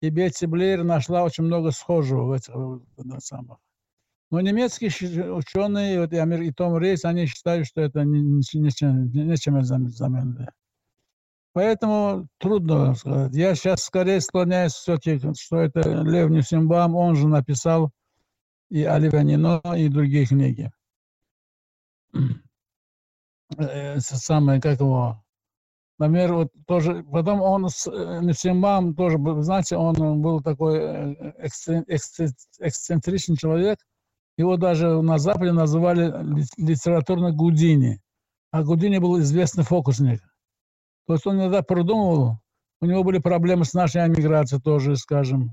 И 0.00 0.10
Бетти 0.10 0.46
Блейр 0.46 0.84
нашла 0.84 1.22
очень 1.22 1.44
много 1.44 1.70
схожего 1.70 2.24
в 2.24 2.32
этих 2.32 2.54
в 2.54 3.20
самых. 3.20 3.58
Но 4.30 4.40
немецкие 4.40 4.90
ученые, 5.32 6.00
вот 6.00 6.12
и, 6.12 6.46
и 6.46 6.50
Том 6.50 6.76
Рейс, 6.76 7.04
они 7.04 7.26
считают, 7.26 7.68
что 7.68 7.82
это 7.82 8.02
не, 8.02 8.20
не, 8.20 8.40
не, 8.54 9.62
Замели. 9.62 10.48
Поэтому 11.52 12.26
трудно 12.38 12.94
сказать. 12.96 13.32
Я 13.34 13.54
сейчас 13.54 13.84
скорее 13.84 14.20
склоняюсь 14.20 14.72
все-таки, 14.72 15.20
что 15.38 15.58
это 15.58 15.88
Лев 16.02 16.30
Нефсимбам, 16.30 16.96
он 16.96 17.14
же 17.14 17.28
написал 17.28 17.92
и 18.70 18.82
Оливия 18.82 19.22
Нино, 19.22 19.62
и 19.76 19.88
другие 19.88 20.26
книги. 20.26 20.72
Это 23.56 24.00
самое, 24.00 24.60
как 24.60 24.80
его, 24.80 25.22
например, 25.98 26.34
вот 26.34 26.48
тоже, 26.66 27.04
потом 27.04 27.40
он 27.40 27.68
с 27.68 27.86
э, 27.86 28.20
Нефсимбам 28.22 28.94
тоже, 28.94 29.18
знаете, 29.42 29.76
он 29.76 30.22
был 30.22 30.40
такой 30.42 30.78
э, 30.78 31.32
эксцентричный 32.58 33.36
человек, 33.36 33.78
его 34.36 34.56
даже 34.56 35.00
на 35.02 35.18
Западе 35.18 35.52
называли 35.52 36.12
литературно 36.56 37.32
Гудини, 37.32 38.00
а 38.50 38.64
Гудини 38.64 38.98
был 38.98 39.20
известный 39.20 39.62
фокусник. 39.62 40.20
То 41.06 41.12
есть 41.14 41.26
он 41.26 41.36
иногда 41.36 41.62
продумывал, 41.62 42.40
у 42.80 42.86
него 42.86 43.04
были 43.04 43.18
проблемы 43.18 43.64
с 43.64 43.74
нашей 43.74 44.06
эмиграцией 44.06 44.60
тоже, 44.60 44.96
скажем. 44.96 45.50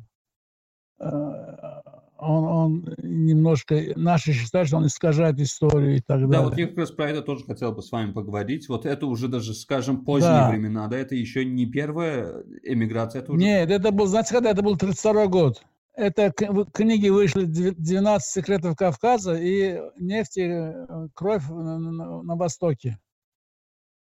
Он, 2.21 2.43
он 2.45 2.95
немножко, 3.01 3.75
наши 3.95 4.31
считают, 4.31 4.67
что 4.67 4.77
он 4.77 4.85
искажает 4.85 5.39
историю 5.39 5.97
и 5.97 5.99
так 5.99 6.19
далее. 6.19 6.29
Да, 6.29 6.41
вот 6.43 6.57
я 6.57 6.67
как 6.67 6.77
раз 6.77 6.91
про 6.91 7.09
это 7.09 7.21
тоже 7.21 7.43
хотел 7.45 7.71
бы 7.71 7.81
с 7.81 7.91
вами 7.91 8.11
поговорить. 8.11 8.69
Вот 8.69 8.85
это 8.85 9.07
уже 9.07 9.27
даже, 9.27 9.53
скажем, 9.53 10.05
поздние 10.05 10.31
да. 10.31 10.49
времена, 10.49 10.87
да, 10.87 10.97
это 10.97 11.15
еще 11.15 11.43
не 11.43 11.65
первая 11.65 12.43
эмиграция, 12.63 13.21
это 13.21 13.33
уже... 13.33 13.41
Нет, 13.41 13.69
это 13.69 13.91
был, 13.91 14.05
знаете, 14.05 14.33
когда 14.33 14.51
это 14.51 14.61
был 14.61 14.77
32 14.77 15.27
год. 15.27 15.63
Это 15.93 16.31
книги 16.31 17.09
вышли 17.09 17.45
«12 17.47 18.19
секретов 18.21 18.77
Кавказа» 18.77 19.35
и 19.35 19.81
«Нефть 19.99 20.37
и 20.37 20.43
э, 20.43 21.07
кровь 21.13 21.49
на, 21.49 21.79
на, 21.79 22.21
на 22.21 22.35
Востоке» 22.35 22.97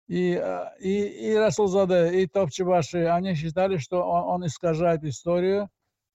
и, 0.09 0.39
э, 0.41 0.65
и, 0.81 1.31
и 1.31 1.35
Расулзаде, 1.35 2.23
и 2.23 2.27
Топчебаши, 2.27 3.07
они 3.07 3.35
считали, 3.35 3.79
что 3.79 4.03
он, 4.03 4.25
он 4.25 4.47
искажает 4.47 5.05
историю. 5.05 5.69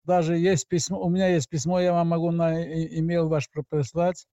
Даже 0.10 0.40
есть 0.40 0.68
письмо, 0.68 1.00
у 1.00 1.08
меня 1.08 1.28
есть 1.28 1.48
письмо, 1.50 1.80
я 1.80 1.94
вам 1.94 2.08
могу 2.08 2.32
на 2.32 2.64
имейл 2.64 3.30
ваш 3.30 3.48
прислать. 3.70 4.26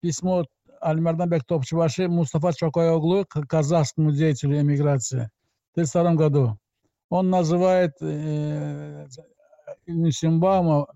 Письмо 0.00 0.46
Аль-Марданбек 0.82 1.44
Топчебаши 1.44 2.08
Мустафа 2.08 2.50
к 2.50 3.46
казахскому 3.46 4.10
деятелю 4.12 4.58
эмиграции 4.58 5.28
в 5.74 5.80
1932 5.80 6.14
году. 6.14 6.58
Он 7.10 7.28
называет 7.28 7.92
э, 8.00 9.06
Симбама 9.86 10.86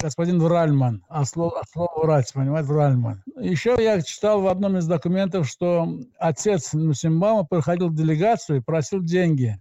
господин 0.00 0.38
Вральман, 0.38 1.04
а 1.08 1.24
слово, 1.24 1.58
а 1.58 1.64
слово 1.66 1.90
врать, 2.00 2.32
понимаете, 2.32 2.68
Вральман. 2.68 3.24
Еще 3.40 3.74
я 3.76 4.00
читал 4.02 4.40
в 4.40 4.46
одном 4.46 4.76
из 4.76 4.86
документов, 4.86 5.48
что 5.48 5.98
отец 6.16 6.74
Нусимбама 6.74 7.44
проходил 7.44 7.90
делегацию 7.90 8.58
и 8.58 8.62
просил 8.62 9.02
деньги, 9.02 9.60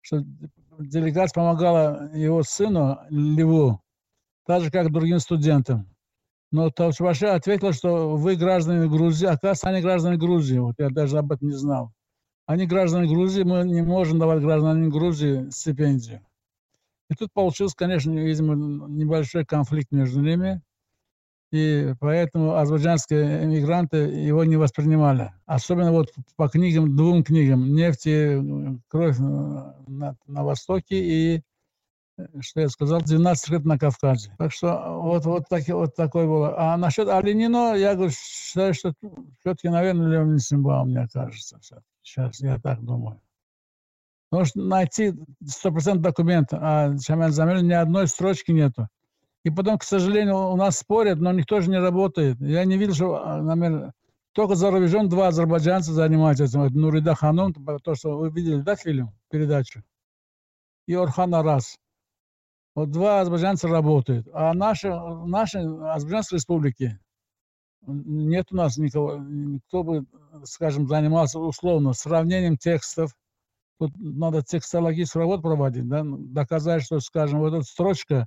что 0.00 0.24
делегация 0.78 1.34
помогала 1.34 2.10
его 2.14 2.42
сыну 2.42 2.98
Леву, 3.10 3.80
так 4.46 4.62
же, 4.62 4.70
как 4.70 4.92
другим 4.92 5.18
студентам. 5.18 5.88
Но 6.50 6.70
Тавчбаши 6.70 7.26
ответил, 7.26 7.72
что 7.72 8.16
вы 8.16 8.36
граждане 8.36 8.88
Грузии, 8.88 9.26
оказывается, 9.26 9.68
они 9.68 9.82
граждане 9.82 10.16
Грузии. 10.16 10.58
Вот 10.58 10.76
я 10.78 10.88
даже 10.88 11.18
об 11.18 11.30
этом 11.32 11.48
не 11.48 11.54
знал. 11.54 11.92
Они 12.46 12.66
граждане 12.66 13.06
Грузии, 13.06 13.42
мы 13.42 13.64
не 13.64 13.82
можем 13.82 14.18
давать 14.18 14.40
гражданам 14.40 14.88
Грузии 14.88 15.50
стипендию. 15.50 16.22
И 17.10 17.14
тут 17.14 17.32
получился, 17.32 17.76
конечно, 17.76 18.10
видимо, 18.12 18.54
небольшой 18.88 19.44
конфликт 19.44 19.90
между 19.92 20.22
ними. 20.22 20.62
И 21.50 21.94
поэтому 21.98 22.56
азербайджанские 22.56 23.44
эмигранты 23.44 23.96
его 23.96 24.44
не 24.44 24.56
воспринимали. 24.56 25.32
Особенно 25.46 25.92
вот 25.92 26.12
по 26.36 26.48
книгам, 26.48 26.94
двум 26.94 27.24
книгам 27.24 27.74
«Нефть 27.74 28.06
и 28.06 28.38
кровь 28.88 29.18
на, 29.18 29.74
на 30.26 30.44
Востоке» 30.44 30.96
и, 30.98 31.42
что 32.40 32.60
я 32.60 32.68
сказал, 32.68 33.00
«12 33.00 33.50
лет 33.50 33.64
на 33.64 33.78
Кавказе». 33.78 34.34
Так 34.36 34.52
что 34.52 35.00
вот, 35.00 35.24
вот, 35.24 35.44
так, 35.48 35.66
вот 35.68 35.94
такой 35.94 36.26
было. 36.26 36.54
А 36.58 36.76
насчет 36.76 37.08
Алинино, 37.08 37.74
я 37.74 37.94
говорю, 37.94 38.12
считаю, 38.12 38.74
что 38.74 38.92
все-таки, 39.40 39.70
наверное, 39.70 40.08
Леон 40.08 40.34
Нисимбаум, 40.34 40.90
мне 40.90 41.08
кажется. 41.10 41.58
Сейчас 42.02 42.40
я 42.40 42.58
так 42.58 42.84
думаю. 42.84 43.22
Потому 44.30 44.44
что 44.44 44.60
найти 44.60 45.14
100% 45.42 45.96
документ, 45.96 46.48
а 46.52 46.94
Шамиль 46.98 47.30
Замиль 47.30 47.66
ни 47.66 47.72
одной 47.72 48.06
строчки 48.06 48.50
нету. 48.50 48.88
И 49.44 49.50
потом, 49.50 49.78
к 49.78 49.84
сожалению, 49.84 50.50
у 50.50 50.56
нас 50.56 50.78
спорят, 50.78 51.18
но 51.18 51.32
никто 51.32 51.60
же 51.60 51.70
не 51.70 51.78
работает. 51.78 52.40
Я 52.40 52.64
не 52.64 52.76
видел, 52.76 52.94
что, 52.94 53.24
а, 53.24 53.40
например, 53.40 53.92
только 54.32 54.54
за 54.54 54.70
рубежом 54.70 55.08
два 55.08 55.28
азербайджанца 55.28 55.92
занимаются 55.92 56.44
этим. 56.44 56.62
Это 56.62 56.76
Нурида 56.76 57.14
Ханум, 57.14 57.54
то, 57.82 57.94
что 57.94 58.18
вы 58.18 58.30
видели, 58.30 58.60
да, 58.60 58.76
фильм, 58.76 59.12
передачу? 59.30 59.82
И 60.86 60.94
Орхан 60.94 61.34
Арас. 61.34 61.76
Вот 62.74 62.90
два 62.90 63.20
азербайджанца 63.20 63.68
работают. 63.68 64.28
А 64.32 64.52
наши, 64.54 64.88
наши 64.88 65.58
Азербайджанской 65.58 66.36
республики 66.36 66.98
нет 67.86 68.48
у 68.50 68.56
нас 68.56 68.76
никого, 68.76 69.20
кто 69.68 69.82
бы, 69.82 70.04
скажем, 70.44 70.86
занимался 70.88 71.38
условно 71.38 71.92
сравнением 71.92 72.56
текстов, 72.56 73.12
Тут 73.78 73.92
надо 73.96 74.42
текстологическую 74.42 75.22
работу 75.22 75.42
проводить, 75.42 75.88
да, 75.88 76.02
доказать, 76.04 76.82
что, 76.82 76.98
скажем, 76.98 77.38
вот 77.38 77.54
эта 77.54 77.62
строчка, 77.62 78.26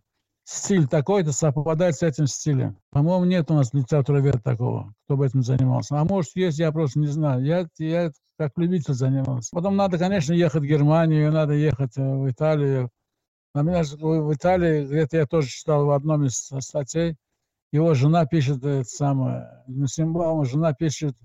стиль 0.51 0.87
такой-то 0.87 1.31
совпадает 1.31 1.95
с 1.95 2.03
этим 2.03 2.27
стилем. 2.27 2.77
По-моему, 2.91 3.25
нет 3.25 3.49
у 3.49 3.53
нас 3.53 3.73
литературовед 3.73 4.43
такого, 4.43 4.93
кто 5.05 5.17
бы 5.17 5.25
этим 5.25 5.43
занимался. 5.43 5.99
А 5.99 6.03
может, 6.03 6.35
есть, 6.35 6.59
я 6.59 6.71
просто 6.71 6.99
не 6.99 7.07
знаю. 7.07 7.43
Я, 7.43 7.67
я 7.77 8.11
как 8.37 8.51
любитель 8.57 8.93
занимался. 8.93 9.49
Потом 9.53 9.75
надо, 9.75 9.97
конечно, 9.97 10.33
ехать 10.33 10.63
в 10.63 10.65
Германию, 10.65 11.31
надо 11.31 11.53
ехать 11.53 11.97
э, 11.97 12.01
в 12.01 12.29
Италию. 12.29 12.89
Например, 13.53 13.83
в 13.83 14.33
Италии, 14.33 14.85
где-то 14.85 15.17
я 15.17 15.25
тоже 15.25 15.47
читал 15.47 15.85
в 15.85 15.91
одном 15.91 16.25
из 16.25 16.49
статей, 16.59 17.15
его 17.71 17.93
жена 17.93 18.25
пишет 18.25 18.63
это 18.63 18.83
самое, 18.83 19.63
Нусимбаума, 19.67 20.45
жена 20.45 20.73
пишет 20.73 21.15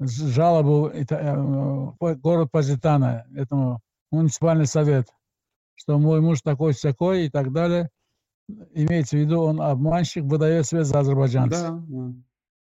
жалобу 0.00 0.88
э, 0.88 2.16
город 2.16 2.50
Позитана, 2.50 3.26
этому 3.34 3.80
муниципальный 4.10 4.66
совет, 4.66 5.08
что 5.74 5.98
мой 5.98 6.20
муж 6.20 6.42
такой-сякой 6.42 7.26
и 7.26 7.30
так 7.30 7.52
далее. 7.52 7.90
Имеется 8.48 9.16
в 9.16 9.20
виду, 9.20 9.40
он 9.42 9.60
обманщик, 9.60 10.24
выдает 10.24 10.66
себя 10.66 10.84
за 10.84 10.98
азербайджанца. 10.98 11.70
Да, 11.70 11.84
да. 11.86 12.14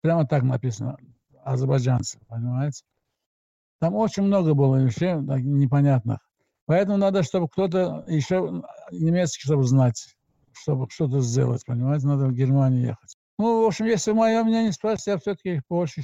Прямо 0.03 0.27
так 0.27 0.43
написано. 0.43 0.97
Азербайджанцы, 1.45 2.19
понимаете? 2.29 2.85
Там 3.79 3.95
очень 3.95 4.25
много 4.25 4.55
было 4.55 4.81
вообще 4.81 5.15
непонятных. 5.15 6.19
Поэтому 6.65 6.97
надо, 6.97 7.23
чтобы 7.23 7.49
кто-то 7.49 8.05
еще 8.09 8.65
немецкий, 8.91 9.43
чтобы 9.43 9.63
знать, 9.65 10.17
чтобы 10.53 10.89
что-то 10.91 11.21
сделать, 11.21 11.65
понимаете? 11.65 12.07
Надо 12.07 12.27
в 12.27 12.33
Германию 12.33 12.87
ехать. 12.87 13.17
Ну, 13.39 13.63
в 13.63 13.67
общем, 13.67 13.85
если 13.85 14.13
мое 14.13 14.43
мнение 14.43 14.73
спрашивать, 14.73 15.07
я 15.07 15.19
все-таки 15.19 15.61
больше... 15.69 16.03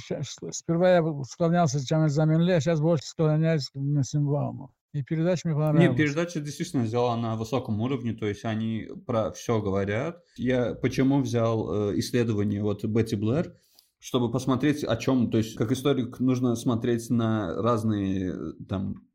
Сперва 0.51 0.91
я 0.91 1.23
склонялся 1.23 1.79
к 1.79 1.81
Джамиль 1.81 2.09
Заминле, 2.09 2.55
а 2.55 2.61
сейчас 2.61 2.79
больше 2.79 3.05
склоняюсь 3.07 3.69
к 3.69 3.75
Насимбауму. 3.75 4.71
И 4.93 5.01
передача 5.01 5.47
мне 5.47 5.55
понравилась. 5.55 5.89
Нет, 5.89 5.97
передача 5.97 6.39
действительно 6.39 6.83
взяла 6.83 7.17
на 7.17 7.35
высоком 7.35 7.81
уровне, 7.81 8.13
то 8.13 8.27
есть 8.27 8.45
они 8.45 8.87
про 9.07 9.31
все 9.31 9.59
говорят. 9.59 10.23
Я 10.37 10.75
почему 10.75 11.19
взял 11.19 11.91
э, 11.91 11.99
исследование 11.99 12.61
вот 12.61 12.85
Бетти 12.85 13.15
Блэр, 13.15 13.55
чтобы 13.99 14.31
посмотреть 14.31 14.83
о 14.83 14.95
чем, 14.95 15.31
то 15.31 15.39
есть 15.39 15.55
как 15.55 15.71
историк 15.71 16.19
нужно 16.19 16.55
смотреть 16.55 17.09
на 17.09 17.55
разные 17.55 18.53
там 18.69 19.07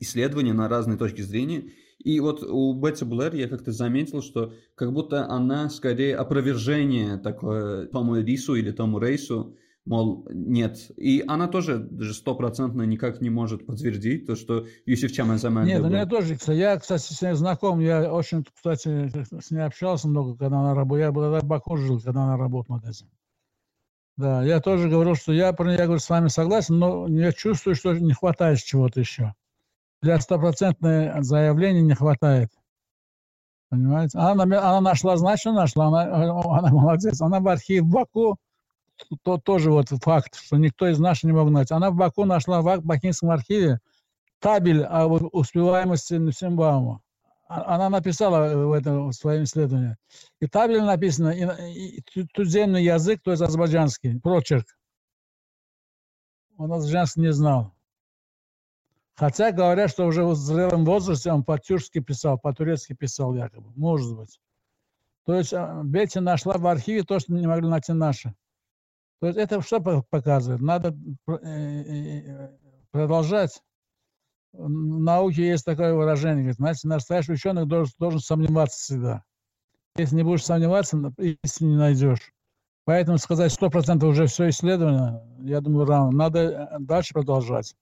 исследования, 0.00 0.54
на 0.54 0.66
разные 0.66 0.96
точки 0.96 1.20
зрения, 1.20 1.72
и 1.98 2.20
вот 2.20 2.42
у 2.42 2.72
Бетти 2.72 3.04
Блэр 3.04 3.34
я 3.34 3.48
как-то 3.48 3.70
заметил, 3.70 4.22
что 4.22 4.54
как 4.76 4.94
будто 4.94 5.28
она 5.28 5.68
скорее 5.68 6.16
опровержение 6.16 7.18
такое 7.18 7.86
тому 7.88 8.16
Рису 8.16 8.54
или 8.54 8.70
тому 8.70 8.98
Рейсу, 8.98 9.58
мол, 9.88 10.26
нет. 10.30 10.90
И 10.96 11.24
она 11.26 11.48
тоже 11.48 11.78
даже 11.78 12.14
стопроцентно 12.14 12.82
никак 12.82 13.20
не 13.20 13.30
может 13.30 13.66
подтвердить 13.66 14.26
то, 14.26 14.36
что 14.36 14.66
Юсиф 14.86 15.12
Чамазаман... 15.12 15.66
Нет, 15.66 15.82
у 15.82 15.88
меня 15.88 16.06
тоже, 16.06 16.36
я, 16.48 16.78
кстати, 16.78 17.12
с 17.12 17.20
ней 17.20 17.34
знаком, 17.34 17.80
я 17.80 18.12
очень, 18.12 18.44
кстати, 18.44 19.10
с 19.40 19.50
ней 19.50 19.60
общался 19.60 20.08
много, 20.08 20.36
когда 20.36 20.60
она 20.60 20.74
работала, 20.74 20.98
я 20.98 21.12
был 21.12 21.40
в 21.40 21.44
Баку 21.44 21.76
жил, 21.76 22.00
когда 22.00 22.22
она 22.22 22.36
работала 22.36 22.76
над 22.76 22.88
этим. 22.88 23.08
Да, 24.16 24.44
я 24.44 24.60
тоже 24.60 24.88
говорил, 24.88 25.14
что 25.14 25.32
я, 25.32 25.46
я 25.46 25.52
говорю, 25.52 25.98
с 25.98 26.10
вами 26.10 26.28
согласен, 26.28 26.78
но 26.78 27.08
я 27.08 27.32
чувствую, 27.32 27.74
что 27.74 27.94
не 27.94 28.12
хватает 28.12 28.58
чего-то 28.58 29.00
еще 29.00 29.34
для 30.02 30.20
стопроцентного 30.20 31.22
заявления 31.22 31.82
не 31.82 31.94
хватает. 31.94 32.50
Понимаете? 33.68 34.18
Она, 34.18 34.44
она 34.44 34.80
нашла, 34.80 35.16
значит, 35.16 35.52
нашла. 35.52 35.88
Она, 35.88 36.02
она 36.02 36.68
молодец. 36.70 37.20
Она 37.20 37.40
в 37.40 37.48
архив 37.48 37.84
в 37.84 37.90
Баку, 37.90 38.36
то 39.22 39.38
тоже 39.38 39.70
вот 39.70 39.88
факт, 40.02 40.34
что 40.34 40.56
никто 40.56 40.88
из 40.88 40.98
наших 40.98 41.24
не 41.24 41.32
мог 41.32 41.48
знать. 41.48 41.70
Она 41.70 41.90
в 41.90 41.94
Баку 41.94 42.24
нашла 42.24 42.60
в 42.62 42.84
Бакинском 42.84 43.30
архиве 43.30 43.80
табель 44.40 44.82
о 44.82 45.06
успеваемости 45.06 46.14
Нусимбаума. 46.14 47.02
Она 47.48 47.88
написала 47.88 48.54
в 48.54 48.72
этом 48.72 49.08
в 49.08 49.12
своем 49.14 49.44
исследовании. 49.44 49.96
И 50.40 50.46
табель 50.46 50.82
написано, 50.82 51.30
и, 51.30 52.02
и 52.14 52.26
туземный 52.34 52.84
язык, 52.84 53.22
то 53.22 53.30
есть 53.30 53.42
азербайджанский, 53.42 54.20
прочерк. 54.20 54.66
Он 56.58 56.72
азербайджанский 56.72 57.22
не 57.22 57.32
знал. 57.32 57.72
Хотя 59.14 59.50
говорят, 59.50 59.90
что 59.90 60.06
уже 60.06 60.24
в 60.24 60.34
зрелом 60.36 60.84
возрасте 60.84 61.32
он 61.32 61.42
по-тюркски 61.42 62.00
писал, 62.00 62.38
по-турецки 62.38 62.92
писал 62.92 63.34
якобы. 63.34 63.72
Может 63.74 64.16
быть. 64.16 64.38
То 65.24 65.34
есть 65.34 65.52
а, 65.52 65.82
Бетти 65.82 66.20
нашла 66.20 66.56
в 66.56 66.66
архиве 66.66 67.02
то, 67.02 67.18
что 67.18 67.32
не 67.32 67.46
могли 67.46 67.68
найти 67.68 67.92
наши. 67.92 68.34
То 69.20 69.26
есть 69.26 69.38
это 69.38 69.60
что 69.62 69.80
показывает? 70.10 70.60
Надо 70.60 70.96
э, 71.26 71.32
э, 71.32 72.48
продолжать. 72.90 73.60
В 74.52 74.68
науке 74.68 75.46
есть 75.46 75.64
такое 75.64 75.94
выражение, 75.94 76.38
говорит, 76.38 76.56
знаете, 76.56 76.88
настоящий 76.88 77.32
ученый 77.32 77.66
должен, 77.66 77.92
должен 77.98 78.20
сомневаться 78.20 78.78
всегда. 78.78 79.24
Если 79.96 80.16
не 80.16 80.22
будешь 80.22 80.44
сомневаться, 80.44 81.12
истины 81.42 81.70
не 81.70 81.76
найдешь. 81.76 82.32
Поэтому 82.84 83.18
сказать 83.18 83.52
сто 83.52 83.68
процентов 83.68 84.08
уже 84.10 84.26
все 84.26 84.48
исследовано, 84.48 85.22
я 85.40 85.60
думаю, 85.60 85.86
рано. 85.86 86.10
Надо 86.10 86.38
э, 86.40 86.76
дальше 86.78 87.12
продолжать. 87.12 87.74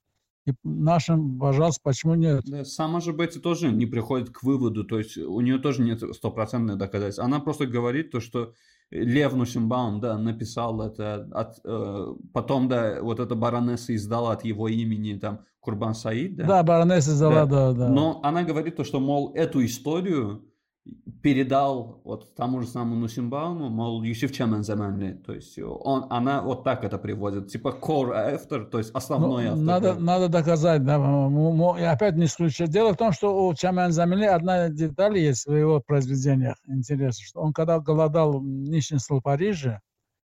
И 0.46 0.52
нашим, 0.64 1.38
пожалуйста, 1.38 1.80
почему 1.82 2.14
нет? 2.14 2.42
Да, 2.46 2.64
сама 2.64 3.00
же 3.00 3.12
Бетти 3.12 3.38
тоже 3.38 3.70
не 3.70 3.86
приходит 3.86 4.30
к 4.30 4.42
выводу, 4.42 4.84
то 4.84 4.98
есть 4.98 5.18
у 5.18 5.40
нее 5.40 5.58
тоже 5.58 5.82
нет 5.82 6.02
стопроцентных 6.14 6.78
доказательств. 6.78 7.22
Она 7.22 7.40
просто 7.40 7.66
говорит 7.66 8.12
то, 8.12 8.20
что 8.20 8.54
Лев 8.90 9.34
Нусимбаум, 9.34 10.00
да, 10.00 10.16
написал 10.16 10.80
это, 10.80 11.28
от, 11.32 11.58
э, 11.64 12.14
потом, 12.32 12.68
да, 12.68 13.02
вот 13.02 13.18
эта 13.18 13.34
баронесса 13.34 13.94
издала 13.94 14.32
от 14.32 14.44
его 14.44 14.68
имени, 14.68 15.18
там, 15.18 15.40
Курбан 15.60 15.94
Саид, 15.94 16.36
да? 16.36 16.46
Да, 16.46 16.62
баронесса 16.62 17.10
издала, 17.10 17.46
да, 17.46 17.72
да. 17.72 17.86
да. 17.86 17.88
Но 17.88 18.20
она 18.22 18.44
говорит 18.44 18.76
то, 18.76 18.84
что, 18.84 19.00
мол, 19.00 19.32
эту 19.34 19.64
историю 19.64 20.44
передал 21.22 22.00
вот 22.04 22.34
тому 22.34 22.60
же 22.60 22.68
самому 22.68 22.94
Нусимбауму, 22.96 23.68
мол, 23.68 24.02
Юсиф 24.02 24.32
Чамензаменли. 24.32 25.14
То 25.14 25.34
есть 25.34 25.58
он, 25.58 26.06
она 26.10 26.42
вот 26.42 26.62
так 26.62 26.84
это 26.84 26.98
приводит. 26.98 27.48
Типа 27.48 27.76
core 27.80 28.34
автор, 28.34 28.64
то 28.64 28.78
есть 28.78 28.90
основной 28.94 29.44
ну, 29.44 29.50
автор. 29.50 29.64
Надо, 29.64 29.94
да. 29.94 30.00
надо 30.00 30.28
доказать, 30.28 30.84
да. 30.84 30.96
И 31.78 31.82
опять 31.82 32.16
не 32.16 32.26
исключать. 32.26 32.70
Дело 32.70 32.92
в 32.92 32.96
том, 32.96 33.12
что 33.12 33.46
у 33.46 33.54
Чамензаменли 33.54 34.26
одна 34.26 34.68
деталь 34.68 35.18
есть 35.18 35.46
в 35.46 35.54
его 35.54 35.80
произведениях. 35.80 36.56
Интересно, 36.68 37.24
что 37.24 37.40
он 37.40 37.52
когда 37.52 37.80
голодал 37.80 38.38
в 38.38 38.44
нищенстве 38.44 39.16
в 39.16 39.20
Париже, 39.20 39.80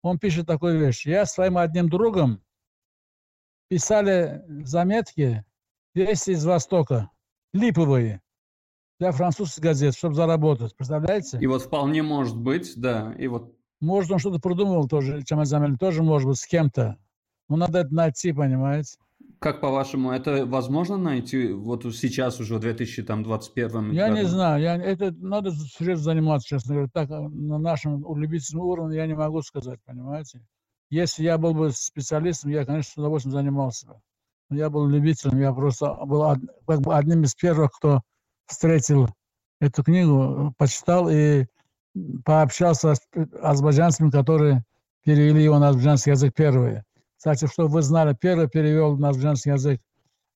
он 0.02 0.18
пишет 0.18 0.46
такую 0.46 0.78
вещь. 0.78 1.04
Я 1.06 1.26
своим 1.26 1.58
одним 1.58 1.88
другом 1.88 2.40
писали 3.68 4.44
заметки 4.64 5.44
вести 5.94 6.32
из 6.32 6.44
Востока, 6.44 7.10
липовые 7.52 8.22
для 8.98 9.12
французских 9.12 9.62
газет, 9.62 9.94
чтобы 9.94 10.14
заработать. 10.14 10.74
Представляете? 10.76 11.38
И 11.40 11.46
вот 11.46 11.62
вполне 11.62 12.02
может 12.02 12.36
быть, 12.36 12.72
да. 12.76 13.14
И 13.18 13.26
вот... 13.26 13.54
Может, 13.80 14.10
он 14.10 14.18
что-то 14.18 14.38
придумал 14.38 14.88
тоже, 14.88 15.22
Чамазамель, 15.22 15.76
тоже 15.76 16.02
может 16.02 16.28
быть 16.28 16.38
с 16.38 16.46
кем-то. 16.46 16.96
Но 17.48 17.56
надо 17.56 17.80
это 17.80 17.94
найти, 17.94 18.32
понимаете? 18.32 18.96
Как 19.38 19.60
по-вашему, 19.60 20.12
это 20.12 20.46
возможно 20.46 20.96
найти 20.96 21.52
вот 21.52 21.82
сейчас 21.94 22.40
уже 22.40 22.56
в 22.56 22.60
2021 22.60 23.92
Я 23.92 24.08
году? 24.08 24.20
не 24.20 24.24
знаю, 24.26 24.62
я, 24.62 24.76
это 24.76 25.12
надо 25.12 25.50
серьезно 25.52 26.04
заниматься, 26.04 26.48
честно 26.48 26.74
говоря. 26.74 26.90
Так, 26.92 27.10
на 27.10 27.58
нашем 27.58 28.02
любительском 28.16 28.60
уровне 28.60 28.96
я 28.96 29.06
не 29.06 29.14
могу 29.14 29.42
сказать, 29.42 29.78
понимаете? 29.84 30.40
Если 30.88 31.24
я 31.24 31.36
был 31.36 31.52
бы 31.52 31.70
специалистом, 31.72 32.50
я, 32.50 32.64
конечно, 32.64 32.92
с 32.92 32.96
удовольствием 32.96 33.36
занимался 33.36 33.88
бы. 33.88 34.00
Но 34.48 34.56
я 34.56 34.70
был 34.70 34.86
любителем, 34.86 35.38
я 35.38 35.52
просто 35.52 35.92
был 36.06 36.24
как 36.66 36.80
бы 36.80 36.94
одним 36.94 37.22
из 37.22 37.34
первых, 37.34 37.72
кто 37.72 38.00
встретил 38.46 39.08
эту 39.60 39.82
книгу, 39.82 40.54
почитал 40.58 41.08
и 41.08 41.46
пообщался 42.24 42.94
с 42.94 43.00
азербайджанцами, 43.42 44.10
которые 44.10 44.64
перевели 45.04 45.42
его 45.44 45.58
на 45.58 45.68
азербайджанский 45.68 46.12
язык 46.12 46.34
первые. 46.34 46.84
Кстати, 47.16 47.46
чтобы 47.46 47.68
вы 47.68 47.82
знали, 47.82 48.16
первый 48.18 48.48
перевел 48.48 48.96
на 48.96 49.10
азербайджанский 49.10 49.52
язык 49.52 49.80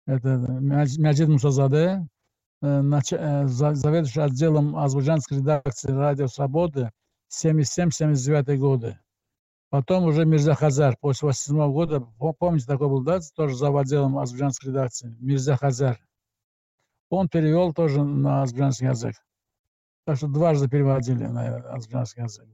это 0.06 0.28
Мяджид 0.28 1.28
Мусазаде, 1.28 2.06
э, 2.62 2.66
э, 2.66 3.46
заведующий 3.46 4.20
отделом 4.20 4.76
азербайджанской 4.76 5.38
редакции 5.38 5.92
«Радио 5.92 6.26
Свободы» 6.26 6.90
77-79 7.28 8.56
годы. 8.56 8.98
Потом 9.68 10.04
уже 10.04 10.24
Мирза 10.24 10.54
Хазар 10.54 10.96
после 11.00 11.28
87 11.28 11.72
года, 11.72 12.00
помните, 12.38 12.66
такой 12.66 12.88
был, 12.88 13.02
да, 13.02 13.20
тоже 13.36 13.54
за 13.54 13.68
отделом 13.68 14.18
азербайджанской 14.18 14.70
редакции, 14.70 15.16
Мирза 15.20 15.56
Хазар 15.56 16.00
он 17.10 17.28
перевел 17.28 17.74
тоже 17.74 18.02
на 18.02 18.42
азербайджанский 18.42 18.86
язык. 18.86 19.14
Так 20.06 20.16
что 20.16 20.28
дважды 20.28 20.68
переводили 20.68 21.26
на 21.26 21.56
азербайджанский 21.56 22.22
язык. 22.22 22.48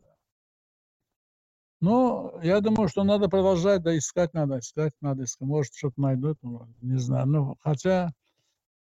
Ну, 1.80 2.32
я 2.42 2.60
думаю, 2.60 2.88
что 2.88 3.04
надо 3.04 3.28
продолжать, 3.28 3.82
да, 3.82 3.96
искать 3.96 4.32
надо, 4.32 4.58
искать 4.58 4.94
надо, 5.02 5.24
искать. 5.24 5.46
Может, 5.46 5.74
что-то 5.74 6.00
найдут, 6.00 6.38
ну, 6.42 6.66
не 6.80 6.98
знаю. 6.98 7.26
Ну, 7.26 7.56
хотя, 7.60 8.12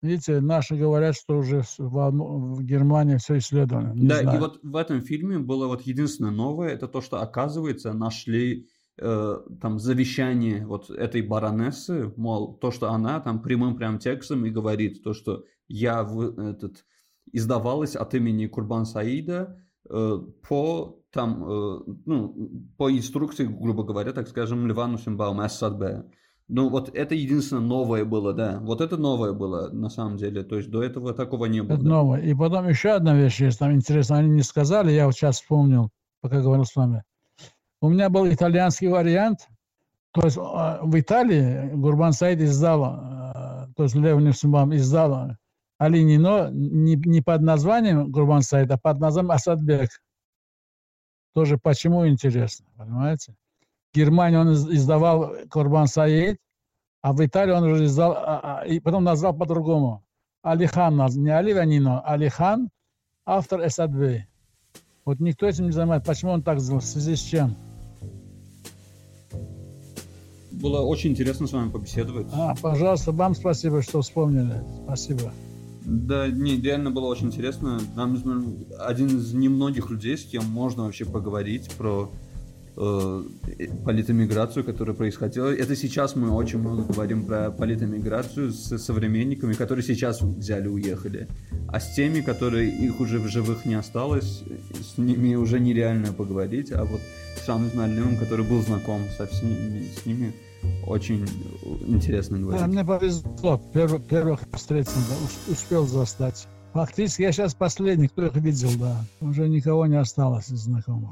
видите, 0.02 0.40
наши 0.40 0.78
говорят, 0.78 1.16
что 1.16 1.38
уже 1.38 1.64
в, 1.78 2.12
в 2.12 2.64
Германии 2.64 3.18
все 3.18 3.38
исследовано. 3.38 3.94
Не 3.94 4.08
да, 4.08 4.22
знаю. 4.22 4.38
и 4.38 4.40
вот 4.40 4.60
в 4.64 4.76
этом 4.78 5.02
фильме 5.02 5.40
было 5.40 5.68
вот 5.68 5.82
единственное 5.82 6.32
новое, 6.32 6.70
это 6.70 6.88
то, 6.88 7.02
что, 7.02 7.22
оказывается, 7.22 7.92
нашли 7.92 8.70
э, 8.98 9.38
там 9.62 9.78
завещание 9.78 10.66
вот 10.66 10.90
этой 10.90 11.22
баронессы, 11.22 12.14
мол, 12.16 12.56
то, 12.56 12.72
что 12.72 12.92
она 12.92 13.20
там 13.20 13.42
прямым 13.42 13.76
прям 13.76 14.00
текстом 14.00 14.46
и 14.46 14.52
говорит, 14.52 15.04
то, 15.04 15.14
что 15.14 15.44
я 15.68 16.04
в, 16.04 16.40
этот, 16.40 16.86
издавалась 17.32 17.96
от 17.96 18.14
имени 18.14 18.48
Курбан 18.48 18.86
Саида 18.86 19.58
э, 19.90 20.20
по 20.48 21.00
там, 21.12 21.44
э, 21.44 21.80
ну, 22.06 22.52
по 22.78 22.92
инструкции, 22.92 23.46
грубо 23.46 23.84
говоря, 23.84 24.12
так 24.12 24.28
скажем, 24.28 24.68
Ливану 24.68 24.98
Симбаум 24.98 25.40
Ассадбе. 25.40 26.04
Ну, 26.48 26.70
вот 26.70 26.94
это 26.94 27.16
единственное 27.16 27.64
новое 27.64 28.06
было, 28.06 28.34
да. 28.34 28.60
Вот 28.62 28.82
это 28.82 28.98
новое 28.98 29.34
было, 29.34 29.70
на 29.72 29.90
самом 29.90 30.18
деле. 30.18 30.44
То 30.44 30.58
есть 30.58 30.70
до 30.70 30.84
этого 30.84 31.14
такого 31.14 31.46
не 31.46 31.62
было. 31.62 31.76
Это 31.76 31.84
да. 31.84 31.90
новое. 31.90 32.22
И 32.22 32.34
потом 32.36 32.68
еще 32.68 32.90
одна 32.92 33.16
вещь 33.16 33.42
есть, 33.42 33.60
там 33.60 33.74
интересно, 33.74 34.18
они 34.18 34.30
не 34.30 34.44
сказали, 34.44 34.92
я 34.92 35.06
вот 35.06 35.16
сейчас 35.16 35.40
вспомнил, 35.40 35.90
пока 36.22 36.42
говорил 36.42 36.66
с 36.66 36.76
вами. 36.76 37.04
У 37.82 37.90
меня 37.90 38.10
был 38.10 38.28
итальянский 38.28 38.88
вариант, 38.88 39.48
то 40.12 40.22
есть 40.24 40.38
а, 40.40 40.80
в 40.82 41.00
Италии 41.00 41.72
Гурбан 41.74 42.14
Саид 42.14 42.42
издал, 42.42 42.84
а, 42.84 43.68
то 43.76 43.84
есть 43.84 43.96
Лев 43.96 44.20
Невсимбам 44.20 44.74
издал 44.76 45.32
Али 45.78 46.04
Нино 46.04 46.50
не, 46.52 46.96
не 46.96 47.22
под 47.22 47.42
названием 47.42 48.12
Гурбан 48.12 48.42
Саид, 48.42 48.72
а 48.72 48.78
под 48.78 49.00
названием 49.00 49.32
Асадбек. 49.32 49.90
Тоже 51.34 51.58
почему 51.58 52.08
интересно, 52.08 52.66
понимаете? 52.78 53.36
В 53.92 53.98
Германии 53.98 54.38
он 54.38 54.54
издавал 54.54 55.36
Курбан 55.50 55.88
Саид, 55.88 56.40
а 57.02 57.14
в 57.14 57.24
Италии 57.26 57.52
он 57.52 57.64
уже 57.64 57.86
издал, 57.86 58.14
а, 58.14 58.62
а, 58.62 58.66
и 58.66 58.80
потом 58.80 59.04
назвал 59.04 59.34
по-другому. 59.34 60.04
Алихан, 60.42 60.96
не 61.16 61.30
Али 61.30 61.54
Ванино, 61.54 62.02
Алихан, 62.02 62.70
автор 63.26 63.66
Эсадбей. 63.68 64.28
Вот 65.04 65.20
никто 65.20 65.48
этим 65.48 65.66
не 65.66 65.72
занимается. 65.72 66.08
Почему 66.08 66.32
он 66.32 66.42
так 66.42 66.60
сделал? 66.60 66.80
В 66.80 66.86
связи 66.86 67.16
с 67.16 67.22
чем? 67.22 67.56
Было 70.52 70.82
очень 70.82 71.12
интересно 71.12 71.48
с 71.48 71.52
вами 71.52 71.70
побеседовать. 71.70 72.28
А, 72.34 72.56
пожалуйста, 72.62 73.12
вам 73.12 73.36
спасибо, 73.36 73.82
что 73.82 74.02
вспомнили. 74.02 74.64
Спасибо. 74.86 75.32
Да, 75.86 76.28
не, 76.28 76.60
реально 76.60 76.90
было 76.90 77.06
очень 77.06 77.28
интересно. 77.28 77.80
Нам 77.96 78.18
один 78.80 79.08
из 79.08 79.34
немногих 79.34 79.90
людей, 79.92 80.18
с 80.18 80.26
кем 80.26 80.44
можно 80.46 80.84
вообще 80.84 81.06
поговорить 81.06 81.70
про 81.78 82.12
э, 82.76 83.24
политэмиграцию, 83.86 84.64
которая 84.64 84.96
происходила. 84.96 85.54
Это 85.54 85.76
сейчас 85.76 86.16
мы 86.16 86.32
очень 86.32 86.58
много 86.58 86.84
говорим 86.92 87.26
про 87.26 87.52
политэмиграцию 87.52 88.52
с 88.52 88.78
современниками, 88.80 89.54
которые 89.54 89.84
сейчас 89.84 90.22
взяли, 90.22 90.68
уехали. 90.68 91.28
А 91.68 91.80
с 91.80 91.94
теми, 91.94 92.22
которые 92.22 92.72
их 92.72 93.00
уже 93.00 93.20
в 93.20 93.28
живых 93.28 93.66
не 93.66 93.76
осталось, 93.76 94.44
с 94.82 94.98
ними 94.98 95.36
уже 95.36 95.60
нереально 95.60 96.14
поговорить. 96.14 96.72
А 96.72 96.84
вот 96.84 97.02
с 97.38 97.46
Шаном 97.46 97.68
Измайлевым, 97.68 98.18
который 98.18 98.44
был 98.44 98.62
знаком 98.64 99.02
со 99.16 99.28
всеми, 99.28 99.88
с 100.02 100.06
ними, 100.08 100.34
очень 100.86 101.26
интересно 101.88 102.38
говорить. 102.40 102.62
Да, 102.62 102.68
мне 102.68 102.84
повезло. 102.84 103.62
Первых, 103.74 104.06
первых 104.06 104.42
встретил, 104.54 104.92
да, 105.10 105.52
успел 105.52 105.86
застать. 105.86 106.48
Фактически 106.74 107.22
я 107.22 107.32
сейчас 107.32 107.54
последний, 107.54 108.08
кто 108.08 108.26
их 108.26 108.36
видел, 108.36 108.70
да. 108.78 108.98
Уже 109.22 109.48
никого 109.48 109.86
не 109.86 109.96
осталось 109.96 110.50
из 110.50 110.60
знакомых. 110.60 111.12